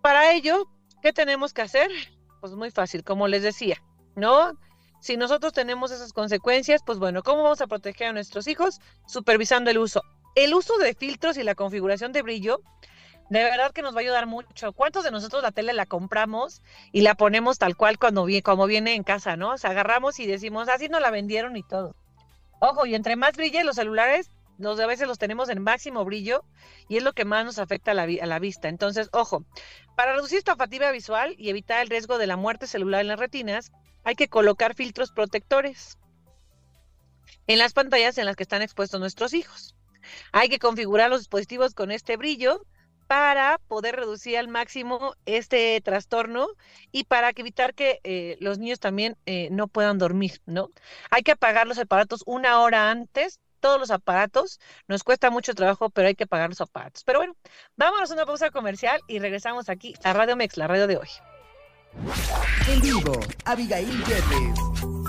para 0.02 0.32
ello, 0.32 0.70
¿qué 1.02 1.12
tenemos 1.12 1.54
que 1.54 1.64
hacer? 1.64 1.92
Pues 2.40 2.54
muy 2.54 2.72
fácil, 2.72 3.04
como 3.04 3.28
les 3.28 3.44
decía, 3.44 3.78
¿no? 4.16 4.58
Si 5.02 5.18
nosotros 5.18 5.52
tenemos 5.52 5.92
esas 5.92 6.14
consecuencias, 6.14 6.82
pues 6.86 6.98
bueno, 6.98 7.24
¿cómo 7.24 7.44
vamos 7.44 7.60
a 7.60 7.68
proteger 7.68 8.08
a 8.08 8.14
nuestros 8.14 8.48
hijos? 8.48 8.80
Supervisando 9.06 9.70
el 9.70 9.80
uso. 9.80 10.02
El 10.36 10.54
uso 10.54 10.78
de 10.78 10.94
filtros 10.96 11.38
y 11.38 11.44
la 11.44 11.56
configuración 11.56 12.12
de 12.12 12.22
brillo, 12.22 12.62
de 13.30 13.44
verdad 13.44 13.72
que 13.72 13.82
nos 13.82 13.96
va 13.96 14.00
a 14.00 14.02
ayudar 14.02 14.26
mucho. 14.26 14.74
¿Cuántos 14.74 15.04
de 15.04 15.12
nosotros 15.12 15.44
la 15.44 15.52
tele 15.52 15.74
la 15.74 15.86
compramos 15.86 16.62
y 16.92 17.02
la 17.02 17.16
ponemos 17.16 17.58
tal 17.58 17.76
cual 17.76 17.98
cuando 17.98 18.26
viene, 18.26 18.44
como 18.44 18.66
viene 18.66 18.96
en 18.96 19.04
casa, 19.04 19.36
¿no? 19.36 19.52
O 19.52 19.58
sea, 19.58 19.72
agarramos 19.72 20.20
y 20.20 20.26
decimos, 20.26 20.70
así 20.70 20.90
no 20.90 21.00
la 21.00 21.12
vendieron 21.12 21.56
y 21.56 21.64
todo. 21.64 21.96
Ojo, 22.60 22.86
y 22.86 22.96
entre 22.96 23.16
más 23.16 23.36
brille 23.36 23.64
los 23.64 23.76
celulares, 23.76 24.30
los 24.58 24.80
a 24.80 24.88
veces 24.88 25.08
los 25.08 25.18
tenemos 25.18 25.50
en 25.50 25.62
máximo 25.62 26.06
brillo 26.06 26.44
y 26.88 26.98
es 26.98 27.04
lo 27.04 27.14
que 27.14 27.26
más 27.26 27.46
nos 27.46 27.60
afecta 27.60 27.92
a 27.92 27.94
la, 27.94 28.04
a 28.04 28.26
la, 28.26 28.40
vista. 28.40 28.70
Entonces, 28.70 29.10
ojo, 29.12 29.44
para 29.96 30.14
reducir 30.14 30.38
esta 30.38 30.56
fatiga 30.56 30.92
visual 30.92 31.36
y 31.38 31.50
evitar 31.50 31.82
el 31.82 31.90
riesgo 31.90 32.18
de 32.18 32.28
la 32.28 32.38
muerte 32.38 32.68
celular 32.68 33.02
en 33.02 33.08
las 33.08 33.20
retinas, 33.20 33.72
hay 34.04 34.16
que 34.16 34.30
colocar 34.30 34.76
filtros 34.76 35.12
protectores 35.12 35.98
en 37.48 37.58
las 37.58 37.74
pantallas 37.74 38.18
en 38.18 38.26
las 38.26 38.36
que 38.36 38.44
están 38.44 38.62
expuestos 38.62 39.00
nuestros 39.00 39.34
hijos. 39.34 39.76
Hay 40.32 40.50
que 40.50 40.60
configurar 40.60 41.10
los 41.10 41.22
dispositivos 41.22 41.74
con 41.74 41.92
este 41.92 42.18
brillo 42.18 42.66
para 43.08 43.60
poder 43.68 43.96
reducir 43.96 44.38
al 44.38 44.48
máximo 44.48 45.16
este 45.26 45.80
trastorno 45.82 46.48
y 46.92 47.04
para 47.04 47.32
evitar 47.36 47.74
que 47.74 48.00
eh, 48.04 48.38
los 48.40 48.60
niños 48.60 48.80
también 48.80 49.18
eh, 49.26 49.50
no 49.52 49.68
puedan 49.68 49.98
dormir, 49.98 50.42
¿no? 50.46 50.72
Hay 51.12 51.24
que 51.24 51.34
apagar 51.34 51.68
los 51.68 51.78
aparatos 51.78 52.24
una 52.26 52.62
hora 52.62 52.90
antes 52.90 53.40
todos 53.60 53.80
los 53.80 53.92
aparatos. 53.92 54.60
Nos 54.88 55.04
cuesta 55.04 55.32
mucho 55.32 55.56
trabajo, 55.56 55.90
pero 55.90 56.10
hay 56.10 56.16
que 56.16 56.28
pagar 56.28 56.50
los 56.50 56.60
aparatos. 56.60 57.04
Pero 57.06 57.20
bueno, 57.20 57.36
vámonos 57.78 58.12
a 58.12 58.14
una 58.14 58.26
pausa 58.26 58.52
comercial 58.52 59.00
y 59.08 59.20
regresamos 59.20 59.70
aquí 59.70 59.96
a 60.04 60.12
Radio 60.12 60.36
Mex, 60.36 60.58
la 60.58 60.68
radio 60.68 60.86
de 60.86 60.98
hoy. 60.98 61.08
En 62.68 62.82
vivo, 62.82 63.14
Abigail 63.46 64.04
Yepes. 64.06 65.03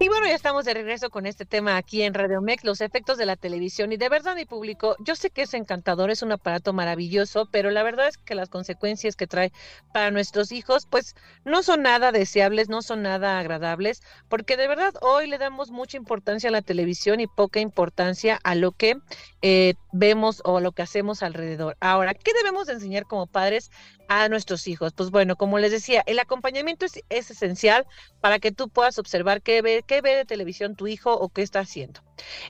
Y 0.00 0.06
bueno, 0.06 0.28
ya 0.28 0.34
estamos 0.34 0.64
de 0.64 0.74
regreso 0.74 1.10
con 1.10 1.26
este 1.26 1.44
tema 1.44 1.76
aquí 1.76 2.02
en 2.02 2.14
Radio 2.14 2.40
Mex, 2.40 2.62
los 2.62 2.80
efectos 2.80 3.18
de 3.18 3.26
la 3.26 3.34
televisión. 3.34 3.90
Y 3.90 3.96
de 3.96 4.08
verdad, 4.08 4.36
mi 4.36 4.44
público, 4.44 4.94
yo 5.00 5.16
sé 5.16 5.30
que 5.30 5.42
es 5.42 5.54
encantador, 5.54 6.12
es 6.12 6.22
un 6.22 6.30
aparato 6.30 6.72
maravilloso, 6.72 7.48
pero 7.50 7.72
la 7.72 7.82
verdad 7.82 8.06
es 8.06 8.16
que 8.16 8.36
las 8.36 8.48
consecuencias 8.48 9.16
que 9.16 9.26
trae 9.26 9.50
para 9.92 10.12
nuestros 10.12 10.52
hijos, 10.52 10.86
pues 10.88 11.16
no 11.44 11.64
son 11.64 11.82
nada 11.82 12.12
deseables, 12.12 12.68
no 12.68 12.80
son 12.80 13.02
nada 13.02 13.40
agradables, 13.40 14.00
porque 14.28 14.56
de 14.56 14.68
verdad 14.68 14.94
hoy 15.00 15.26
le 15.26 15.36
damos 15.36 15.72
mucha 15.72 15.96
importancia 15.96 16.48
a 16.48 16.52
la 16.52 16.62
televisión 16.62 17.18
y 17.18 17.26
poca 17.26 17.58
importancia 17.58 18.38
a 18.44 18.54
lo 18.54 18.70
que 18.70 18.98
eh, 19.42 19.74
vemos 19.92 20.42
o 20.44 20.58
a 20.58 20.60
lo 20.60 20.70
que 20.70 20.82
hacemos 20.82 21.24
alrededor. 21.24 21.76
Ahora, 21.80 22.14
¿qué 22.14 22.32
debemos 22.34 22.68
enseñar 22.68 23.04
como 23.04 23.26
padres 23.26 23.70
a 24.08 24.28
nuestros 24.28 24.66
hijos? 24.68 24.92
Pues 24.92 25.10
bueno, 25.10 25.36
como 25.36 25.58
les 25.58 25.70
decía, 25.70 26.02
el 26.06 26.18
acompañamiento 26.18 26.86
es, 26.86 27.02
esencial 27.08 27.86
para 28.20 28.38
que 28.38 28.52
tú 28.52 28.68
puedas 28.68 28.98
observar 28.98 29.42
qué 29.42 29.62
ve, 29.62 29.84
qué 29.88 30.00
ve 30.00 30.14
de 30.14 30.24
televisión 30.24 30.76
tu 30.76 30.86
hijo 30.86 31.12
o 31.12 31.30
qué 31.30 31.42
está 31.42 31.60
haciendo. 31.60 32.00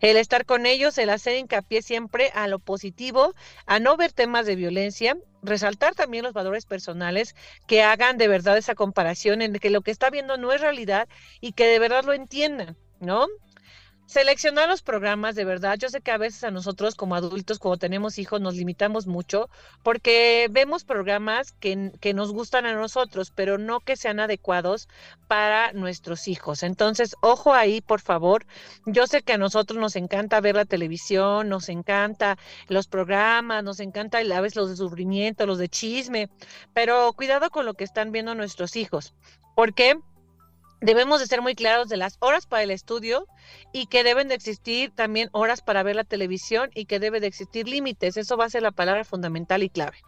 El 0.03 0.19
estar 0.19 0.45
con 0.45 0.67
ellos, 0.67 0.99
el 0.99 1.09
hacer 1.09 1.37
hincapié 1.37 1.81
siempre 1.81 2.31
a 2.35 2.49
lo 2.49 2.59
positivo, 2.59 3.33
a 3.65 3.79
no 3.79 3.97
ver 3.97 4.13
temas 4.13 4.45
de 4.45 4.57
violencia, 4.57 5.17
resaltar 5.43 5.95
también 5.95 6.25
los 6.25 6.35
valores 6.35 6.67
personales 6.67 7.35
que 7.67 7.83
hagan 7.83 8.19
de 8.19 8.29
verdad 8.29 8.59
esa 8.59 8.75
comparación 8.75 9.41
en 9.41 9.55
que 9.55 9.71
lo 9.71 9.81
que 9.81 9.91
está 9.93 10.11
viendo 10.11 10.37
no 10.37 10.53
es 10.53 10.61
realidad 10.61 11.09
y 11.41 11.53
que 11.53 11.67
de 11.67 11.79
verdad 11.79 12.05
lo 12.05 12.13
entiendan, 12.13 12.77
¿no? 13.01 13.27
Seleccionar 14.09 14.71
los 14.71 14.81
programas, 14.81 15.35
de 15.35 15.45
verdad. 15.45 15.77
Yo 15.79 15.91
sé 15.91 16.01
que 16.01 16.11
a 16.11 16.17
veces 16.17 16.43
a 16.43 16.51
nosotros 16.51 16.95
como 16.95 17.15
adultos, 17.15 17.59
cuando 17.59 17.77
tenemos 17.77 18.19
hijos, 18.19 18.41
nos 18.41 18.55
limitamos 18.55 19.07
mucho 19.07 19.51
porque 19.83 20.49
vemos 20.51 20.85
programas 20.85 21.53
que, 21.53 21.93
que, 22.01 22.15
nos 22.15 22.33
gustan 22.33 22.65
a 22.65 22.73
nosotros, 22.73 23.31
pero 23.31 23.59
no 23.59 23.81
que 23.81 23.97
sean 23.97 24.19
adecuados 24.19 24.89
para 25.27 25.75
nuestros 25.75 26.27
hijos. 26.27 26.63
Entonces, 26.63 27.17
ojo 27.21 27.53
ahí, 27.53 27.83
por 27.83 28.01
favor. 28.01 28.47
Yo 28.87 29.07
sé 29.07 29.21
que 29.21 29.35
a 29.35 29.39
nosotros 29.39 29.79
nos 29.79 29.95
encanta 29.95 30.41
ver 30.41 30.55
la 30.55 30.65
televisión, 30.65 31.51
nos 31.51 31.69
encanta 31.69 32.39
los 32.69 32.89
programas, 32.89 33.63
nos 33.63 33.79
encanta 33.79 34.21
a 34.21 34.41
veces 34.41 34.57
los 34.57 34.71
de 34.71 34.77
sufrimiento, 34.77 35.45
los 35.45 35.59
de 35.59 35.69
chisme, 35.69 36.31
pero 36.73 37.13
cuidado 37.13 37.51
con 37.51 37.67
lo 37.67 37.75
que 37.75 37.85
están 37.85 38.11
viendo 38.11 38.35
nuestros 38.35 38.75
hijos. 38.75 39.13
¿Por 39.55 39.75
qué? 39.75 39.99
Debemos 40.81 41.21
de 41.21 41.27
ser 41.27 41.43
muy 41.43 41.55
claros 41.55 41.89
de 41.89 41.97
las 41.97 42.17
horas 42.21 42.47
para 42.47 42.63
el 42.63 42.71
estudio 42.71 43.27
y 43.73 43.87
que 43.87 44.05
deben 44.05 44.29
de 44.29 44.35
existir 44.35 44.91
también 44.95 45.29
horas 45.33 45.63
para 45.63 45.83
ver 45.83 45.97
la 45.97 46.05
televisión 46.05 46.71
y 46.75 46.87
que 46.87 47.01
debe 47.01 47.21
de 47.21 47.27
existir 47.27 47.69
límites. 47.69 48.17
Eso 48.17 48.37
va 48.37 48.45
a 48.45 48.51
ser 48.51 48.63
la 48.63 48.73
palabra 48.73 49.05
fundamental 49.05 49.63
y 49.63 49.71
clave. 49.71 49.99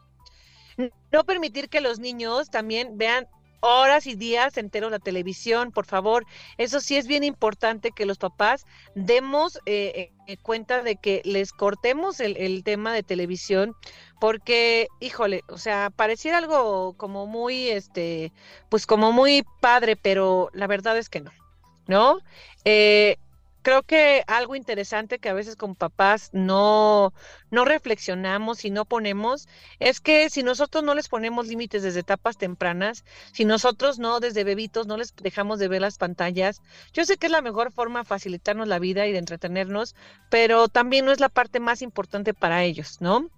No 1.13 1.25
permitir 1.25 1.69
que 1.69 1.81
los 1.81 1.99
niños 1.99 2.51
también 2.51 2.97
vean 2.97 3.27
horas 3.61 4.07
y 4.07 4.15
días 4.15 4.57
enteros 4.57 4.91
la 4.91 4.99
televisión, 4.99 5.73
por 5.73 5.87
favor. 5.87 6.27
Eso 6.59 6.81
sí 6.81 6.97
es 6.97 7.07
bien 7.07 7.25
importante 7.25 7.93
que 7.93 8.07
los 8.07 8.19
papás 8.19 8.67
demos 8.95 9.59
eh, 9.67 10.11
eh, 10.27 10.37
cuenta 10.39 10.83
de 10.83 10.97
que 10.97 11.23
les 11.25 11.53
cortemos 11.53 12.21
el, 12.21 12.37
el, 12.37 12.65
tema 12.65 12.93
de 12.93 13.03
televisión, 13.03 13.75
porque, 14.21 14.89
híjole, 15.01 15.43
o 15.49 15.59
sea, 15.59 15.91
pareciera 15.95 16.39
algo 16.39 16.95
como 16.97 17.27
muy, 17.27 17.69
este, 17.69 18.33
pues 18.69 18.87
como 18.87 19.13
muy 19.13 19.45
padre, 19.61 19.97
pero 19.97 20.51
la 20.53 20.67
verdad 20.67 20.99
es 20.99 21.09
que 21.09 21.21
no, 21.21 21.33
¿no? 21.87 22.19
Eh, 22.65 23.17
creo 23.63 23.83
que 23.83 24.23
algo 24.27 24.57
interesante 24.57 25.19
que 25.19 25.29
a 25.29 25.35
veces 25.35 25.57
con 25.57 25.75
papás 25.75 26.31
no, 26.33 27.13
no 27.51 27.65
reflexionamos 27.65 28.65
y 28.65 28.71
no 28.71 28.85
ponemos 28.85 29.49
es 29.79 30.01
que 30.01 30.31
si 30.31 30.43
nosotros 30.43 30.85
no 30.85 30.95
les 30.95 31.09
ponemos 31.09 31.47
límites 31.47 31.83
desde 31.83 32.01
etapas 32.01 32.39
tempranas, 32.39 33.05
si 33.33 33.45
nosotros 33.45 33.99
no 33.99 34.21
desde 34.21 34.45
bebitos 34.45 34.87
no 34.87 34.97
les 34.97 35.15
dejamos 35.17 35.59
de 35.59 35.69
ver 35.69 35.81
las 35.81 35.99
pantallas, 35.99 36.63
yo 36.93 37.05
sé 37.05 37.17
que 37.17 37.27
es 37.27 37.33
la 37.33 37.43
mejor 37.43 37.73
forma 37.73 38.01
de 38.01 38.05
facilitarnos 38.07 38.69
la 38.69 38.79
vida 38.79 39.07
y 39.07 39.13
de 39.13 39.19
entretenernos, 39.19 39.95
pero 40.31 40.69
también 40.69 41.05
no 41.05 41.13
es 41.13 41.21
la 41.21 41.29
parte 41.29 41.61
más 41.61 41.83
importante 41.83 42.35
para 42.35 42.65
ellos, 42.65 43.01
¿no? 43.01 43.31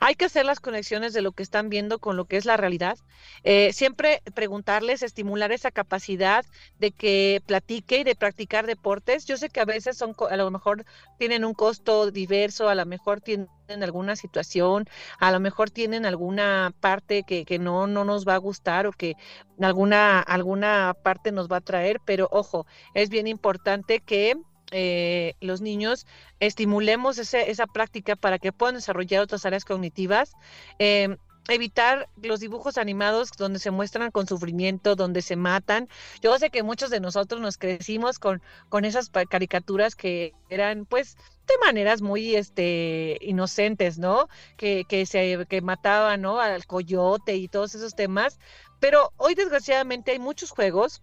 Hay 0.00 0.14
que 0.14 0.24
hacer 0.24 0.46
las 0.46 0.60
conexiones 0.60 1.12
de 1.12 1.22
lo 1.22 1.32
que 1.32 1.42
están 1.42 1.68
viendo 1.68 1.98
con 1.98 2.16
lo 2.16 2.24
que 2.24 2.36
es 2.36 2.44
la 2.44 2.56
realidad. 2.56 2.98
Eh, 3.44 3.72
siempre 3.72 4.22
preguntarles, 4.34 5.02
estimular 5.02 5.52
esa 5.52 5.70
capacidad 5.70 6.44
de 6.78 6.92
que 6.92 7.42
platique 7.46 7.98
y 7.98 8.04
de 8.04 8.16
practicar 8.16 8.66
deportes. 8.66 9.26
Yo 9.26 9.36
sé 9.36 9.50
que 9.50 9.60
a 9.60 9.64
veces 9.68 9.96
son, 9.96 10.16
a 10.28 10.36
lo 10.36 10.50
mejor 10.50 10.84
tienen 11.18 11.44
un 11.44 11.54
costo 11.54 12.10
diverso, 12.10 12.68
a 12.68 12.74
lo 12.74 12.84
mejor 12.84 13.20
tienen 13.20 13.48
alguna 13.82 14.16
situación, 14.16 14.88
a 15.20 15.30
lo 15.30 15.38
mejor 15.38 15.70
tienen 15.70 16.04
alguna 16.04 16.74
parte 16.80 17.22
que, 17.22 17.44
que 17.44 17.60
no, 17.60 17.86
no 17.86 18.04
nos 18.04 18.26
va 18.26 18.34
a 18.34 18.38
gustar 18.38 18.88
o 18.88 18.92
que 18.92 19.14
alguna, 19.60 20.20
alguna 20.20 20.94
parte 21.04 21.30
nos 21.30 21.48
va 21.48 21.58
a 21.58 21.60
traer, 21.60 22.00
pero 22.04 22.28
ojo, 22.32 22.66
es 22.94 23.10
bien 23.10 23.28
importante 23.28 24.00
que 24.00 24.34
eh, 24.70 25.34
los 25.40 25.60
niños 25.60 26.06
estimulemos 26.40 27.18
esa 27.18 27.66
práctica 27.66 28.16
para 28.16 28.38
que 28.38 28.52
puedan 28.52 28.74
desarrollar 28.74 29.22
otras 29.22 29.46
áreas 29.46 29.64
cognitivas. 29.64 30.32
Em, 30.78 31.16
evitar 31.48 32.08
los 32.22 32.40
dibujos 32.40 32.78
animados 32.78 33.30
donde 33.32 33.58
se 33.58 33.70
muestran 33.70 34.10
con 34.10 34.26
sufrimiento, 34.26 34.96
donde 34.96 35.22
se 35.22 35.36
matan. 35.36 35.88
Yo 36.22 36.38
sé 36.38 36.50
que 36.50 36.62
muchos 36.62 36.90
de 36.90 37.00
nosotros 37.00 37.40
nos 37.40 37.58
crecimos 37.58 38.18
con, 38.18 38.42
con 38.68 38.84
esas 38.84 39.10
caricaturas 39.10 39.96
que 39.96 40.34
eran 40.50 40.84
pues 40.84 41.16
de 41.46 41.54
maneras 41.64 42.02
muy 42.02 42.36
este 42.36 43.18
inocentes, 43.22 43.98
¿no? 43.98 44.28
Que, 44.56 44.84
que 44.88 45.06
se 45.06 45.46
que 45.48 45.60
mataban, 45.62 46.20
¿no? 46.20 46.38
al 46.40 46.66
coyote 46.66 47.36
y 47.36 47.48
todos 47.48 47.74
esos 47.74 47.94
temas, 47.94 48.38
pero 48.80 49.12
hoy 49.16 49.34
desgraciadamente 49.34 50.12
hay 50.12 50.18
muchos 50.18 50.50
juegos 50.50 51.02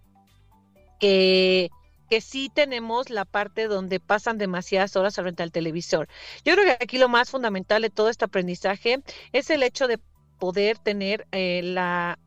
que 1.00 1.70
que 2.08 2.20
sí 2.20 2.50
tenemos 2.54 3.10
la 3.10 3.24
parte 3.24 3.66
donde 3.66 4.00
pasan 4.00 4.38
demasiadas 4.38 4.94
horas 4.96 5.16
frente 5.16 5.42
al 5.42 5.52
televisor. 5.52 6.08
Yo 6.44 6.54
creo 6.54 6.64
que 6.64 6.84
aquí 6.84 6.98
lo 6.98 7.08
más 7.08 7.30
fundamental 7.30 7.82
de 7.82 7.90
todo 7.90 8.08
este 8.08 8.24
aprendizaje 8.24 9.02
es 9.32 9.50
el 9.50 9.64
hecho 9.64 9.88
de 9.88 9.98
poder 10.38 10.78
tener 10.78 11.26
eh, 11.32 11.62
la 11.62 12.18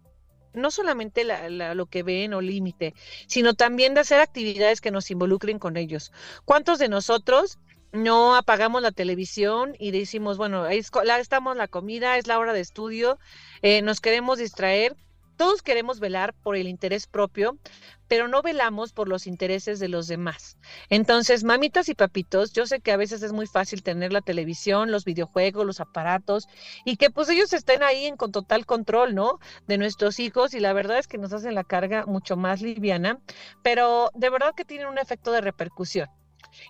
no 0.53 0.71
solamente 0.71 1.23
lo 1.49 1.85
que 1.85 2.03
ven 2.03 2.33
o 2.33 2.41
límite, 2.41 2.93
sino 3.27 3.53
también 3.53 3.93
de 3.93 4.01
hacer 4.01 4.19
actividades 4.19 4.81
que 4.81 4.91
nos 4.91 5.11
involucren 5.11 5.59
con 5.59 5.77
ellos. 5.77 6.11
¿Cuántos 6.43 6.79
de 6.79 6.89
nosotros 6.89 7.59
no 7.91 8.35
apagamos 8.35 8.81
la 8.81 8.91
televisión 8.91 9.75
y 9.79 9.91
decimos, 9.91 10.37
bueno, 10.37 10.63
ahí 10.63 10.81
estamos 11.19 11.55
la 11.55 11.67
comida, 11.67 12.17
es 12.17 12.27
la 12.27 12.39
hora 12.39 12.53
de 12.53 12.61
estudio, 12.61 13.19
eh, 13.61 13.81
nos 13.81 14.01
queremos 14.01 14.39
distraer? 14.39 14.95
Todos 15.39 15.61
queremos 15.61 16.01
velar 16.01 16.33
por 16.33 16.57
el 16.57 16.67
interés 16.67 17.07
propio, 17.07 17.57
pero 18.09 18.27
no 18.27 18.41
velamos 18.41 18.91
por 18.91 19.07
los 19.07 19.25
intereses 19.25 19.79
de 19.79 19.87
los 19.87 20.07
demás. 20.07 20.57
Entonces, 20.89 21.45
mamitas 21.45 21.87
y 21.87 21.95
papitos, 21.95 22.51
yo 22.51 22.65
sé 22.65 22.81
que 22.81 22.91
a 22.91 22.97
veces 22.97 23.23
es 23.23 23.31
muy 23.31 23.47
fácil 23.47 23.81
tener 23.81 24.11
la 24.11 24.19
televisión, 24.19 24.91
los 24.91 25.05
videojuegos, 25.05 25.65
los 25.65 25.79
aparatos 25.79 26.49
y 26.83 26.97
que 26.97 27.09
pues 27.09 27.29
ellos 27.29 27.53
estén 27.53 27.83
ahí 27.83 28.03
en 28.03 28.17
con 28.17 28.33
total 28.33 28.65
control, 28.65 29.15
¿no? 29.15 29.39
De 29.65 29.77
nuestros 29.77 30.19
hijos 30.19 30.53
y 30.53 30.59
la 30.59 30.73
verdad 30.73 30.99
es 30.99 31.07
que 31.07 31.17
nos 31.17 31.31
hacen 31.31 31.55
la 31.55 31.63
carga 31.63 32.05
mucho 32.05 32.35
más 32.35 32.61
liviana, 32.61 33.21
pero 33.63 34.09
de 34.15 34.29
verdad 34.29 34.53
que 34.53 34.65
tienen 34.65 34.87
un 34.87 34.97
efecto 34.97 35.31
de 35.31 35.39
repercusión 35.39 36.09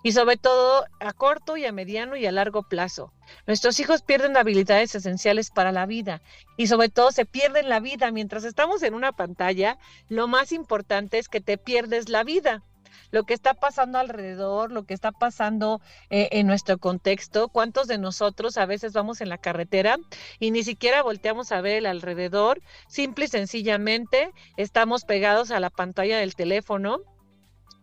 y 0.03 0.11
sobre 0.11 0.37
todo 0.37 0.85
a 0.99 1.13
corto 1.13 1.57
y 1.57 1.65
a 1.65 1.71
mediano 1.71 2.15
y 2.15 2.25
a 2.25 2.31
largo 2.31 2.63
plazo. 2.63 3.13
Nuestros 3.47 3.79
hijos 3.79 4.01
pierden 4.01 4.37
habilidades 4.37 4.95
esenciales 4.95 5.49
para 5.49 5.71
la 5.71 5.85
vida 5.85 6.21
y 6.57 6.67
sobre 6.67 6.89
todo 6.89 7.11
se 7.11 7.25
pierden 7.25 7.69
la 7.69 7.79
vida. 7.79 8.11
Mientras 8.11 8.43
estamos 8.43 8.83
en 8.83 8.93
una 8.93 9.11
pantalla, 9.11 9.77
lo 10.07 10.27
más 10.27 10.51
importante 10.51 11.17
es 11.19 11.29
que 11.29 11.41
te 11.41 11.57
pierdes 11.57 12.09
la 12.09 12.23
vida 12.23 12.63
lo 13.11 13.23
que 13.23 13.33
está 13.33 13.53
pasando 13.53 13.97
alrededor, 13.97 14.71
lo 14.71 14.85
que 14.85 14.93
está 14.93 15.11
pasando 15.11 15.81
eh, 16.09 16.29
en 16.31 16.47
nuestro 16.47 16.77
contexto. 16.77 17.49
¿Cuántos 17.49 17.87
de 17.87 17.97
nosotros 17.97 18.57
a 18.57 18.65
veces 18.65 18.93
vamos 18.93 19.21
en 19.21 19.29
la 19.29 19.37
carretera 19.37 19.97
y 20.39 20.51
ni 20.51 20.63
siquiera 20.63 21.01
volteamos 21.01 21.51
a 21.51 21.61
ver 21.61 21.77
el 21.77 21.85
alrededor? 21.85 22.61
Simple 22.87 23.25
y 23.25 23.29
sencillamente 23.29 24.31
estamos 24.57 25.05
pegados 25.05 25.51
a 25.51 25.59
la 25.59 25.69
pantalla 25.69 26.19
del 26.19 26.35
teléfono 26.35 26.99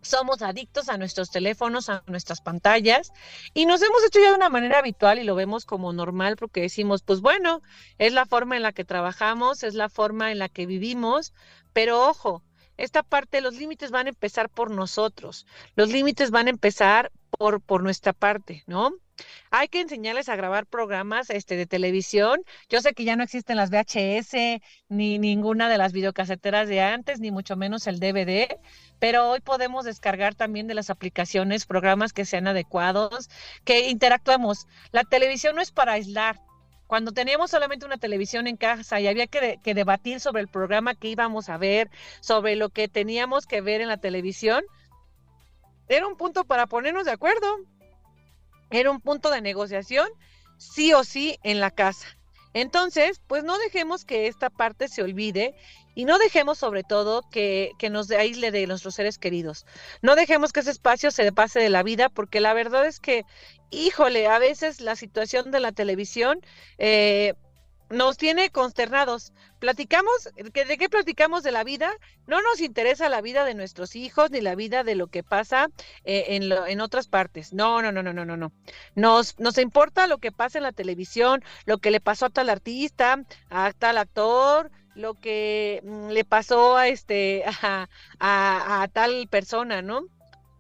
somos 0.02 0.42
adictos 0.42 0.88
a 0.88 0.98
nuestros 0.98 1.30
teléfonos, 1.30 1.88
a 1.88 2.02
nuestras 2.06 2.40
pantallas 2.40 3.12
y 3.54 3.66
nos 3.66 3.82
hemos 3.82 4.04
hecho 4.04 4.20
ya 4.20 4.30
de 4.30 4.36
una 4.36 4.48
manera 4.48 4.78
habitual 4.78 5.18
y 5.18 5.24
lo 5.24 5.34
vemos 5.34 5.64
como 5.64 5.92
normal 5.92 6.36
porque 6.36 6.60
decimos, 6.60 7.02
pues 7.02 7.20
bueno, 7.20 7.62
es 7.98 8.12
la 8.12 8.26
forma 8.26 8.56
en 8.56 8.62
la 8.62 8.72
que 8.72 8.84
trabajamos, 8.84 9.62
es 9.62 9.74
la 9.74 9.88
forma 9.88 10.30
en 10.32 10.38
la 10.38 10.48
que 10.48 10.66
vivimos, 10.66 11.32
pero 11.72 12.08
ojo, 12.08 12.42
esta 12.76 13.02
parte, 13.02 13.40
los 13.40 13.54
límites 13.54 13.90
van 13.90 14.06
a 14.06 14.10
empezar 14.10 14.50
por 14.50 14.70
nosotros, 14.70 15.46
los 15.76 15.88
límites 15.88 16.30
van 16.30 16.46
a 16.46 16.50
empezar 16.50 17.10
por, 17.30 17.60
por 17.60 17.82
nuestra 17.82 18.12
parte, 18.12 18.64
¿no? 18.66 18.92
Hay 19.50 19.68
que 19.68 19.80
enseñarles 19.80 20.28
a 20.28 20.36
grabar 20.36 20.66
programas 20.66 21.30
este, 21.30 21.56
de 21.56 21.66
televisión. 21.66 22.42
Yo 22.68 22.80
sé 22.80 22.92
que 22.92 23.04
ya 23.04 23.16
no 23.16 23.22
existen 23.22 23.56
las 23.56 23.70
VHS 23.70 24.60
ni 24.88 25.18
ninguna 25.18 25.68
de 25.68 25.78
las 25.78 25.92
videocaseteras 25.92 26.68
de 26.68 26.80
antes, 26.80 27.20
ni 27.20 27.30
mucho 27.30 27.56
menos 27.56 27.86
el 27.86 27.98
DVD, 27.98 28.58
pero 28.98 29.30
hoy 29.30 29.40
podemos 29.40 29.84
descargar 29.84 30.34
también 30.34 30.66
de 30.66 30.74
las 30.74 30.90
aplicaciones 30.90 31.66
programas 31.66 32.12
que 32.12 32.24
sean 32.24 32.46
adecuados, 32.46 33.30
que 33.64 33.88
interactuemos. 33.88 34.66
La 34.92 35.04
televisión 35.04 35.56
no 35.56 35.62
es 35.62 35.72
para 35.72 35.92
aislar. 35.92 36.40
Cuando 36.86 37.12
teníamos 37.12 37.50
solamente 37.50 37.84
una 37.84 37.96
televisión 37.96 38.46
en 38.46 38.56
casa 38.56 39.00
y 39.00 39.08
había 39.08 39.26
que, 39.26 39.58
que 39.62 39.74
debatir 39.74 40.20
sobre 40.20 40.42
el 40.42 40.48
programa 40.48 40.94
que 40.94 41.08
íbamos 41.08 41.48
a 41.48 41.56
ver, 41.56 41.90
sobre 42.20 42.54
lo 42.54 42.68
que 42.68 42.86
teníamos 42.86 43.46
que 43.46 43.60
ver 43.60 43.80
en 43.80 43.88
la 43.88 43.96
televisión, 43.96 44.62
era 45.88 46.06
un 46.06 46.16
punto 46.16 46.44
para 46.44 46.66
ponernos 46.66 47.04
de 47.04 47.12
acuerdo 47.12 47.46
era 48.70 48.90
un 48.90 49.00
punto 49.00 49.30
de 49.30 49.40
negociación 49.40 50.08
sí 50.58 50.92
o 50.92 51.04
sí 51.04 51.38
en 51.42 51.60
la 51.60 51.70
casa. 51.70 52.06
Entonces, 52.54 53.20
pues 53.26 53.44
no 53.44 53.58
dejemos 53.58 54.06
que 54.06 54.28
esta 54.28 54.48
parte 54.48 54.88
se 54.88 55.02
olvide 55.02 55.54
y 55.94 56.06
no 56.06 56.18
dejemos 56.18 56.56
sobre 56.56 56.84
todo 56.84 57.22
que, 57.30 57.72
que, 57.78 57.90
nos 57.90 58.10
aísle 58.10 58.50
de 58.50 58.66
nuestros 58.66 58.94
seres 58.94 59.18
queridos. 59.18 59.66
No 60.00 60.16
dejemos 60.16 60.52
que 60.52 60.60
ese 60.60 60.70
espacio 60.70 61.10
se 61.10 61.30
pase 61.32 61.60
de 61.60 61.68
la 61.68 61.82
vida 61.82 62.08
porque 62.08 62.40
la 62.40 62.54
verdad 62.54 62.86
es 62.86 62.98
que, 62.98 63.24
híjole, 63.70 64.26
a 64.26 64.38
veces 64.38 64.80
la 64.80 64.96
situación 64.96 65.50
de 65.50 65.60
la 65.60 65.72
televisión 65.72 66.40
eh, 66.78 67.34
nos 67.90 68.16
tiene 68.16 68.50
consternados. 68.50 69.32
Platicamos, 69.58 70.30
¿de 70.34 70.78
qué 70.78 70.88
platicamos 70.88 71.42
de 71.42 71.52
la 71.52 71.64
vida? 71.64 71.90
No 72.26 72.42
nos 72.42 72.60
interesa 72.60 73.08
la 73.08 73.20
vida 73.20 73.44
de 73.44 73.54
nuestros 73.54 73.96
hijos 73.96 74.30
ni 74.30 74.40
la 74.40 74.54
vida 74.54 74.84
de 74.84 74.94
lo 74.94 75.06
que 75.08 75.22
pasa 75.22 75.68
eh, 76.04 76.24
en, 76.30 76.52
en 76.52 76.80
otras 76.80 77.08
partes. 77.08 77.52
No, 77.52 77.82
no, 77.82 77.92
no, 77.92 78.02
no, 78.02 78.12
no, 78.12 78.24
no, 78.24 78.36
no. 78.36 78.52
Nos, 78.94 79.38
nos 79.38 79.58
importa 79.58 80.06
lo 80.06 80.18
que 80.18 80.32
pasa 80.32 80.58
en 80.58 80.64
la 80.64 80.72
televisión, 80.72 81.42
lo 81.64 81.78
que 81.78 81.90
le 81.90 82.00
pasó 82.00 82.26
a 82.26 82.30
tal 82.30 82.50
artista, 82.50 83.24
a 83.50 83.72
tal 83.72 83.98
actor, 83.98 84.70
lo 84.94 85.14
que 85.14 85.80
mm, 85.84 86.08
le 86.08 86.24
pasó 86.24 86.76
a 86.76 86.88
este 86.88 87.44
a 88.20 88.88
tal 88.92 89.28
persona, 89.28 89.82
¿no? 89.82 90.02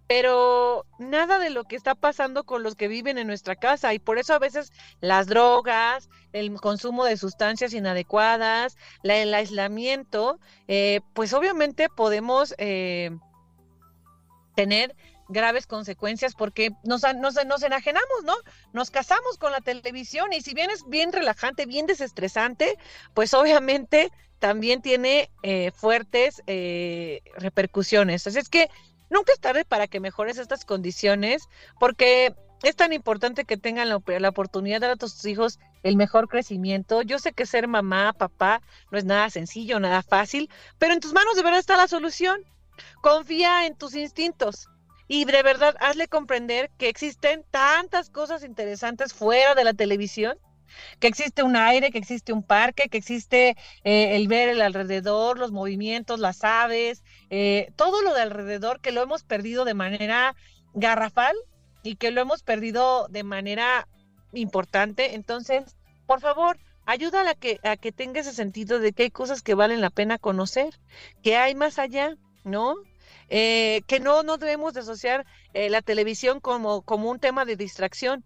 Pero 0.06 0.86
nada 0.98 1.38
de 1.38 1.50
lo 1.50 1.64
que 1.64 1.76
está 1.76 1.94
pasando 1.94 2.44
con 2.44 2.62
los 2.62 2.76
que 2.76 2.88
viven 2.88 3.18
en 3.18 3.26
nuestra 3.26 3.56
casa 3.56 3.92
y 3.92 3.98
por 3.98 4.18
eso 4.18 4.34
a 4.34 4.38
veces 4.38 4.72
las 5.00 5.26
drogas, 5.26 6.08
el 6.32 6.54
consumo 6.60 7.04
de 7.04 7.16
sustancias 7.16 7.72
inadecuadas, 7.72 8.76
el 9.02 9.34
aislamiento, 9.34 10.38
eh, 10.68 11.00
pues 11.12 11.32
obviamente 11.32 11.88
podemos 11.88 12.54
eh, 12.58 13.10
tener 14.54 14.94
graves 15.28 15.66
consecuencias 15.66 16.36
porque 16.36 16.70
nos, 16.84 17.02
nos, 17.16 17.44
nos, 17.44 17.62
enajenamos, 17.64 18.22
¿no? 18.24 18.34
Nos 18.72 18.92
casamos 18.92 19.38
con 19.38 19.50
la 19.50 19.60
televisión 19.60 20.32
y 20.32 20.40
si 20.40 20.54
bien 20.54 20.70
es 20.70 20.88
bien 20.88 21.12
relajante, 21.12 21.66
bien 21.66 21.86
desestresante, 21.86 22.78
pues 23.12 23.34
obviamente 23.34 24.12
también 24.38 24.82
tiene 24.82 25.30
eh, 25.42 25.72
fuertes 25.74 26.42
repercusiones. 27.38 28.24
Así 28.28 28.38
es 28.38 28.48
que 28.48 28.70
nunca 29.10 29.32
es 29.32 29.40
tarde 29.40 29.64
para 29.64 29.86
que 29.86 30.00
mejores 30.00 30.38
estas 30.38 30.64
condiciones, 30.64 31.48
porque 31.78 32.34
es 32.62 32.76
tan 32.76 32.92
importante 32.92 33.44
que 33.44 33.56
tengan 33.56 33.88
la, 33.88 34.28
oportunidad 34.28 34.76
de 34.76 34.86
dar 34.86 34.94
a 34.94 34.96
tus 34.96 35.24
hijos 35.24 35.58
el 35.82 35.96
mejor 35.96 36.28
crecimiento. 36.28 37.02
Yo 37.02 37.18
sé 37.18 37.32
que 37.32 37.46
ser 37.46 37.68
mamá, 37.68 38.12
papá, 38.12 38.62
no 38.90 38.98
es 38.98 39.04
nada 39.04 39.30
sencillo, 39.30 39.78
nada 39.78 40.02
fácil, 40.02 40.50
pero 40.78 40.92
en 40.92 41.00
tus 41.00 41.12
manos 41.12 41.36
de 41.36 41.42
verdad 41.42 41.60
está 41.60 41.76
la 41.76 41.88
solución. 41.88 42.40
Confía 43.00 43.66
en 43.66 43.76
tus 43.76 43.94
instintos 43.94 44.68
y 45.08 45.24
de 45.24 45.42
verdad 45.42 45.76
hazle 45.80 46.08
comprender 46.08 46.70
que 46.78 46.88
existen 46.88 47.44
tantas 47.50 48.10
cosas 48.10 48.42
interesantes 48.42 49.14
fuera 49.14 49.54
de 49.54 49.64
la 49.64 49.74
televisión 49.74 50.38
que 51.00 51.06
existe 51.06 51.42
un 51.42 51.56
aire, 51.56 51.90
que 51.90 51.98
existe 51.98 52.32
un 52.32 52.42
parque, 52.42 52.88
que 52.88 52.98
existe 52.98 53.56
eh, 53.84 54.16
el 54.16 54.28
ver 54.28 54.48
el 54.48 54.60
alrededor, 54.60 55.38
los 55.38 55.52
movimientos, 55.52 56.20
las 56.20 56.44
aves, 56.44 57.02
eh, 57.30 57.72
todo 57.76 58.02
lo 58.02 58.14
de 58.14 58.22
alrededor 58.22 58.80
que 58.80 58.92
lo 58.92 59.02
hemos 59.02 59.22
perdido 59.22 59.64
de 59.64 59.74
manera 59.74 60.34
garrafal 60.74 61.34
y 61.82 61.96
que 61.96 62.10
lo 62.10 62.20
hemos 62.20 62.42
perdido 62.42 63.08
de 63.08 63.22
manera 63.22 63.88
importante. 64.32 65.14
Entonces, 65.14 65.76
por 66.06 66.20
favor, 66.20 66.58
ayuda 66.84 67.28
a, 67.28 67.34
que, 67.34 67.58
a 67.62 67.76
que 67.76 67.92
tenga 67.92 68.20
ese 68.20 68.32
sentido 68.32 68.78
de 68.78 68.92
que 68.92 69.04
hay 69.04 69.10
cosas 69.10 69.42
que 69.42 69.54
valen 69.54 69.80
la 69.80 69.90
pena 69.90 70.18
conocer, 70.18 70.78
que 71.22 71.36
hay 71.36 71.54
más 71.54 71.78
allá, 71.78 72.16
¿no? 72.44 72.74
Eh, 73.28 73.82
que 73.88 73.98
no, 73.98 74.22
no 74.22 74.38
debemos 74.38 74.76
asociar 74.76 75.26
eh, 75.52 75.68
la 75.68 75.82
televisión 75.82 76.40
como, 76.40 76.82
como 76.82 77.10
un 77.10 77.18
tema 77.18 77.44
de 77.44 77.56
distracción, 77.56 78.24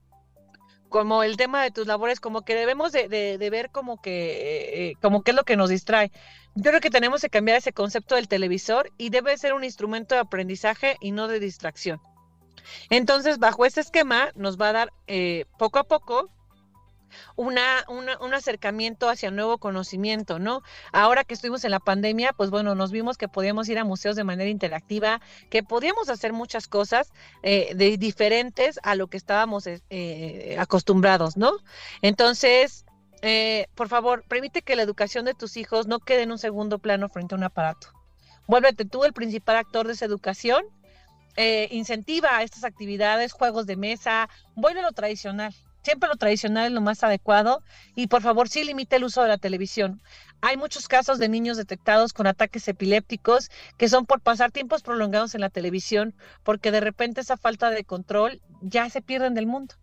como 0.90 1.22
el 1.22 1.38
tema 1.38 1.62
de 1.62 1.70
tus 1.70 1.86
labores, 1.86 2.20
como 2.20 2.42
que 2.42 2.54
debemos 2.54 2.92
de, 2.92 3.08
de, 3.08 3.50
ver 3.50 3.70
como 3.70 4.02
que, 4.02 4.90
eh, 4.90 4.94
como 5.00 5.22
qué 5.22 5.30
es 5.30 5.36
lo 5.36 5.44
que 5.44 5.56
nos 5.56 5.70
distrae. 5.70 6.12
Yo 6.54 6.70
creo 6.70 6.80
que 6.80 6.90
tenemos 6.90 7.22
que 7.22 7.30
cambiar 7.30 7.56
ese 7.56 7.72
concepto 7.72 8.16
del 8.16 8.28
televisor 8.28 8.92
y 8.98 9.08
debe 9.08 9.38
ser 9.38 9.54
un 9.54 9.64
instrumento 9.64 10.14
de 10.14 10.20
aprendizaje 10.20 10.96
y 11.00 11.12
no 11.12 11.28
de 11.28 11.40
distracción. 11.40 12.00
Entonces, 12.90 13.38
bajo 13.38 13.64
este 13.64 13.80
esquema, 13.80 14.30
nos 14.34 14.60
va 14.60 14.68
a 14.68 14.72
dar 14.72 14.92
poco 15.58 15.78
a 15.78 15.84
poco 15.84 16.28
una, 17.36 17.84
un 17.88 18.34
acercamiento 18.34 19.08
hacia 19.08 19.30
nuevo 19.30 19.58
conocimiento, 19.58 20.38
¿no? 20.38 20.62
Ahora 20.92 21.24
que 21.24 21.34
estuvimos 21.34 21.64
en 21.64 21.70
la 21.70 21.80
pandemia, 21.80 22.32
pues 22.32 22.50
bueno, 22.50 22.74
nos 22.74 22.90
vimos 22.92 23.16
que 23.16 23.28
podíamos 23.28 23.68
ir 23.68 23.78
a 23.78 23.84
museos 23.84 24.16
de 24.16 24.24
manera 24.24 24.50
interactiva, 24.50 25.20
que 25.48 25.62
podíamos 25.62 26.08
hacer 26.08 26.32
muchas 26.32 26.68
cosas 26.68 27.12
eh, 27.42 27.72
de, 27.74 27.96
diferentes 27.96 28.78
a 28.82 28.94
lo 28.94 29.08
que 29.08 29.16
estábamos 29.16 29.66
eh, 29.66 29.80
eh, 29.90 30.56
acostumbrados, 30.58 31.36
¿no? 31.36 31.52
Entonces, 32.02 32.84
por 33.74 33.88
favor, 33.88 34.24
permite 34.26 34.62
que 34.62 34.76
la 34.76 34.82
educación 34.82 35.26
de 35.26 35.34
tus 35.34 35.58
hijos 35.58 35.86
no 35.86 35.98
quede 35.98 36.22
en 36.22 36.32
un 36.32 36.38
segundo 36.38 36.78
plano 36.78 37.08
frente 37.10 37.34
a 37.34 37.38
un 37.38 37.44
aparato. 37.44 37.88
Vuélvete 38.46 38.86
tú 38.86 39.04
el 39.04 39.12
principal 39.12 39.56
actor 39.56 39.86
de 39.86 39.92
esa 39.92 40.06
educación. 40.06 40.64
incentiva 41.70 42.42
estas 42.42 42.64
actividades, 42.64 43.32
juegos 43.32 43.66
de 43.66 43.76
mesa, 43.76 44.30
vuelve 44.54 44.80
lo 44.80 44.92
tradicional, 44.92 45.54
Siempre 45.82 46.08
lo 46.08 46.16
tradicional 46.16 46.66
es 46.66 46.72
lo 46.72 46.80
más 46.80 47.02
adecuado 47.02 47.62
y 47.94 48.06
por 48.08 48.22
favor 48.22 48.48
sí 48.48 48.64
limite 48.64 48.96
el 48.96 49.04
uso 49.04 49.22
de 49.22 49.28
la 49.28 49.38
televisión. 49.38 50.02
Hay 50.42 50.56
muchos 50.56 50.88
casos 50.88 51.18
de 51.18 51.28
niños 51.28 51.56
detectados 51.56 52.12
con 52.12 52.26
ataques 52.26 52.68
epilépticos 52.68 53.50
que 53.78 53.88
son 53.88 54.04
por 54.06 54.20
pasar 54.20 54.50
tiempos 54.52 54.82
prolongados 54.82 55.34
en 55.34 55.40
la 55.40 55.50
televisión 55.50 56.14
porque 56.42 56.70
de 56.70 56.80
repente 56.80 57.22
esa 57.22 57.36
falta 57.36 57.70
de 57.70 57.84
control 57.84 58.42
ya 58.60 58.90
se 58.90 59.00
pierden 59.02 59.34
del 59.34 59.46
mundo. 59.46 59.74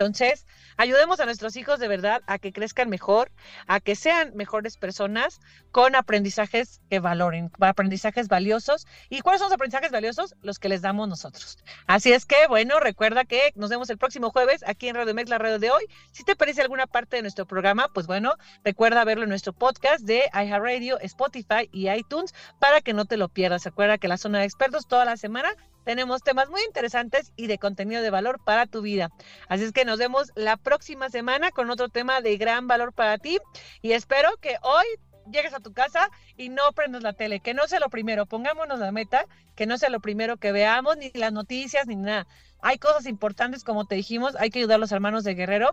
Entonces, 0.00 0.46
ayudemos 0.78 1.20
a 1.20 1.26
nuestros 1.26 1.56
hijos 1.56 1.78
de 1.78 1.86
verdad 1.86 2.22
a 2.26 2.38
que 2.38 2.54
crezcan 2.54 2.88
mejor, 2.88 3.30
a 3.66 3.80
que 3.80 3.94
sean 3.94 4.34
mejores 4.34 4.78
personas 4.78 5.40
con 5.72 5.94
aprendizajes 5.94 6.80
que 6.88 7.00
valoren, 7.00 7.50
aprendizajes 7.60 8.26
valiosos. 8.28 8.86
¿Y 9.10 9.20
cuáles 9.20 9.40
son 9.40 9.48
los 9.48 9.54
aprendizajes 9.54 9.90
valiosos? 9.90 10.34
Los 10.40 10.58
que 10.58 10.70
les 10.70 10.80
damos 10.80 11.06
nosotros. 11.06 11.58
Así 11.86 12.14
es 12.14 12.24
que, 12.24 12.46
bueno, 12.48 12.80
recuerda 12.80 13.26
que 13.26 13.52
nos 13.56 13.68
vemos 13.68 13.90
el 13.90 13.98
próximo 13.98 14.30
jueves 14.30 14.64
aquí 14.66 14.88
en 14.88 14.94
Radio 14.94 15.12
Mex, 15.12 15.28
la 15.28 15.36
radio 15.36 15.58
de 15.58 15.70
hoy. 15.70 15.84
Si 16.12 16.24
te 16.24 16.34
parece 16.34 16.62
alguna 16.62 16.86
parte 16.86 17.16
de 17.16 17.22
nuestro 17.22 17.44
programa, 17.44 17.90
pues 17.92 18.06
bueno, 18.06 18.36
recuerda 18.64 19.04
verlo 19.04 19.24
en 19.24 19.28
nuestro 19.28 19.52
podcast 19.52 20.02
de 20.06 20.30
iHeartRadio, 20.32 20.98
Spotify 21.00 21.68
y 21.72 21.90
iTunes 21.90 22.34
para 22.58 22.80
que 22.80 22.94
no 22.94 23.04
te 23.04 23.18
lo 23.18 23.28
pierdas. 23.28 23.64
Recuerda 23.64 23.98
que 23.98 24.08
la 24.08 24.16
zona 24.16 24.38
de 24.38 24.46
expertos 24.46 24.88
toda 24.88 25.04
la 25.04 25.18
semana 25.18 25.50
tenemos 25.90 26.22
temas 26.22 26.48
muy 26.48 26.62
interesantes 26.62 27.32
y 27.34 27.48
de 27.48 27.58
contenido 27.58 28.00
de 28.00 28.10
valor 28.10 28.38
para 28.44 28.66
tu 28.66 28.80
vida. 28.80 29.10
Así 29.48 29.64
es 29.64 29.72
que 29.72 29.84
nos 29.84 29.98
vemos 29.98 30.30
la 30.36 30.56
próxima 30.56 31.10
semana 31.10 31.50
con 31.50 31.68
otro 31.68 31.88
tema 31.88 32.20
de 32.20 32.36
gran 32.36 32.68
valor 32.68 32.92
para 32.92 33.18
ti 33.18 33.38
y 33.82 33.90
espero 33.90 34.30
que 34.40 34.56
hoy 34.62 34.84
llegues 35.32 35.52
a 35.52 35.58
tu 35.58 35.72
casa 35.72 36.08
y 36.36 36.48
no 36.48 36.70
prendas 36.76 37.02
la 37.02 37.12
tele, 37.12 37.40
que 37.40 37.54
no 37.54 37.66
sea 37.66 37.80
lo 37.80 37.90
primero, 37.90 38.24
pongámonos 38.26 38.78
la 38.78 38.92
meta, 38.92 39.26
que 39.56 39.66
no 39.66 39.78
sea 39.78 39.90
lo 39.90 39.98
primero 39.98 40.36
que 40.36 40.52
veamos, 40.52 40.96
ni 40.96 41.10
las 41.14 41.32
noticias, 41.32 41.88
ni 41.88 41.96
nada. 41.96 42.28
Hay 42.62 42.78
cosas 42.78 43.06
importantes, 43.06 43.64
como 43.64 43.84
te 43.84 43.96
dijimos, 43.96 44.36
hay 44.36 44.50
que 44.50 44.60
ayudar 44.60 44.76
a 44.76 44.78
los 44.78 44.92
hermanos 44.92 45.24
de 45.24 45.34
Guerrero, 45.34 45.70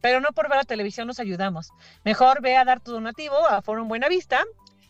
pero 0.00 0.20
no 0.20 0.30
por 0.30 0.48
ver 0.48 0.58
la 0.58 0.64
televisión 0.64 1.06
nos 1.06 1.20
ayudamos. 1.20 1.70
Mejor 2.04 2.42
ve 2.42 2.56
a 2.56 2.64
dar 2.64 2.80
tu 2.80 2.90
donativo 2.90 3.36
a 3.48 3.62
Forum 3.62 3.86
Buena 3.86 4.08
Vista 4.08 4.44